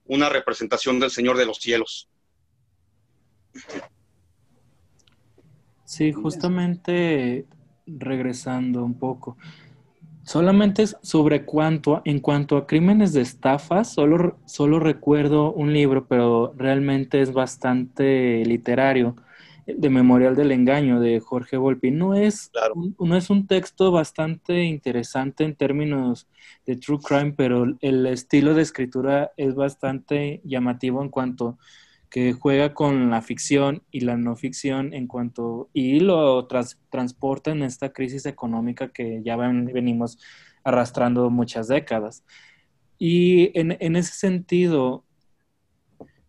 una 0.05 0.29
representación 0.29 0.99
del 0.99 1.11
Señor 1.11 1.37
de 1.37 1.45
los 1.45 1.57
Cielos. 1.57 2.09
Sí, 5.85 6.13
justamente 6.13 7.45
regresando 7.85 8.83
un 8.83 8.93
poco. 8.93 9.37
Solamente 10.23 10.85
sobre 11.01 11.45
cuánto, 11.45 12.01
en 12.05 12.19
cuanto 12.19 12.55
a 12.55 12.67
crímenes 12.67 13.11
de 13.11 13.21
estafa, 13.21 13.83
solo, 13.83 14.37
solo 14.45 14.79
recuerdo 14.79 15.51
un 15.51 15.73
libro, 15.73 16.07
pero 16.07 16.53
realmente 16.55 17.21
es 17.21 17.33
bastante 17.33 18.45
literario, 18.45 19.15
de 19.65 19.89
Memorial 19.89 20.35
del 20.35 20.51
Engaño 20.51 20.99
de 20.99 21.19
Jorge 21.19 21.57
Volpi. 21.57 21.91
No 21.91 22.13
es, 22.13 22.51
no 22.99 23.15
es 23.15 23.29
un 23.29 23.47
texto 23.47 23.91
bastante 23.91 24.63
interesante 24.63 25.43
en 25.43 25.55
términos 25.55 26.27
de 26.65 26.75
true 26.75 26.99
crime, 26.99 27.33
pero 27.35 27.65
el 27.81 28.05
estilo 28.05 28.53
de 28.53 28.61
escritura 28.61 29.31
es 29.37 29.55
bastante 29.55 30.41
llamativo 30.43 31.03
en 31.03 31.09
cuanto 31.09 31.57
que 32.11 32.33
juega 32.33 32.73
con 32.73 33.09
la 33.09 33.21
ficción 33.21 33.83
y 33.89 34.01
la 34.01 34.17
no 34.17 34.35
ficción 34.35 34.93
en 34.93 35.07
cuanto 35.07 35.69
y 35.73 36.01
lo 36.01 36.45
transporta 36.89 37.51
en 37.51 37.63
esta 37.63 37.93
crisis 37.93 38.25
económica 38.25 38.89
que 38.89 39.21
ya 39.23 39.37
venimos 39.37 40.19
arrastrando 40.65 41.29
muchas 41.29 41.69
décadas. 41.69 42.25
Y 42.99 43.57
en, 43.57 43.95
ese 43.95 44.13
sentido, 44.13 45.05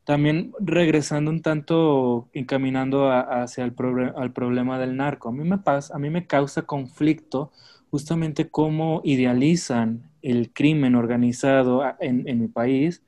también 0.05 0.53
regresando 0.61 1.33
un 1.33 1.43
tanto, 1.43 2.31
encaminando 2.33 3.11
hacia 3.11 3.65
el 3.65 3.75
al 4.17 4.33
problema 4.33 4.79
del 4.79 4.97
narco, 4.97 5.31
a 5.31 5.33
mí, 5.33 5.43
me 5.43 5.59
pasa, 5.59 5.97
a 5.97 5.99
mí 5.99 6.11
me 6.11 6.29
causa 6.29 6.63
conflicto 6.63 7.51
justamente 7.91 8.49
cómo 8.49 9.01
idealizan 9.05 10.13
el 10.23 10.53
crimen 10.53 10.95
organizado 10.95 11.83
en, 11.99 12.29
en 12.29 12.41
mi 12.41 12.47
país 12.47 13.03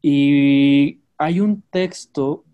y 0.00 1.00
hay 1.18 1.40
un 1.40 1.62
texto, 1.62 2.44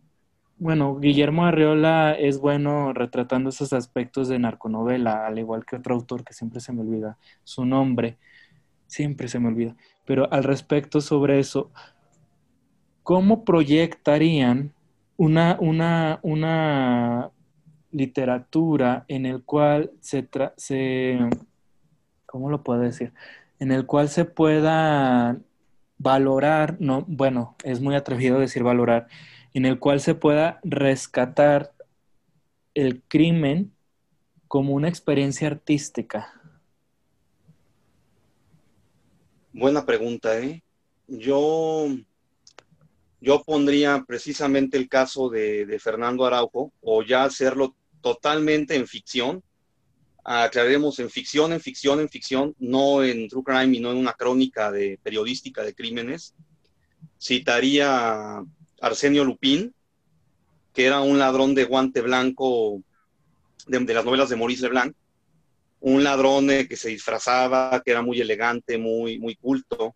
bueno, 0.57 0.99
Guillermo 0.99 1.45
Arreola 1.45 2.15
es 2.15 2.39
bueno 2.41 2.95
retratando 2.95 3.51
esos 3.51 3.75
aspectos 3.75 4.29
de 4.29 4.39
narconovela, 4.39 5.27
al 5.27 5.39
igual 5.39 5.67
que 5.67 5.77
otro 5.77 5.95
autor 5.95 6.25
que 6.25 6.33
siempre 6.33 6.61
se 6.61 6.73
me 6.73 6.81
olvida 6.81 7.19
su 7.45 7.67
nombre, 7.67 8.17
siempre 8.87 9.29
se 9.29 9.39
me 9.39 9.49
olvida. 9.49 9.77
Pero 10.07 10.33
al 10.33 10.45
respecto 10.45 11.03
sobre 11.03 11.39
eso, 11.39 11.71
¿cómo 13.03 13.45
proyectarían 13.45 14.73
una, 15.19 15.59
una, 15.61 16.19
una 16.23 17.31
literatura 17.91 19.05
en 19.09 19.27
el 19.27 19.45
cual 19.45 19.93
se, 20.01 20.27
se, 20.57 21.19
¿cómo 22.25 22.51
lo 22.51 22.63
puedo 22.63 22.81
decir? 22.81 23.13
En 23.59 23.73
el 23.73 23.85
cual 23.85 24.09
se 24.09 24.25
pueda 24.25 25.39
valorar, 26.05 26.77
no, 26.81 27.03
bueno, 27.09 27.57
es 27.65 27.81
muy 27.81 27.95
atrevido 27.97 28.39
decir 28.39 28.63
valorar, 28.63 29.09
en 29.55 29.65
el 29.65 29.79
cual 29.79 30.01
se 30.01 30.15
pueda 30.15 30.61
rescatar 30.63 31.73
el 32.75 33.03
crimen 33.09 33.73
como 34.47 34.75
una 34.75 34.89
experiencia 34.89 35.49
artística? 35.49 36.31
Buena 39.51 39.87
pregunta, 39.87 40.39
¿eh? 40.39 40.63
Yo, 41.07 41.87
yo 43.21 43.43
pondría 43.43 44.05
precisamente 44.07 44.77
el 44.77 44.91
caso 44.91 45.31
de, 45.31 45.65
de 45.65 45.79
Fernando 45.79 46.27
Araujo, 46.27 46.71
o 46.83 47.03
ya 47.03 47.25
hacerlo 47.25 47.75
totalmente 48.03 48.77
en 48.77 48.87
ficción, 48.87 49.43
aclaremos 50.25 50.99
en 50.99 51.11
ficción, 51.11 51.53
en 51.53 51.61
ficción, 51.61 52.01
en 52.01 52.09
ficción, 52.09 52.55
no 52.59 53.05
en 53.05 53.29
true 53.29 53.45
crime 53.45 53.77
y 53.77 53.81
no 53.81 53.93
en 53.93 53.99
una 53.99 54.15
crónica 54.15 54.73
de 54.73 54.99
periodística 55.03 55.63
de 55.63 55.75
crímenes. 55.75 56.35
Citaría 57.21 58.43
Arsenio 58.81 59.25
Lupín, 59.25 59.75
que 60.73 60.87
era 60.87 61.01
un 61.01 61.19
ladrón 61.19 61.55
de 61.55 61.65
guante 61.65 62.01
blanco 62.01 62.83
de, 63.67 63.95
las 63.95 64.05
novelas 64.05 64.29
de 64.31 64.37
Maurice 64.37 64.63
Leblanc, 64.63 64.97
un 65.81 66.03
ladrón 66.03 66.51
eh, 66.51 66.67
que 66.67 66.77
se 66.77 66.89
disfrazaba, 66.89 67.83
que 67.85 67.91
era 67.91 68.01
muy 68.01 68.21
elegante, 68.21 68.79
muy, 68.79 69.19
muy 69.19 69.37
culto. 69.37 69.95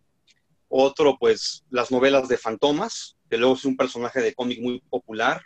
Otro, 0.67 1.17
pues, 1.19 1.65
las 1.71 1.89
novelas 1.89 2.27
de 2.27 2.37
Fantomas, 2.37 3.17
que 3.29 3.37
luego 3.37 3.55
es 3.55 3.65
un 3.65 3.75
personaje 3.75 4.21
de 4.21 4.35
cómic 4.35 4.61
muy 4.61 4.79
popular. 4.89 5.41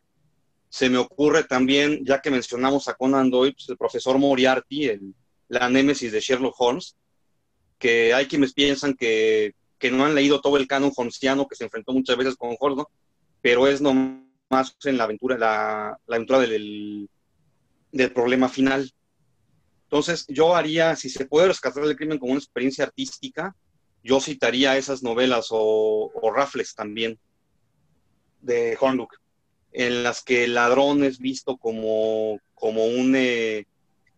Se 0.73 0.89
me 0.89 0.97
ocurre 0.97 1.43
también, 1.43 2.03
ya 2.03 2.19
que 2.19 2.31
mencionamos 2.31 2.87
a 2.87 2.95
Conan 2.95 3.29
Doyle, 3.29 3.53
pues, 3.53 3.69
el 3.69 3.77
profesor 3.77 4.17
Moriarty, 4.17 4.85
el, 4.85 5.13
la 5.47 5.69
némesis 5.69 6.11
de 6.11 6.19
Sherlock 6.19 6.55
Holmes, 6.57 6.95
que 7.77 8.11
hay 8.11 8.25
quienes 8.25 8.53
piensan 8.53 8.95
que, 8.95 9.53
no 9.91 10.03
han 10.03 10.15
leído 10.15 10.41
todo 10.41 10.57
el 10.57 10.65
canon 10.65 10.91
holmesiano, 10.95 11.47
que 11.47 11.55
se 11.55 11.65
enfrentó 11.65 11.93
muchas 11.93 12.17
veces 12.17 12.35
con 12.35 12.55
Holmes, 12.59 12.87
pero 13.39 13.67
es 13.67 13.81
nomás 13.81 14.75
en 14.85 14.97
la 14.97 15.03
aventura, 15.03 15.37
la, 15.37 15.99
la 16.07 16.15
aventura 16.15 16.39
del, 16.39 17.07
del 17.91 18.11
problema 18.11 18.49
final. 18.49 18.91
Entonces, 19.83 20.25
yo 20.27 20.55
haría, 20.55 20.95
si 20.95 21.07
se 21.07 21.27
puede 21.27 21.49
rescatar 21.49 21.83
el 21.83 21.95
crimen 21.95 22.17
como 22.17 22.31
una 22.31 22.39
experiencia 22.39 22.85
artística, 22.85 23.55
yo 24.03 24.19
citaría 24.19 24.75
esas 24.75 25.03
novelas 25.03 25.49
o, 25.51 26.11
o 26.15 26.31
Raffles 26.33 26.73
también 26.73 27.19
de 28.41 28.75
Hornbook 28.81 29.21
en 29.73 30.03
las 30.03 30.23
que 30.23 30.43
el 30.43 30.53
ladrón 30.53 31.03
es 31.03 31.17
visto 31.17 31.57
como, 31.57 32.39
como, 32.53 32.85
un, 32.85 33.15
eh, 33.15 33.65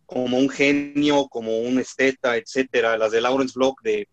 como 0.04 0.38
un 0.38 0.50
genio, 0.50 1.28
como 1.28 1.58
un 1.58 1.78
esteta, 1.78 2.36
etcétera. 2.36 2.98
Las 2.98 3.12
de 3.12 3.22
Lawrence 3.22 3.54
Block, 3.56 3.82
de, 3.82 4.06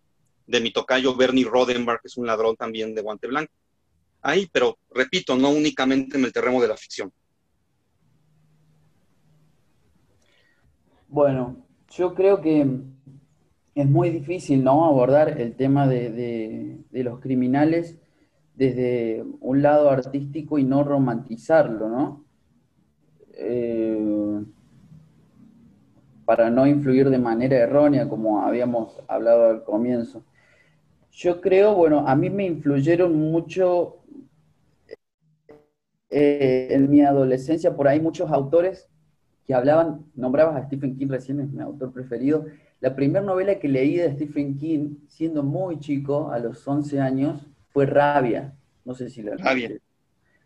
mi 0.47 0.71
tocayo 0.71 1.15
Bernie 1.15 1.45
Rodenbach, 1.45 2.01
que 2.01 2.07
es 2.07 2.17
un 2.17 2.27
ladrón 2.27 2.55
también 2.55 2.95
de 2.95 3.01
guante 3.01 3.27
blanco. 3.27 3.51
Ahí, 4.21 4.47
pero 4.51 4.77
repito, 4.91 5.35
no 5.35 5.49
únicamente 5.49 6.17
en 6.17 6.23
el 6.23 6.31
terreno 6.31 6.61
de 6.61 6.67
la 6.69 6.77
ficción. 6.77 7.11
Bueno, 11.09 11.57
yo 11.91 12.15
creo 12.15 12.41
que 12.41 12.65
es 13.75 13.85
muy 13.85 14.09
difícil, 14.09 14.63
¿no? 14.63 14.85
Abordar 14.85 15.41
el 15.41 15.55
tema 15.55 15.87
de, 15.87 16.79
de 16.89 17.03
los 17.03 17.19
criminales 17.19 17.97
desde 18.55 19.23
un 19.39 19.61
lado 19.61 19.89
artístico 19.89 20.59
y 20.59 20.63
no 20.63 20.83
romantizarlo, 20.83 21.89
¿no? 21.89 22.25
Eh, 23.33 24.43
para 26.25 26.49
no 26.49 26.65
influir 26.67 27.09
de 27.09 27.19
manera 27.19 27.57
errónea, 27.57 28.07
como 28.07 28.41
habíamos 28.41 28.99
hablado 29.07 29.49
al 29.49 29.63
comienzo. 29.63 30.23
Yo 31.11 31.41
creo, 31.41 31.75
bueno, 31.75 32.07
a 32.07 32.15
mí 32.15 32.29
me 32.29 32.45
influyeron 32.45 33.15
mucho 33.15 33.97
eh, 36.09 36.67
en 36.71 36.89
mi 36.89 37.01
adolescencia, 37.01 37.75
por 37.75 37.87
ahí 37.87 37.99
muchos 37.99 38.31
autores 38.31 38.89
que 39.45 39.53
hablaban, 39.53 40.05
nombrabas 40.15 40.55
a 40.55 40.65
Stephen 40.67 40.95
King 40.95 41.07
recién, 41.09 41.39
es 41.41 41.49
mi 41.51 41.61
autor 41.61 41.91
preferido. 41.91 42.45
La 42.79 42.95
primera 42.95 43.25
novela 43.25 43.59
que 43.59 43.67
leí 43.67 43.97
de 43.97 44.11
Stephen 44.13 44.57
King, 44.57 44.95
siendo 45.07 45.43
muy 45.43 45.79
chico, 45.79 46.31
a 46.31 46.39
los 46.39 46.65
11 46.67 46.99
años, 46.99 47.47
fue 47.73 47.87
Rabia. 47.87 48.55
No 48.85 48.93
sé 48.93 49.09
si 49.09 49.23
la... 49.23 49.35
Rabia. 49.35 49.71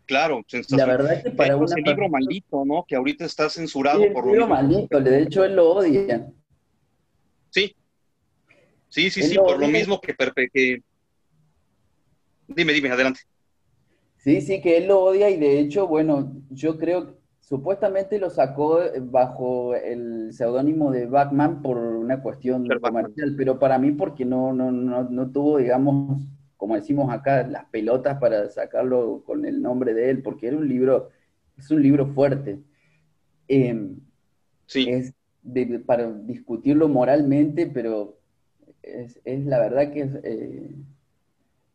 Claro, 0.06 0.42
La 0.70 0.86
verdad 0.86 1.14
es 1.16 1.24
que 1.26 1.32
para 1.32 1.58
un 1.58 1.68
libro 1.84 2.08
maldito, 2.08 2.64
¿no? 2.66 2.86
Que 2.88 2.96
ahorita 2.96 3.26
está 3.26 3.50
censurado 3.50 4.02
por 4.14 4.26
lo 4.26 4.32
libro 4.32 4.48
maldito, 4.48 5.02
de 5.02 5.22
hecho 5.22 5.44
él 5.44 5.58
lo 5.58 5.74
odia. 5.74 6.32
Sí. 7.50 7.76
Sí, 8.88 9.10
sí, 9.10 9.22
sí, 9.22 9.36
por 9.36 9.60
lo 9.60 9.68
mismo 9.68 10.00
que, 10.00 10.16
que... 10.54 10.82
Dime, 12.48 12.72
dime, 12.72 12.90
adelante. 12.90 13.20
Sí, 14.16 14.40
sí, 14.40 14.62
que 14.62 14.78
él 14.78 14.88
lo 14.88 15.04
odia 15.04 15.30
y 15.30 15.38
de 15.38 15.60
hecho, 15.60 15.88
bueno, 15.88 16.32
yo 16.50 16.78
creo, 16.78 17.18
supuestamente 17.42 18.18
lo 18.18 18.30
sacó 18.30 18.80
bajo 19.02 19.76
el 19.76 20.32
seudónimo 20.32 20.90
de 20.92 21.06
Batman 21.06 21.62
por 21.62 21.78
una 21.78 22.22
cuestión 22.22 22.66
comercial, 22.82 23.36
pero 23.38 23.60
para 23.60 23.78
mí 23.78 23.92
porque 23.92 24.24
no, 24.24 24.54
no, 24.54 24.72
no, 24.72 25.04
no 25.04 25.32
tuvo, 25.32 25.58
digamos, 25.58 26.22
como 26.58 26.76
decimos 26.76 27.12
acá, 27.12 27.48
las 27.48 27.66
pelotas 27.66 28.20
para 28.20 28.50
sacarlo 28.50 29.24
con 29.26 29.46
el 29.46 29.62
nombre 29.62 29.94
de 29.94 30.10
él, 30.10 30.24
porque 30.24 30.48
era 30.48 30.58
un 30.58 30.68
libro, 30.68 31.10
es 31.58 31.70
un 31.72 31.82
libro 31.82 32.08
fuerte. 32.08 32.60
Em, 33.48 34.00
sí. 34.66 34.90
Es 34.90 35.14
para 35.86 36.12
discutirlo 36.12 36.90
moralmente, 36.90 37.68
pero 37.68 38.20
es, 38.82 39.20
la 39.24 39.60
verdad 39.60 39.94
que 39.94 40.02
es, 40.02 40.16
eh, 40.24 40.76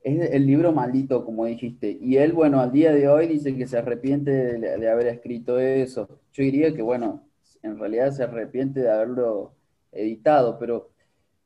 es, 0.03 0.31
el 0.33 0.47
libro 0.47 0.73
maldito, 0.73 1.25
como 1.25 1.47
dijiste. 1.47 1.97
Y 2.01 2.17
él, 2.17 2.33
bueno, 2.33 2.61
al 2.61 2.73
día 2.73 2.93
de 2.93 3.09
hoy 3.09 3.29
dice 3.29 3.57
que 3.57 3.67
se 3.67 3.79
arrepiente 3.79 4.31
de, 4.31 4.79
de 4.79 4.91
haber 4.91 5.07
escrito 5.07 5.59
eso. 5.59 6.09
Yo 6.33 6.43
diría 6.43 6.75
que, 6.75 6.83
bueno, 6.83 7.25
en 7.63 7.79
realidad 7.79 8.11
se 8.11 8.25
arrepiente 8.25 8.81
de 8.81 8.91
haberlo 8.91 9.55
editado, 9.93 10.59
pero 10.59 10.91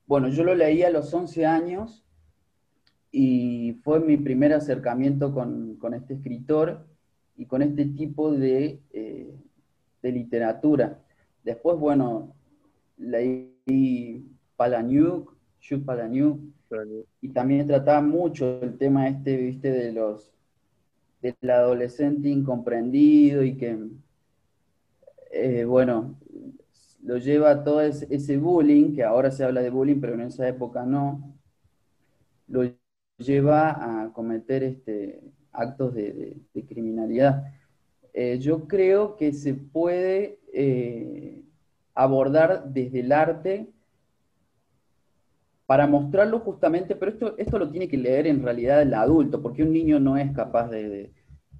bueno, 0.06 0.28
yo 0.28 0.42
lo 0.42 0.54
leí 0.54 0.82
a 0.82 0.90
los 0.90 1.12
11 1.12 1.44
años 1.46 2.05
y 3.18 3.72
fue 3.82 3.98
mi 4.00 4.18
primer 4.18 4.52
acercamiento 4.52 5.32
con, 5.32 5.78
este 5.94 6.12
escritor 6.12 6.84
y 7.34 7.46
con 7.46 7.62
este 7.62 7.86
tipo 7.86 8.30
de, 8.30 8.78
eh, 8.92 9.34
de 10.02 10.12
literatura. 10.12 10.98
Después, 11.42 11.78
bueno, 11.78 12.34
leí 12.98 14.22
Palaniuk, 14.56 15.34
Shuk 15.58 15.86
Palaniuk, 15.86 16.40
y 17.22 17.30
también 17.30 17.66
trataba 17.66 18.02
mucho 18.02 18.60
el 18.60 18.76
tema 18.76 19.08
este, 19.08 19.38
viste, 19.38 19.70
de 19.70 19.92
los 19.94 20.34
del 21.22 21.50
adolescente 21.50 22.28
incomprendido 22.28 23.42
y 23.42 23.56
que, 23.56 23.78
eh, 25.32 25.64
bueno, 25.64 26.16
lo 27.02 27.16
lleva 27.16 27.50
a 27.50 27.64
todo 27.64 27.80
ese, 27.80 28.36
bullying, 28.36 28.94
que 28.94 29.04
ahora 29.04 29.30
se 29.30 29.42
habla 29.42 29.62
de 29.62 29.70
bullying, 29.70 30.02
pero 30.02 30.12
en 30.12 30.20
esa 30.20 30.46
época 30.46 30.84
no, 30.84 31.34
lo 32.48 32.75
lleva 33.18 34.04
a 34.04 34.12
cometer 34.12 34.62
este, 34.62 35.20
actos 35.52 35.94
de, 35.94 36.36
criminalidad. 36.68 37.44
Eh, 38.12 38.38
yo 38.38 38.66
creo 38.66 39.16
que 39.16 39.32
se 39.32 39.54
puede 39.54 40.38
eh, 40.52 41.42
abordar 41.94 42.72
desde 42.72 43.00
el 43.00 43.12
arte 43.12 43.68
para 45.66 45.86
mostrarlo 45.86 46.40
justamente, 46.40 46.94
pero 46.94 47.10
esto, 47.10 47.34
esto 47.38 47.58
lo 47.58 47.70
tiene 47.70 47.88
que 47.88 47.96
leer 47.96 48.26
en 48.26 48.42
realidad 48.42 48.82
el 48.82 48.94
adulto, 48.94 49.42
porque 49.42 49.64
un 49.64 49.72
niño 49.72 49.98
no 49.98 50.16
es 50.16 50.30
capaz 50.32 50.68
de, 50.68 51.12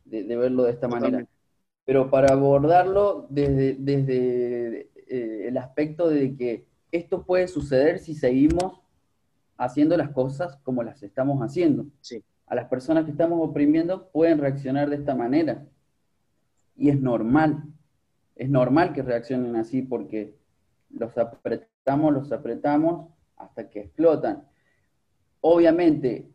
verlo 0.05 0.65
de 0.65 0.71
esta 0.71 0.89
manera. 0.89 1.27
Pero 1.85 2.11
para 2.11 2.33
abordarlo 2.33 3.27
desde, 3.31 3.75
desde 3.79 4.91
eh, 5.09 5.49
el 5.49 5.57
aspecto 5.57 6.09
de 6.09 6.37
que 6.37 6.67
esto 6.93 7.25
puede 7.25 7.49
suceder 7.49 7.99
si 7.99 8.15
seguimos 8.15 8.81
haciendo 9.59 9.97
las 9.97 10.11
cosas 10.11 10.57
como 10.63 10.83
las 10.83 11.03
estamos 11.03 11.41
haciendo. 11.41 11.87
A 12.47 12.55
las 12.55 12.69
personas 12.69 13.05
que 13.05 13.11
estamos 13.11 13.39
oprimiendo 13.43 14.09
pueden 14.11 14.39
reaccionar 14.39 14.89
de 14.89 14.97
esta 14.97 15.15
manera. 15.15 15.67
Y 16.77 16.91
es 16.91 17.01
normal. 17.01 17.65
Es 18.35 18.49
normal 18.51 18.93
que 18.93 19.03
reaccionen 19.03 19.57
así 19.57 19.83
porque 19.83 20.35
los 20.91 21.17
apretamos, 21.17 22.13
los 22.13 22.33
apretamos 22.33 23.09
hasta 23.37 23.69
que 23.69 23.81
explotan. 23.81 24.45
Obviamente, 25.41 26.29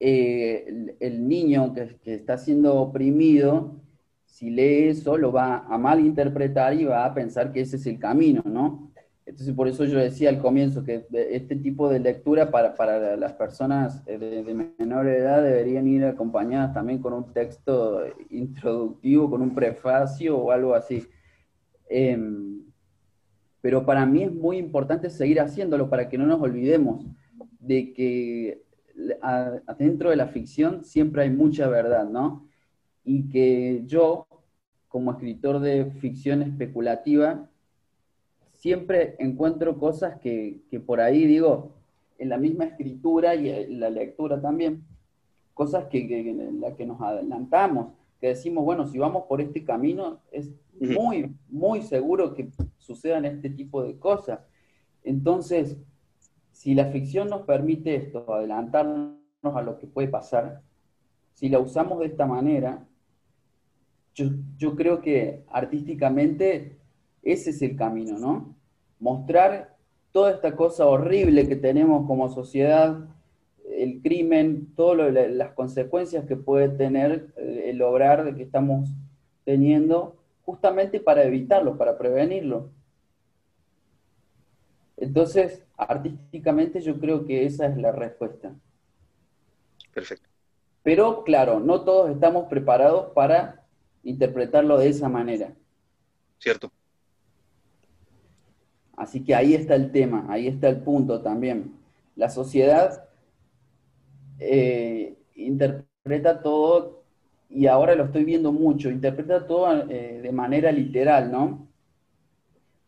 eh, 0.00 0.96
el, 1.00 1.28
niño 1.28 1.72
que, 1.72 1.96
que, 2.02 2.14
está 2.14 2.36
siendo 2.38 2.74
oprimido, 2.76 3.80
si 4.24 4.50
lee 4.50 4.88
eso, 4.88 5.16
lo 5.16 5.32
va 5.32 5.66
a 5.66 5.78
malinterpretar 5.78 6.74
y 6.74 6.84
va 6.84 7.04
a 7.04 7.14
pensar 7.14 7.52
que 7.52 7.60
ese 7.60 7.76
es 7.76 7.86
el 7.86 7.98
camino, 7.98 8.42
¿no? 8.44 8.85
Entonces, 9.26 9.52
por 9.54 9.66
eso 9.66 9.84
yo 9.84 9.98
decía 9.98 10.28
al 10.28 10.38
comienzo 10.38 10.84
que 10.84 11.04
este 11.12 11.56
tipo 11.56 11.88
de 11.88 11.98
lectura 11.98 12.52
para, 12.52 12.76
para 12.76 13.16
las 13.16 13.32
personas 13.32 14.04
de, 14.04 14.18
de, 14.18 14.54
menor 14.78 15.08
edad 15.08 15.42
deberían 15.42 15.88
ir 15.88 16.04
acompañadas 16.04 16.72
también 16.72 17.00
con 17.00 17.12
un 17.12 17.32
texto 17.32 18.04
introductivo, 18.30 19.28
con 19.28 19.42
un 19.42 19.52
prefacio 19.52 20.38
o 20.38 20.52
algo 20.52 20.76
así. 20.76 21.04
Em, 21.88 22.62
pero 23.60 23.84
para 23.84 24.06
mí 24.06 24.22
es 24.22 24.32
muy 24.32 24.58
importante 24.58 25.10
seguir 25.10 25.40
haciéndolo 25.40 25.90
para 25.90 26.08
que 26.08 26.18
no 26.18 26.26
nos 26.26 26.40
olvidemos 26.40 27.04
de 27.58 27.92
que 27.92 28.62
adentro 29.20 30.10
de 30.10 30.16
la 30.16 30.28
ficción 30.28 30.84
siempre 30.84 31.22
hay 31.22 31.30
mucha 31.30 31.66
verdad, 31.68 32.08
¿no? 32.08 32.48
Y 33.02 33.28
que 33.28 33.82
yo, 33.86 34.28
como 34.86 35.10
escritor 35.10 35.58
de 35.58 35.86
ficción 36.00 36.42
especulativa, 36.42 37.50
siempre 38.66 39.14
encuentro 39.20 39.78
cosas 39.78 40.18
que, 40.18 40.60
por 40.84 41.00
ahí 41.00 41.24
digo, 41.24 41.76
en 42.18 42.30
la 42.30 42.36
misma 42.36 42.64
escritura 42.64 43.36
y 43.36 43.48
en 43.48 43.78
la 43.78 43.90
lectura 43.90 44.40
también, 44.40 44.82
cosas 45.54 45.84
que, 45.84 46.00
en 46.00 46.60
las 46.60 46.74
que 46.74 46.84
nos 46.84 47.00
adelantamos, 47.00 47.92
que 48.20 48.26
decimos, 48.26 48.64
bueno, 48.64 48.88
si 48.88 48.98
vamos 48.98 49.26
por 49.28 49.40
este 49.40 49.62
camino, 49.62 50.18
es 50.32 50.50
muy, 50.80 51.32
muy 51.48 51.80
seguro 51.82 52.34
que 52.34 52.48
sucedan 52.78 53.24
este 53.24 53.50
tipo 53.50 53.84
de 53.84 54.00
cosas. 54.00 54.40
Entonces, 55.04 55.76
si 56.50 56.74
la 56.74 56.86
ficción 56.86 57.28
nos 57.28 57.42
permite 57.42 57.94
esto, 57.94 58.34
adelantarnos 58.34 59.14
a 59.44 59.62
lo 59.62 59.78
que 59.78 59.86
puede 59.86 60.08
pasar, 60.08 60.62
si 61.34 61.48
la 61.48 61.60
usamos 61.60 62.00
de 62.00 62.06
esta 62.06 62.26
manera, 62.26 62.84
yo, 64.12 64.26
yo 64.56 64.74
creo 64.74 65.00
que 65.02 65.44
artísticamente 65.52 66.80
ese 67.22 67.50
es 67.50 67.62
el 67.62 67.76
camino, 67.76 68.18
¿no? 68.18 68.55
Mostrar 68.98 69.76
toda 70.12 70.30
esta 70.30 70.56
cosa 70.56 70.86
horrible 70.86 71.46
que 71.46 71.56
tenemos 71.56 72.06
como 72.06 72.28
sociedad, 72.28 72.98
el 73.70 74.00
crimen, 74.02 74.74
todas 74.74 75.12
las 75.30 75.52
consecuencias 75.52 76.24
que 76.26 76.36
puede 76.36 76.68
tener 76.68 77.32
eh, 77.36 77.64
el 77.66 77.82
obrar 77.82 78.34
que 78.34 78.42
estamos 78.42 78.88
teniendo, 79.44 80.16
justamente 80.44 81.00
para 81.00 81.24
evitarlo, 81.24 81.76
para 81.76 81.98
prevenirlo. 81.98 82.70
Entonces, 84.96 85.62
artísticamente 85.76 86.80
yo 86.80 86.98
creo 86.98 87.26
que 87.26 87.44
esa 87.44 87.66
es 87.66 87.76
la 87.76 87.92
respuesta. 87.92 88.54
Perfecto. 89.92 90.28
Pero 90.82 91.24
claro, 91.24 91.60
no 91.60 91.82
todos 91.82 92.10
estamos 92.10 92.48
preparados 92.48 93.12
para 93.12 93.66
interpretarlo 94.02 94.78
de 94.78 94.88
esa 94.88 95.08
manera. 95.08 95.52
Cierto. 96.38 96.70
Así 98.96 99.22
que 99.22 99.34
ahí 99.34 99.54
está 99.54 99.74
el 99.74 99.92
tema, 99.92 100.26
ahí 100.28 100.46
está 100.46 100.68
el 100.68 100.78
punto 100.78 101.20
también. 101.20 101.74
La 102.16 102.30
sociedad 102.30 103.06
eh, 104.38 105.16
interpreta 105.34 106.42
todo, 106.42 107.02
y 107.50 107.66
ahora 107.66 107.94
lo 107.94 108.04
estoy 108.04 108.24
viendo 108.24 108.52
mucho, 108.52 108.90
interpreta 108.90 109.46
todo 109.46 109.88
eh, 109.88 110.20
de 110.22 110.32
manera 110.32 110.72
literal, 110.72 111.30
¿no? 111.30 111.68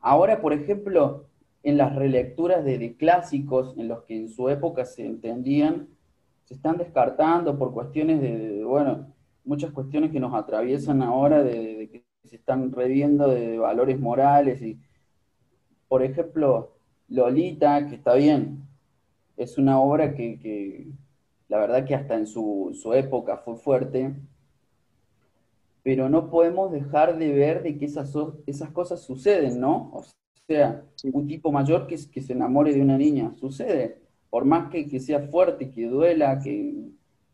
Ahora, 0.01 0.41
por 0.41 0.53
ejemplo, 0.53 1.27
en 1.63 1.77
las 1.77 1.95
relecturas 1.95 2.65
de, 2.65 2.97
clásicos 2.97 3.77
en 3.77 3.89
los 3.89 4.03
que 4.05 4.17
en 4.17 4.29
su 4.29 4.49
época 4.49 4.85
se 4.85 5.05
entendían, 5.05 5.89
se 6.45 6.55
están 6.55 6.79
descartando 6.79 7.59
por 7.59 7.75
cuestiones 7.75 8.23
de, 8.23 8.65
bueno, 8.65 9.13
muchas 9.45 9.73
cuestiones 9.73 10.11
que 10.11 10.21
nos 10.21 10.35
atraviesan 10.35 11.03
ahora, 11.03 11.43
de, 11.43 11.89
que 11.91 12.05
se 12.25 12.37
están 12.37 12.73
reviendo 12.73 13.29
de, 13.29 13.59
valores 13.59 13.99
morales. 14.01 14.63
Y, 14.63 14.79
por 15.89 16.03
ejemplo, 16.03 16.73
Lolita, 17.09 17.87
que 17.87 17.97
está 17.97 18.15
bien, 18.15 18.63
es 19.37 19.59
una 19.59 19.81
obra 19.81 20.15
que, 20.15 20.87
la 21.49 21.59
verdad 21.59 21.85
que 21.85 21.95
hasta 21.95 22.15
en 22.15 22.27
su, 22.27 22.93
época 22.95 23.39
fue 23.39 23.57
fuerte, 23.57 24.15
pero 25.83 26.09
no 26.09 26.31
podemos 26.31 26.71
dejar 26.71 27.19
de 27.19 27.33
ver 27.33 27.63
de 27.63 27.79
que 27.79 27.87
esas, 27.87 28.13
esas 28.47 28.71
cosas 28.71 29.01
suceden, 29.03 29.61
¿no? 29.61 29.93
sea, 30.47 30.83
un 31.13 31.27
tipo 31.27 31.53
mayor 31.53 31.87
que, 31.87 31.97
que 32.11 32.23
se 32.23 32.33
enamore 32.33 32.73
de 32.73 32.81
una 32.81 32.99
niña, 32.99 33.35
sucede, 33.37 34.01
por 34.31 34.45
más 34.45 34.71
que, 34.71 34.89
que 34.89 35.01
sea 35.01 35.21
fuerte, 35.29 35.71
que 35.71 35.87
duela, 35.87 36.39
que, 36.41 36.75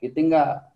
que 0.01 0.11
tenga 0.11 0.71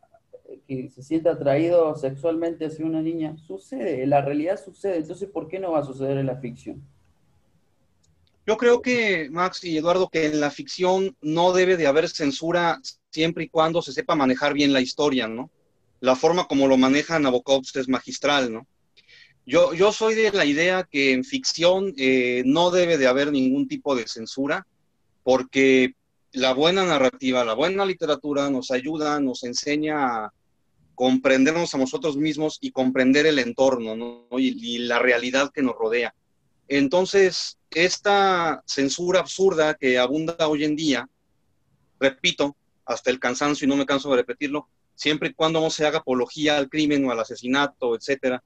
que 0.67 0.89
se 0.89 1.03
sienta 1.03 1.33
atraído 1.33 1.95
sexualmente 1.95 2.67
hacia 2.67 2.87
una 2.87 3.03
niña, 3.03 3.37
sucede, 3.37 4.03
en 4.03 4.11
la 4.11 4.23
realidad 4.23 4.59
sucede, 4.59 4.97
entonces 4.97 5.29
¿por 5.29 5.47
qué 5.49 5.59
no 5.59 5.73
va 5.73 5.81
a 5.81 5.85
suceder 5.85 6.17
en 6.19 6.27
la 6.27 6.37
ficción? 6.37 6.83
Yo 8.49 8.57
creo 8.57 8.81
que, 8.81 9.29
Max 9.31 9.63
y 9.63 9.77
Eduardo, 9.77 10.09
que 10.09 10.25
en 10.25 10.41
la 10.41 10.51
ficción 10.51 11.15
no 11.21 11.53
debe 11.53 11.77
de 11.77 11.87
haber 11.87 12.09
censura 12.09 12.81
siempre 13.11 13.45
y 13.45 13.51
cuando 13.51 13.83
se 13.83 13.93
sepa 13.93 14.15
manejar 14.15 14.55
bien 14.55 14.73
la 14.73 14.81
historia, 14.81 15.29
¿no? 15.29 15.51
La 16.01 16.17
forma 16.17 16.47
como 16.47 16.67
lo 16.67 16.79
maneja 16.79 17.19
Nabokov 17.19 17.65
es 17.75 17.89
magistral, 17.89 18.51
¿no? 18.51 18.67
Yo, 19.45 19.75
yo 19.75 19.93
soy 19.93 20.15
de 20.15 20.33
la 20.33 20.47
idea 20.47 20.89
que 20.91 21.13
en 21.13 21.25
ficción 21.25 21.93
eh, 21.99 22.43
no 22.47 22.71
debe 22.71 22.97
de 22.97 23.07
haber 23.07 23.33
ningún 23.33 23.69
tipo 23.69 23.95
de 23.95 24.09
censura, 24.09 24.67
porque 25.25 25.93
la 26.33 26.55
buena 26.55 26.87
narrativa, 26.87 27.45
la 27.45 27.53
buena 27.53 27.85
literatura 27.85 28.49
nos 28.49 28.71
ayuda, 28.71 29.21
nos 29.21 29.45
enseña 29.45 30.25
a 30.25 30.33
comprendernos 30.95 31.75
a 31.75 31.79
nosotros 31.79 32.17
mismos 32.17 32.57
y 32.63 32.71
comprender 32.71 33.27
el 33.27 33.41
entorno 33.41 33.95
¿no? 33.95 34.27
y, 34.39 34.79
la 34.79 35.01
realidad 35.01 35.51
que 35.53 35.61
nos 35.61 35.77
rodea. 35.77 36.15
Entonces, 36.69 37.59
esta 37.71 38.63
censura 38.67 39.21
absurda 39.21 39.75
que 39.75 39.99
abunda 39.99 40.37
hoy 40.47 40.65
en 40.65 40.77
día, 40.77 41.09
repito, 41.99 42.57
hasta 42.85 43.11
el 43.11 43.19
cansancio 43.19 43.65
y 43.65 43.69
no 43.69 43.77
me 43.77 43.87
canso 43.87 44.11
de 44.11 44.17
repetirlo, 44.17 44.69
siempre 44.95 45.31
y 45.31 45.35
cuando 45.35 45.61
no 45.61 45.71
se 45.71 45.87
haga 45.87 45.99
apología 45.99 46.59
al 46.59 46.69
crimen 46.69 47.05
o 47.05 47.13
al 47.13 47.21
asesinato, 47.21 47.95
etcétera, 47.95 48.43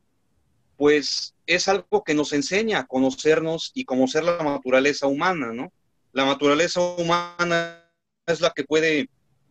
pues 0.76 1.34
es 1.46 1.68
algo 1.68 2.02
que 2.04 2.14
nos 2.14 2.32
enseña 2.32 2.80
a 2.80 2.86
conocernos 2.86 3.70
y 3.74 3.84
conocer 3.84 4.24
la 4.24 4.42
naturaleza 4.42 5.06
humana, 5.06 5.52
¿no? 5.52 5.72
La 6.12 6.26
naturaleza 6.26 6.80
humana 6.80 7.88
es 8.26 8.40
la 8.40 8.50
que 8.50 8.64
puede 8.64 9.08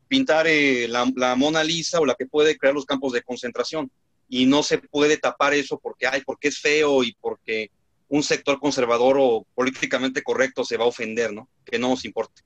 pintar 0.08 0.46
eh, 0.48 0.88
la, 0.90 1.36
Mona 1.36 1.64
Lisa 1.64 2.00
o 2.00 2.06
la 2.06 2.16
que 2.16 2.26
puede 2.26 2.58
crear 2.58 2.76
los 2.76 2.86
campos 2.86 3.14
de 3.14 3.24
concentración. 3.24 3.92
Y 4.28 4.46
no 4.46 4.62
se 4.62 4.78
puede 4.78 5.18
tapar 5.18 5.54
eso 5.54 5.80
porque, 5.80 6.08
ay, 6.08 6.22
porque 6.26 6.50
es 6.50 6.60
feo 6.60 7.04
y 7.04 7.16
porque 7.20 7.72
un 8.12 8.24
sector 8.24 8.60
conservador 8.60 9.16
o 9.18 9.48
políticamente 9.56 10.22
correcto 10.22 10.66
se 10.66 10.76
va 10.76 10.84
a 10.84 10.90
ofender, 10.90 11.32
¿no? 11.32 11.48
Que 11.64 11.80
no 11.80 11.88
nos 11.88 12.04
importe. 12.04 12.42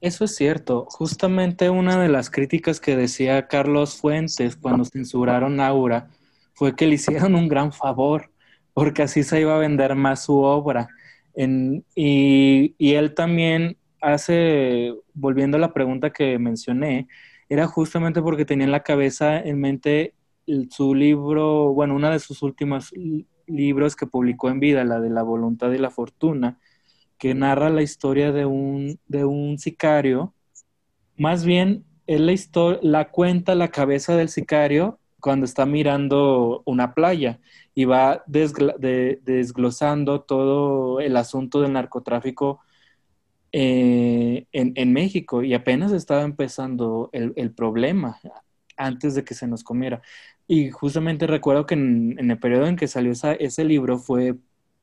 Eso 0.00 0.24
es 0.24 0.34
cierto. 0.34 0.86
Justamente 0.88 1.68
una 1.68 2.00
de 2.00 2.08
las 2.08 2.30
críticas 2.30 2.80
que 2.80 2.96
decía 2.96 3.48
Carlos 3.48 4.00
Fuentes 4.00 4.56
cuando 4.56 4.86
censuraron 4.86 5.60
Aura 5.60 6.08
fue 6.54 6.74
que 6.74 6.86
le 6.86 6.94
hicieron 6.94 7.34
un 7.34 7.48
gran 7.48 7.70
favor, 7.70 8.32
porque 8.72 9.02
así 9.02 9.22
se 9.22 9.42
iba 9.42 9.54
a 9.54 9.58
vender 9.58 9.94
más 9.94 10.24
su 10.24 10.38
obra. 10.38 10.88
y, 11.94 12.74
él 12.78 13.14
también 13.14 13.76
hace, 14.00 14.94
volviendo 15.12 15.58
a 15.58 15.60
la 15.60 15.74
pregunta 15.74 16.10
que 16.10 16.38
mencioné, 16.38 17.08
era 17.50 17.66
justamente 17.66 18.22
porque 18.22 18.46
tenía 18.46 18.64
en 18.64 18.72
la 18.72 18.82
cabeza, 18.82 19.38
en 19.38 19.60
mente, 19.60 20.14
su 20.70 20.94
libro, 20.94 21.74
bueno, 21.74 21.94
una 21.94 22.10
de 22.10 22.20
sus 22.20 22.42
últimas 22.42 22.90
libros 23.48 23.96
que 23.96 24.06
publicó 24.06 24.50
en 24.50 24.60
vida, 24.60 24.84
la 24.84 25.00
de 25.00 25.10
La 25.10 25.22
voluntad 25.22 25.72
y 25.72 25.78
la 25.78 25.90
fortuna, 25.90 26.58
que 27.18 27.34
narra 27.34 27.70
la 27.70 27.82
historia 27.82 28.32
de 28.32 28.46
un, 28.46 28.98
de 29.08 29.24
un 29.24 29.58
sicario. 29.58 30.34
Más 31.16 31.44
bien, 31.44 31.84
él 32.06 32.26
la, 32.26 32.78
la 32.82 33.10
cuenta 33.10 33.54
la 33.54 33.68
cabeza 33.68 34.16
del 34.16 34.28
sicario 34.28 34.98
cuando 35.20 35.44
está 35.46 35.66
mirando 35.66 36.62
una 36.64 36.94
playa 36.94 37.40
y 37.74 37.84
va 37.84 38.22
desglosando 38.26 40.22
todo 40.22 41.00
el 41.00 41.16
asunto 41.16 41.60
del 41.60 41.72
narcotráfico 41.72 42.60
eh, 43.52 44.46
en, 44.52 44.92
México 44.92 45.42
y 45.42 45.54
apenas 45.54 45.92
estaba 45.92 46.22
empezando 46.22 47.08
el, 47.12 47.52
problema 47.52 48.20
antes 48.76 49.14
de 49.14 49.24
que 49.24 49.34
se 49.34 49.46
nos 49.46 49.64
comiera. 49.64 50.02
Y 50.50 50.70
justamente 50.70 51.26
recuerdo 51.26 51.66
que 51.66 51.74
en, 51.74 52.18
el 52.18 52.38
periodo 52.38 52.66
en 52.66 52.76
que 52.76 52.88
salió 52.88 53.12
ese 53.12 53.64
libro 53.64 53.98
fue 53.98 54.34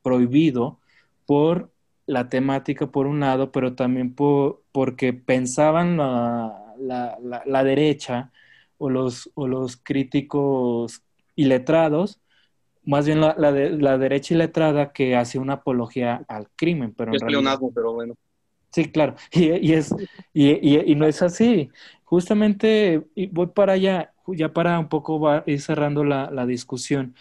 prohibido 0.03 0.79
por 1.25 1.71
la 2.05 2.29
temática 2.29 2.85
por 2.85 3.07
un 3.07 3.19
lado, 3.19 3.51
pero 3.51 3.73
también 3.73 4.13
por, 4.13 4.61
porque 4.71 5.11
pensaban 5.11 5.97
la, 5.97 7.63
derecha 7.63 8.31
o 8.77 8.91
los, 8.91 9.31
o 9.33 9.47
los 9.47 9.75
críticos 9.77 11.01
iletrados, 11.35 12.21
más 12.83 13.07
bien 13.07 13.19
la, 13.19 13.35
la, 13.35 13.97
derecha 13.97 14.35
iletrada 14.35 14.93
que 14.93 15.15
hace 15.15 15.39
una 15.39 15.53
apología 15.53 16.23
al 16.27 16.47
crimen. 16.55 16.93
Pero 16.95 17.11
es 17.13 17.23
pero 17.73 17.93
bueno. 17.93 18.13
Sí, 18.75 18.91
claro, 18.91 19.15
y, 19.31 19.71
es, 19.71 19.95
y, 20.33 20.91
y, 20.91 20.95
no 20.95 21.07
es 21.07 21.21
así. 21.21 21.69
Justamente 22.05 23.05
voy 23.31 23.47
para 23.47 23.73
allá, 23.73 24.13
ya 24.27 24.53
para 24.53 24.79
un 24.79 24.89
poco 24.89 25.21
ir 25.45 25.61
cerrando 25.61 26.03
la, 26.03 26.31
la 26.31 26.45
discusión. 26.45 27.15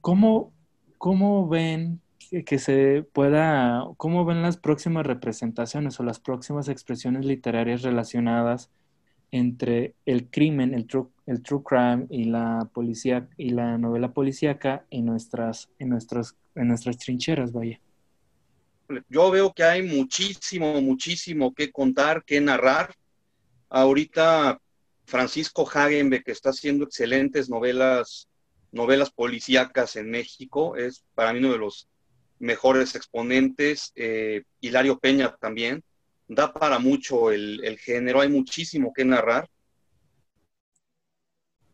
¿Cómo, 0.00 0.52
¿Cómo 0.98 1.48
ven 1.48 2.00
que, 2.46 2.58
se 2.58 3.02
pueda, 3.12 3.84
cómo 3.96 4.24
ven 4.24 4.42
las 4.42 4.56
próximas 4.56 5.06
representaciones 5.06 6.00
o 6.00 6.02
las 6.02 6.20
próximas 6.20 6.68
expresiones 6.68 7.24
literarias 7.24 7.82
relacionadas 7.82 8.70
entre 9.30 9.94
el 10.06 10.30
crimen, 10.30 10.74
el 10.74 10.86
true, 10.86 11.08
el 11.26 11.42
true 11.42 11.62
crime 11.64 12.06
y 12.08 12.24
la 12.24 12.68
policía 12.72 13.28
y 13.36 13.50
la 13.50 13.78
novela 13.78 14.12
policíaca 14.12 14.84
en 14.90 15.06
nuestras, 15.06 15.68
en 15.78 15.88
nuestras, 15.90 16.36
en 16.54 16.68
nuestras 16.68 16.98
trincheras, 16.98 17.52
vaya? 17.52 17.80
Yo 19.08 19.30
veo 19.30 19.52
que 19.52 19.64
hay 19.64 19.82
muchísimo, 19.82 20.80
muchísimo 20.80 21.52
que 21.54 21.72
contar, 21.72 22.22
que 22.24 22.40
narrar. 22.40 22.94
Ahorita 23.74 24.60
Francisco 25.04 25.68
Hagenbeck 25.68 26.28
está 26.28 26.50
haciendo 26.50 26.84
excelentes 26.84 27.50
novelas, 27.50 28.28
novelas 28.70 29.10
policíacas 29.10 29.96
en 29.96 30.12
México. 30.12 30.76
Es 30.76 31.04
para 31.16 31.32
mí 31.32 31.40
uno 31.40 31.50
de 31.50 31.58
los 31.58 31.88
mejores 32.38 32.94
exponentes. 32.94 33.90
Eh, 33.96 34.44
Hilario 34.60 35.00
Peña 35.00 35.34
también. 35.40 35.82
Da 36.28 36.52
para 36.52 36.78
mucho 36.78 37.32
el, 37.32 37.76
género, 37.80 38.20
hay 38.20 38.28
muchísimo 38.28 38.92
que 38.94 39.04
narrar. 39.04 39.50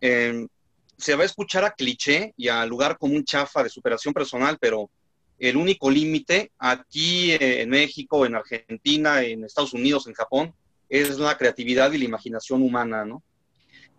Em, 0.00 0.48
se 0.96 1.14
va 1.16 1.24
a 1.24 1.26
escuchar 1.26 1.66
a 1.66 1.72
cliché 1.72 2.32
y 2.34 2.48
a 2.48 2.64
lugar 2.64 2.96
como 2.96 3.14
un 3.14 3.24
chafa 3.24 3.62
de 3.62 3.68
superación 3.68 4.14
personal, 4.14 4.56
pero 4.58 4.90
el 5.38 5.54
único 5.54 5.90
límite 5.90 6.50
aquí 6.56 7.32
en 7.38 7.68
México, 7.68 8.24
en 8.24 8.36
Argentina, 8.36 9.22
en 9.22 9.44
Estados 9.44 9.74
Unidos, 9.74 10.06
en 10.06 10.14
Japón, 10.14 10.54
es 10.90 11.18
la 11.18 11.38
creatividad 11.38 11.92
y 11.92 11.98
la 11.98 12.04
imaginación 12.04 12.62
humana, 12.62 13.04
¿no? 13.04 13.22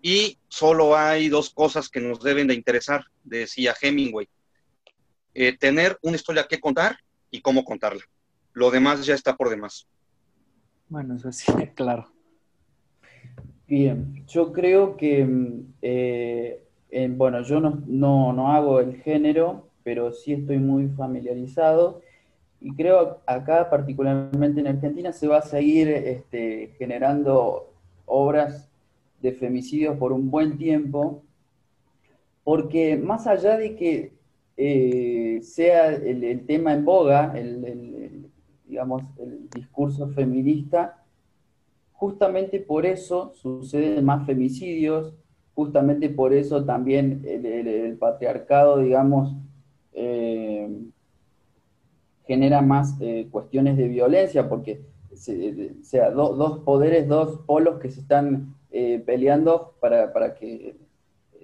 Y 0.01 0.37
solo 0.49 0.97
hay 0.97 1.29
dos 1.29 1.49
cosas 1.51 1.89
que 1.89 2.01
nos 2.01 2.21
deben 2.21 2.47
de 2.47 2.53
interesar, 2.53 3.05
decía 3.23 3.73
Hemingway. 3.79 4.27
Eh, 5.33 5.57
tener 5.57 5.97
una 6.01 6.17
historia 6.17 6.47
que 6.47 6.59
contar 6.59 6.97
y 7.29 7.41
cómo 7.41 7.63
contarla. 7.63 8.01
Lo 8.53 8.69
demás 8.69 9.05
ya 9.05 9.15
está 9.15 9.37
por 9.37 9.49
demás. 9.49 9.87
Bueno, 10.89 11.15
eso 11.15 11.31
sí, 11.31 11.45
claro. 11.75 12.11
Bien, 13.67 14.25
yo 14.27 14.51
creo 14.51 14.97
que, 14.97 15.23
mm, 15.23 15.73
eh, 15.81 16.61
bueno, 17.11 17.41
yo 17.43 17.61
no, 17.61 17.81
no, 17.87 18.33
no 18.33 18.51
hago 18.51 18.81
el 18.81 19.01
género, 19.01 19.69
pero 19.83 20.11
sí 20.11 20.33
estoy 20.33 20.57
muy 20.57 20.89
familiarizado 20.89 22.01
y 22.61 22.75
creo 22.75 23.21
acá, 23.25 23.69
particularmente 23.71 24.59
en 24.59 24.67
Argentina, 24.67 25.11
se 25.11 25.27
va 25.27 25.39
a 25.39 25.41
seguir 25.41 25.89
este, 25.89 26.75
generando 26.77 27.73
obras 28.05 28.69
de 29.19 29.31
femicidios 29.31 29.97
por 29.97 30.13
un 30.13 30.29
buen 30.29 30.59
tiempo, 30.59 31.23
porque 32.43 32.97
más 32.97 33.25
allá 33.25 33.57
de 33.57 33.75
que 33.75 34.13
eh, 34.57 35.39
sea 35.41 35.87
el, 35.87 36.45
tema 36.45 36.73
en 36.73 36.85
boga, 36.85 37.33
el, 37.35 38.29
digamos, 38.67 39.01
el 39.17 39.49
discurso 39.49 40.09
feminista, 40.09 41.03
justamente 41.93 42.59
por 42.59 42.85
eso 42.85 43.33
suceden 43.33 44.05
más 44.05 44.27
femicidios, 44.27 45.15
justamente 45.55 46.09
por 46.09 46.31
eso 46.31 46.63
también 46.63 47.23
el 47.25 47.97
patriarcado, 47.97 48.77
digamos, 48.77 49.35
genera 52.31 52.61
más 52.61 52.95
eh, 53.01 53.27
cuestiones 53.29 53.75
de 53.75 53.89
violencia, 53.89 54.47
porque 54.47 54.79
sea 55.81 56.11
dos 56.11 56.59
poderes, 56.59 57.05
dos 57.05 57.41
polos 57.45 57.77
que 57.81 57.89
se 57.89 57.99
están 57.99 58.55
eh, 58.71 59.03
peleando 59.05 59.73
para, 59.81 60.33
que, 60.35 60.77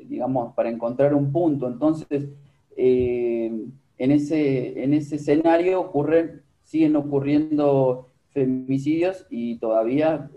digamos, 0.07 0.53
para 0.53 0.69
encontrar 0.69 1.13
un 1.13 1.33
punto. 1.33 1.67
Entonces, 1.67 2.29
en, 2.77 3.73
ese, 3.97 4.81
en 4.81 4.93
ese 4.93 5.17
escenario 5.17 5.81
ocurren, 5.81 6.41
siguen 6.63 6.95
ocurriendo 6.95 8.07
femicidios 8.29 9.27
y 9.29 9.57
todavía 9.57 10.31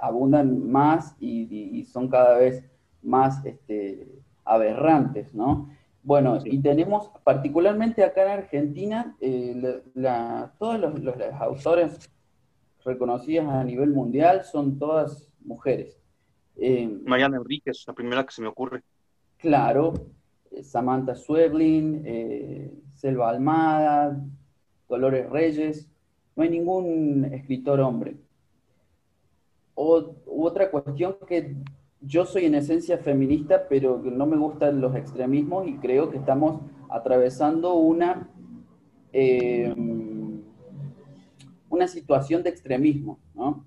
abundan 0.00 0.66
más 0.66 1.14
y, 1.20 1.84
son 1.92 2.08
cada 2.08 2.38
vez 2.38 2.64
más 3.02 3.44
este, 3.44 4.08
aberrantes, 4.46 5.34
¿no? 5.34 5.68
Bueno, 6.02 6.38
y 6.44 6.58
tenemos 6.60 7.10
particularmente 7.22 8.02
acá 8.02 8.22
en 8.22 8.30
Argentina, 8.40 9.16
eh, 9.20 9.82
todos 10.58 10.80
los, 10.80 10.98
los, 11.00 11.14
autores 11.38 12.10
reconocidas 12.84 13.46
a 13.46 13.62
nivel 13.64 13.90
mundial 13.90 14.42
son 14.44 14.78
todas 14.78 15.30
mujeres. 15.40 16.00
Eh, 16.56 16.88
Mariana 17.04 17.36
Enríquez, 17.36 17.84
la 17.86 17.92
primera 17.92 18.24
que 18.24 18.32
se 18.32 18.40
me 18.40 18.48
ocurre. 18.48 18.82
Claro, 19.36 19.92
eh, 20.50 20.62
Samantha 20.62 21.14
Sueblin, 21.14 22.82
Selva 22.94 23.28
Almada, 23.28 24.18
Dolores 24.88 25.28
Reyes, 25.28 25.90
no 26.34 26.42
hay 26.42 26.48
ningún 26.48 27.26
escritor 27.26 27.80
hombre. 27.80 28.16
otra 29.74 30.70
cuestión 30.70 31.16
que 31.26 31.56
yo 32.00 32.24
soy 32.24 32.46
en 32.46 32.54
esencia 32.54 32.98
feminista, 32.98 33.66
pero 33.68 33.98
no 33.98 34.26
me 34.26 34.36
gustan 34.36 34.80
los 34.80 34.94
extremismos 34.96 35.68
y 35.68 35.76
creo 35.76 36.10
que 36.10 36.16
estamos 36.16 36.62
atravesando 36.88 37.74
una, 37.74 38.30
eh, 39.12 39.74
una 41.68 41.86
situación 41.88 42.42
de 42.42 42.50
extremismo, 42.50 43.20
¿no? 43.34 43.66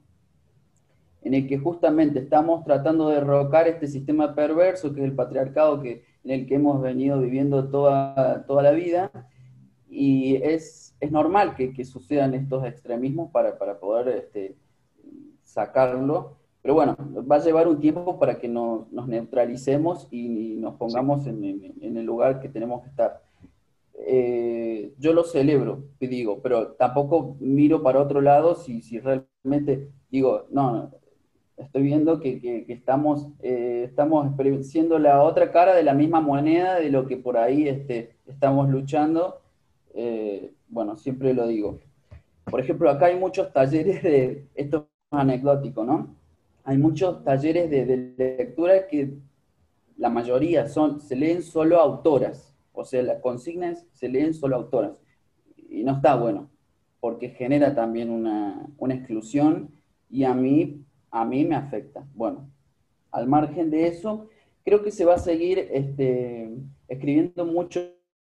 en 1.21 1.33
el 1.33 1.47
que 1.47 1.57
justamente 1.57 2.19
estamos 2.19 2.65
tratando 2.65 3.07
de 3.07 3.15
derrocar 3.15 3.67
este 3.67 3.87
sistema 3.87 4.35
perverso 4.35 4.93
que 4.93 5.01
es 5.01 5.05
el 5.05 5.15
patriarcado 5.15 5.81
que, 5.81 6.03
en 6.23 6.31
el 6.31 6.47
que 6.47 6.55
hemos 6.55 6.81
venido 6.81 7.19
viviendo 7.21 7.69
toda, 7.69 8.45
toda 8.45 8.63
la 8.63 8.71
vida, 8.71 9.11
y 9.89 10.35
es, 10.37 10.95
es 10.99 11.11
normal 11.11 11.55
que, 11.55 11.71
que, 11.71 11.85
sucedan 11.85 12.33
estos 12.33 12.65
extremismos 12.65 13.31
para, 13.31 13.57
para 13.59 13.79
poder 13.79 14.07
este, 14.17 14.57
sacarlo 15.43 16.42
pero 16.63 16.75
bueno, 16.75 16.95
va 17.29 17.35
a 17.35 17.43
llevar 17.43 17.67
un 17.67 17.81
tiempo 17.81 18.17
para 18.17 18.39
que 18.39 18.47
nos, 18.47 18.89
neutralicemos 18.89 20.07
y 20.09 20.55
nos 20.55 20.75
pongamos 20.75 21.27
en, 21.27 21.43
el 21.81 22.05
lugar 22.05 22.39
que 22.39 22.47
tenemos 22.47 22.81
que 22.83 22.89
estar. 22.89 23.21
Eh, 24.07 24.93
yo 24.97 25.13
lo 25.13 25.25
celebro, 25.25 25.83
digo, 25.99 26.39
pero 26.41 26.69
tampoco 26.71 27.35
miro 27.41 27.83
para 27.83 28.01
otro 28.01 28.21
lado 28.21 28.55
si, 28.55 28.81
si 28.81 28.99
realmente 28.99 29.89
digo, 30.09 30.45
no, 30.51 30.89
estoy 31.57 31.83
viendo 31.83 32.21
que, 32.21 32.65
estamos, 32.69 33.27
eh, 33.41 33.83
estamos 33.85 34.31
siendo 34.65 34.99
la 34.99 35.21
otra 35.21 35.51
cara 35.51 35.75
de 35.75 35.83
la 35.83 35.93
misma 35.93 36.21
moneda 36.21 36.79
de 36.79 36.89
lo 36.89 37.07
que 37.07 37.17
por 37.17 37.35
ahí 37.35 37.67
este, 37.67 38.15
estamos 38.25 38.69
luchando. 38.69 39.41
Eh, 39.95 40.53
bueno, 40.69 40.95
siempre 40.95 41.33
lo 41.33 41.45
digo. 41.45 41.79
Por 42.45 42.61
ejemplo, 42.61 42.89
acá 42.89 43.07
hay 43.07 43.19
muchos 43.19 43.51
talleres 43.51 44.01
de, 44.01 44.47
esto 44.55 44.87
es 45.11 45.19
anecdótico, 45.19 45.83
¿no? 45.83 46.22
Hay 46.63 46.77
muchos 46.77 47.23
talleres 47.23 47.69
de, 47.69 48.13
lectura 48.17 48.87
que 48.87 49.17
la 49.97 50.09
mayoría 50.09 50.67
son, 50.67 51.01
se 51.01 51.15
leen 51.15 51.43
solo 51.43 51.79
autoras, 51.79 52.55
o 52.71 52.83
sea, 52.85 53.03
las 53.03 53.21
consignas 53.21 53.85
se 53.93 54.09
leen 54.09 54.33
solo 54.33 54.55
autoras. 54.55 55.01
Y 55.69 55.83
no 55.83 55.93
está 55.93 56.15
bueno, 56.15 56.49
porque 56.99 57.29
genera 57.29 57.75
también 57.75 58.09
una, 58.09 58.69
exclusión 58.89 59.71
y 60.09 60.23
a 60.23 60.33
mí, 60.33 60.83
a 61.11 61.25
mí 61.25 61.45
me 61.45 61.55
afecta. 61.55 62.07
Bueno, 62.13 62.49
al 63.11 63.27
margen 63.27 63.69
de 63.69 63.87
eso, 63.87 64.29
creo 64.63 64.83
que 64.83 64.91
se 64.91 65.05
va 65.05 65.15
a 65.15 65.19
seguir 65.19 65.59
este, 65.71 66.49
escribiendo 66.87 67.45
mucho 67.45 67.81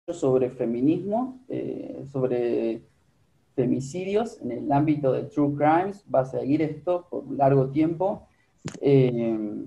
sobre 0.09 0.51
feminismo, 0.51 1.45
eh, 1.49 2.05
sobre 2.11 2.83
femicidios 3.55 4.41
en 4.41 4.53
el 4.53 4.73
ámbito 4.73 5.13
de 5.13 5.25
True 5.25 5.57
Crimes, 5.57 6.05
va 6.15 6.21
a 6.21 6.25
seguir 6.25 6.63
esto 6.63 7.09
por 7.11 7.29
largo 7.31 7.71
tiempo. 7.71 8.28
Eh, 8.81 9.67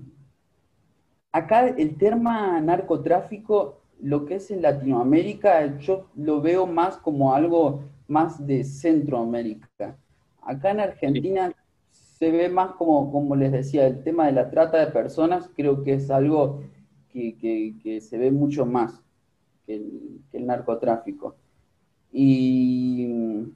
acá 1.32 1.68
el 1.68 1.96
tema 1.96 2.60
narcotráfico, 2.60 3.80
lo 4.00 4.24
que 4.24 4.36
es 4.36 4.50
en 4.50 4.62
Latinoamérica, 4.62 5.78
yo 5.78 6.08
lo 6.16 6.40
veo 6.40 6.66
más 6.66 6.96
como 6.96 7.34
algo 7.34 7.82
más 8.08 8.46
de 8.46 8.64
Centroamérica. 8.64 9.96
Acá 10.42 10.70
en 10.70 10.80
Argentina 10.80 11.52
se 11.90 12.30
ve 12.30 12.48
más 12.48 12.72
como, 12.72 13.10
como 13.10 13.36
les 13.36 13.52
decía, 13.52 13.86
el 13.86 14.02
tema 14.02 14.26
de 14.26 14.32
la 14.32 14.50
trata 14.50 14.78
de 14.78 14.92
personas, 14.92 15.50
creo 15.56 15.82
que 15.82 15.94
es 15.94 16.10
algo 16.10 16.62
que, 17.12 18.00
se 18.00 18.18
ve 18.18 18.30
mucho 18.30 18.64
más 18.64 19.02
que 19.66 19.74
el, 20.32 20.46
narcotráfico. 20.46 21.36
Y 22.12 23.46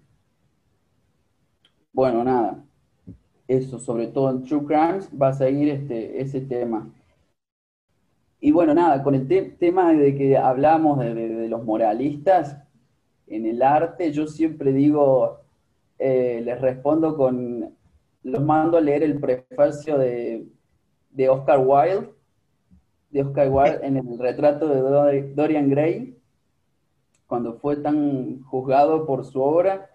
bueno, 1.92 2.24
nada, 2.24 2.64
eso, 3.48 3.78
sobre 3.78 4.08
todo 4.08 4.30
en 4.30 4.44
True 4.44 4.64
Crimes, 4.64 5.10
va 5.20 5.28
a 5.28 5.34
seguir 5.34 5.68
este, 5.68 6.20
ese 6.20 6.40
tema. 6.40 6.90
Y 8.40 8.50
bueno, 8.52 8.74
nada, 8.74 9.02
con 9.02 9.14
el 9.14 9.56
tema 9.56 9.92
de 9.92 10.14
que 10.14 10.36
hablamos 10.36 10.98
de, 10.98 11.48
los 11.48 11.64
moralistas 11.64 12.56
en 13.26 13.46
el 13.46 13.62
arte, 13.62 14.12
yo 14.12 14.26
siempre 14.26 14.72
digo, 14.72 15.40
eh, 15.98 16.42
les 16.44 16.60
respondo 16.60 17.16
con, 17.16 17.74
los 18.22 18.42
mando 18.42 18.76
a 18.76 18.80
leer 18.80 19.02
el 19.02 19.18
prefacio 19.20 19.98
de, 19.98 20.46
de 21.10 21.28
Oscar 21.28 21.60
Wilde, 21.64 22.10
de 23.10 23.22
Oscar 23.22 23.48
Wilde 23.50 23.86
en 23.86 23.96
el 23.96 24.18
retrato 24.18 24.68
de 24.68 25.32
Dorian 25.34 25.70
Gray, 25.70 26.18
cuando 27.26 27.54
fue 27.54 27.76
tan 27.76 28.42
juzgado 28.42 29.06
por 29.06 29.24
su 29.24 29.40
obra, 29.40 29.90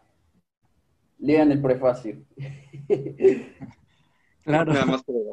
lean 1.21 1.51
el 1.51 1.61
prefacio. 1.61 2.17
Claro. 4.43 4.73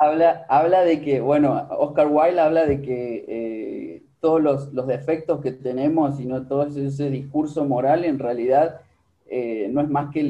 habla, 0.01 0.45
habla 0.51 0.83
de 0.83 1.01
que, 1.01 1.23
bueno, 1.23 1.67
Oscar 1.79 2.09
Wilde 2.09 2.41
habla 2.41 2.67
de 2.67 2.83
que 2.83 3.25
eh, 3.27 4.03
todos 4.21 4.71
los, 4.73 4.87
defectos 4.87 5.41
que 5.41 5.51
tenemos 5.51 6.21
y 6.21 6.27
no 6.27 6.47
todo 6.47 6.67
ese, 6.67 7.09
discurso 7.09 7.65
moral 7.65 8.05
en 8.05 8.19
realidad 8.19 8.83
eh, 9.27 9.69
no 9.73 9.81
es 9.81 9.89
más 9.89 10.13
que, 10.13 10.23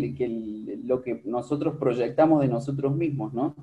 lo 0.85 1.03
que 1.03 1.23
nosotros 1.25 1.75
proyectamos 1.81 2.41
de 2.41 2.47
nosotros 2.47 2.95
mismos, 2.95 3.35
¿no? 3.35 3.57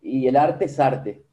Y 0.00 0.28
el 0.28 0.36
arte 0.36 0.66
es 0.66 0.78
arte. 0.78 1.24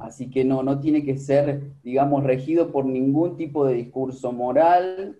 Así 0.00 0.28
que 0.28 0.44
no, 0.44 0.62
no 0.62 0.78
tiene 0.78 1.04
que 1.04 1.16
ser, 1.16 1.72
digamos, 1.82 2.22
regido 2.22 2.70
por 2.70 2.84
ningún 2.84 3.38
tipo 3.38 3.64
de 3.64 3.74
discurso 3.74 4.30
moral, 4.30 5.18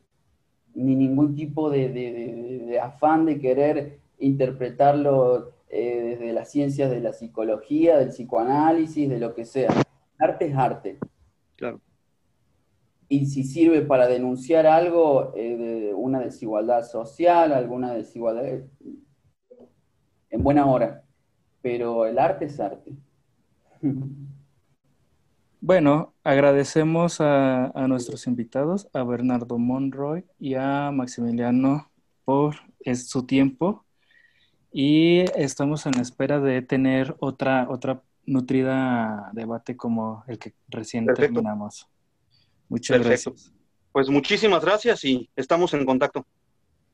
ni 0.77 0.95
ningún 0.95 1.35
tipo 1.35 1.71
de, 1.71 2.79
afán 2.83 3.25
de 3.25 3.41
querer 3.41 3.99
interpretarlo 4.19 5.53
eh, 5.71 6.17
desde 6.19 6.33
las 6.33 6.51
ciencias 6.51 6.91
de 6.91 7.01
la 7.01 7.13
psicología, 7.13 7.97
del 7.99 8.11
psicoanálisis, 8.11 9.09
de 9.09 9.19
lo 9.19 9.35
que 9.35 9.47
sea. 9.47 9.71
Arte 10.19 10.47
es 10.47 10.55
arte. 10.57 10.99
Claro. 11.57 11.81
Y 13.09 13.27
si 13.27 13.45
sirve 13.45 13.83
para 13.83 14.07
denunciar 14.07 14.67
algo, 14.67 15.33
eh, 15.35 15.57
de 15.57 15.95
una 15.95 16.21
desigualdad 16.21 16.83
social, 16.83 17.53
alguna 17.53 17.95
desigualdad, 17.95 18.45
en 20.31 20.43
buena 20.43 20.67
hora. 20.67 21.05
Pero 21.63 22.05
el 22.05 22.19
arte 22.19 22.45
es 22.45 22.61
arte. 22.61 22.93
Bueno, 25.67 26.15
agradecemos 26.23 27.21
a, 27.21 27.73
nuestros 27.89 28.29
invitados, 28.29 28.87
a 28.93 29.03
Bernardo 29.03 29.59
Monroy 29.59 30.25
y 30.39 30.55
a 30.55 30.93
Maximiliano 30.93 31.91
por 32.25 32.55
su 32.95 33.27
tiempo 33.27 33.85
y 34.71 35.25
estamos 35.35 35.85
en 35.87 35.99
espera 35.99 36.39
de 36.39 36.63
tener 36.63 37.17
otra, 37.19 37.67
otra 37.69 38.01
nutrida 38.27 39.33
debate 39.33 39.77
como 39.77 40.23
el 40.29 40.39
que 40.39 40.55
recién 40.69 41.05
terminamos. 41.05 41.89
Muchas 42.69 43.03
gracias. 43.03 43.53
Pues 43.91 44.09
muchísimas 44.09 44.65
gracias 44.65 45.03
y 45.05 45.29
estamos 45.35 45.75
en 45.75 45.85
contacto. 45.85 46.25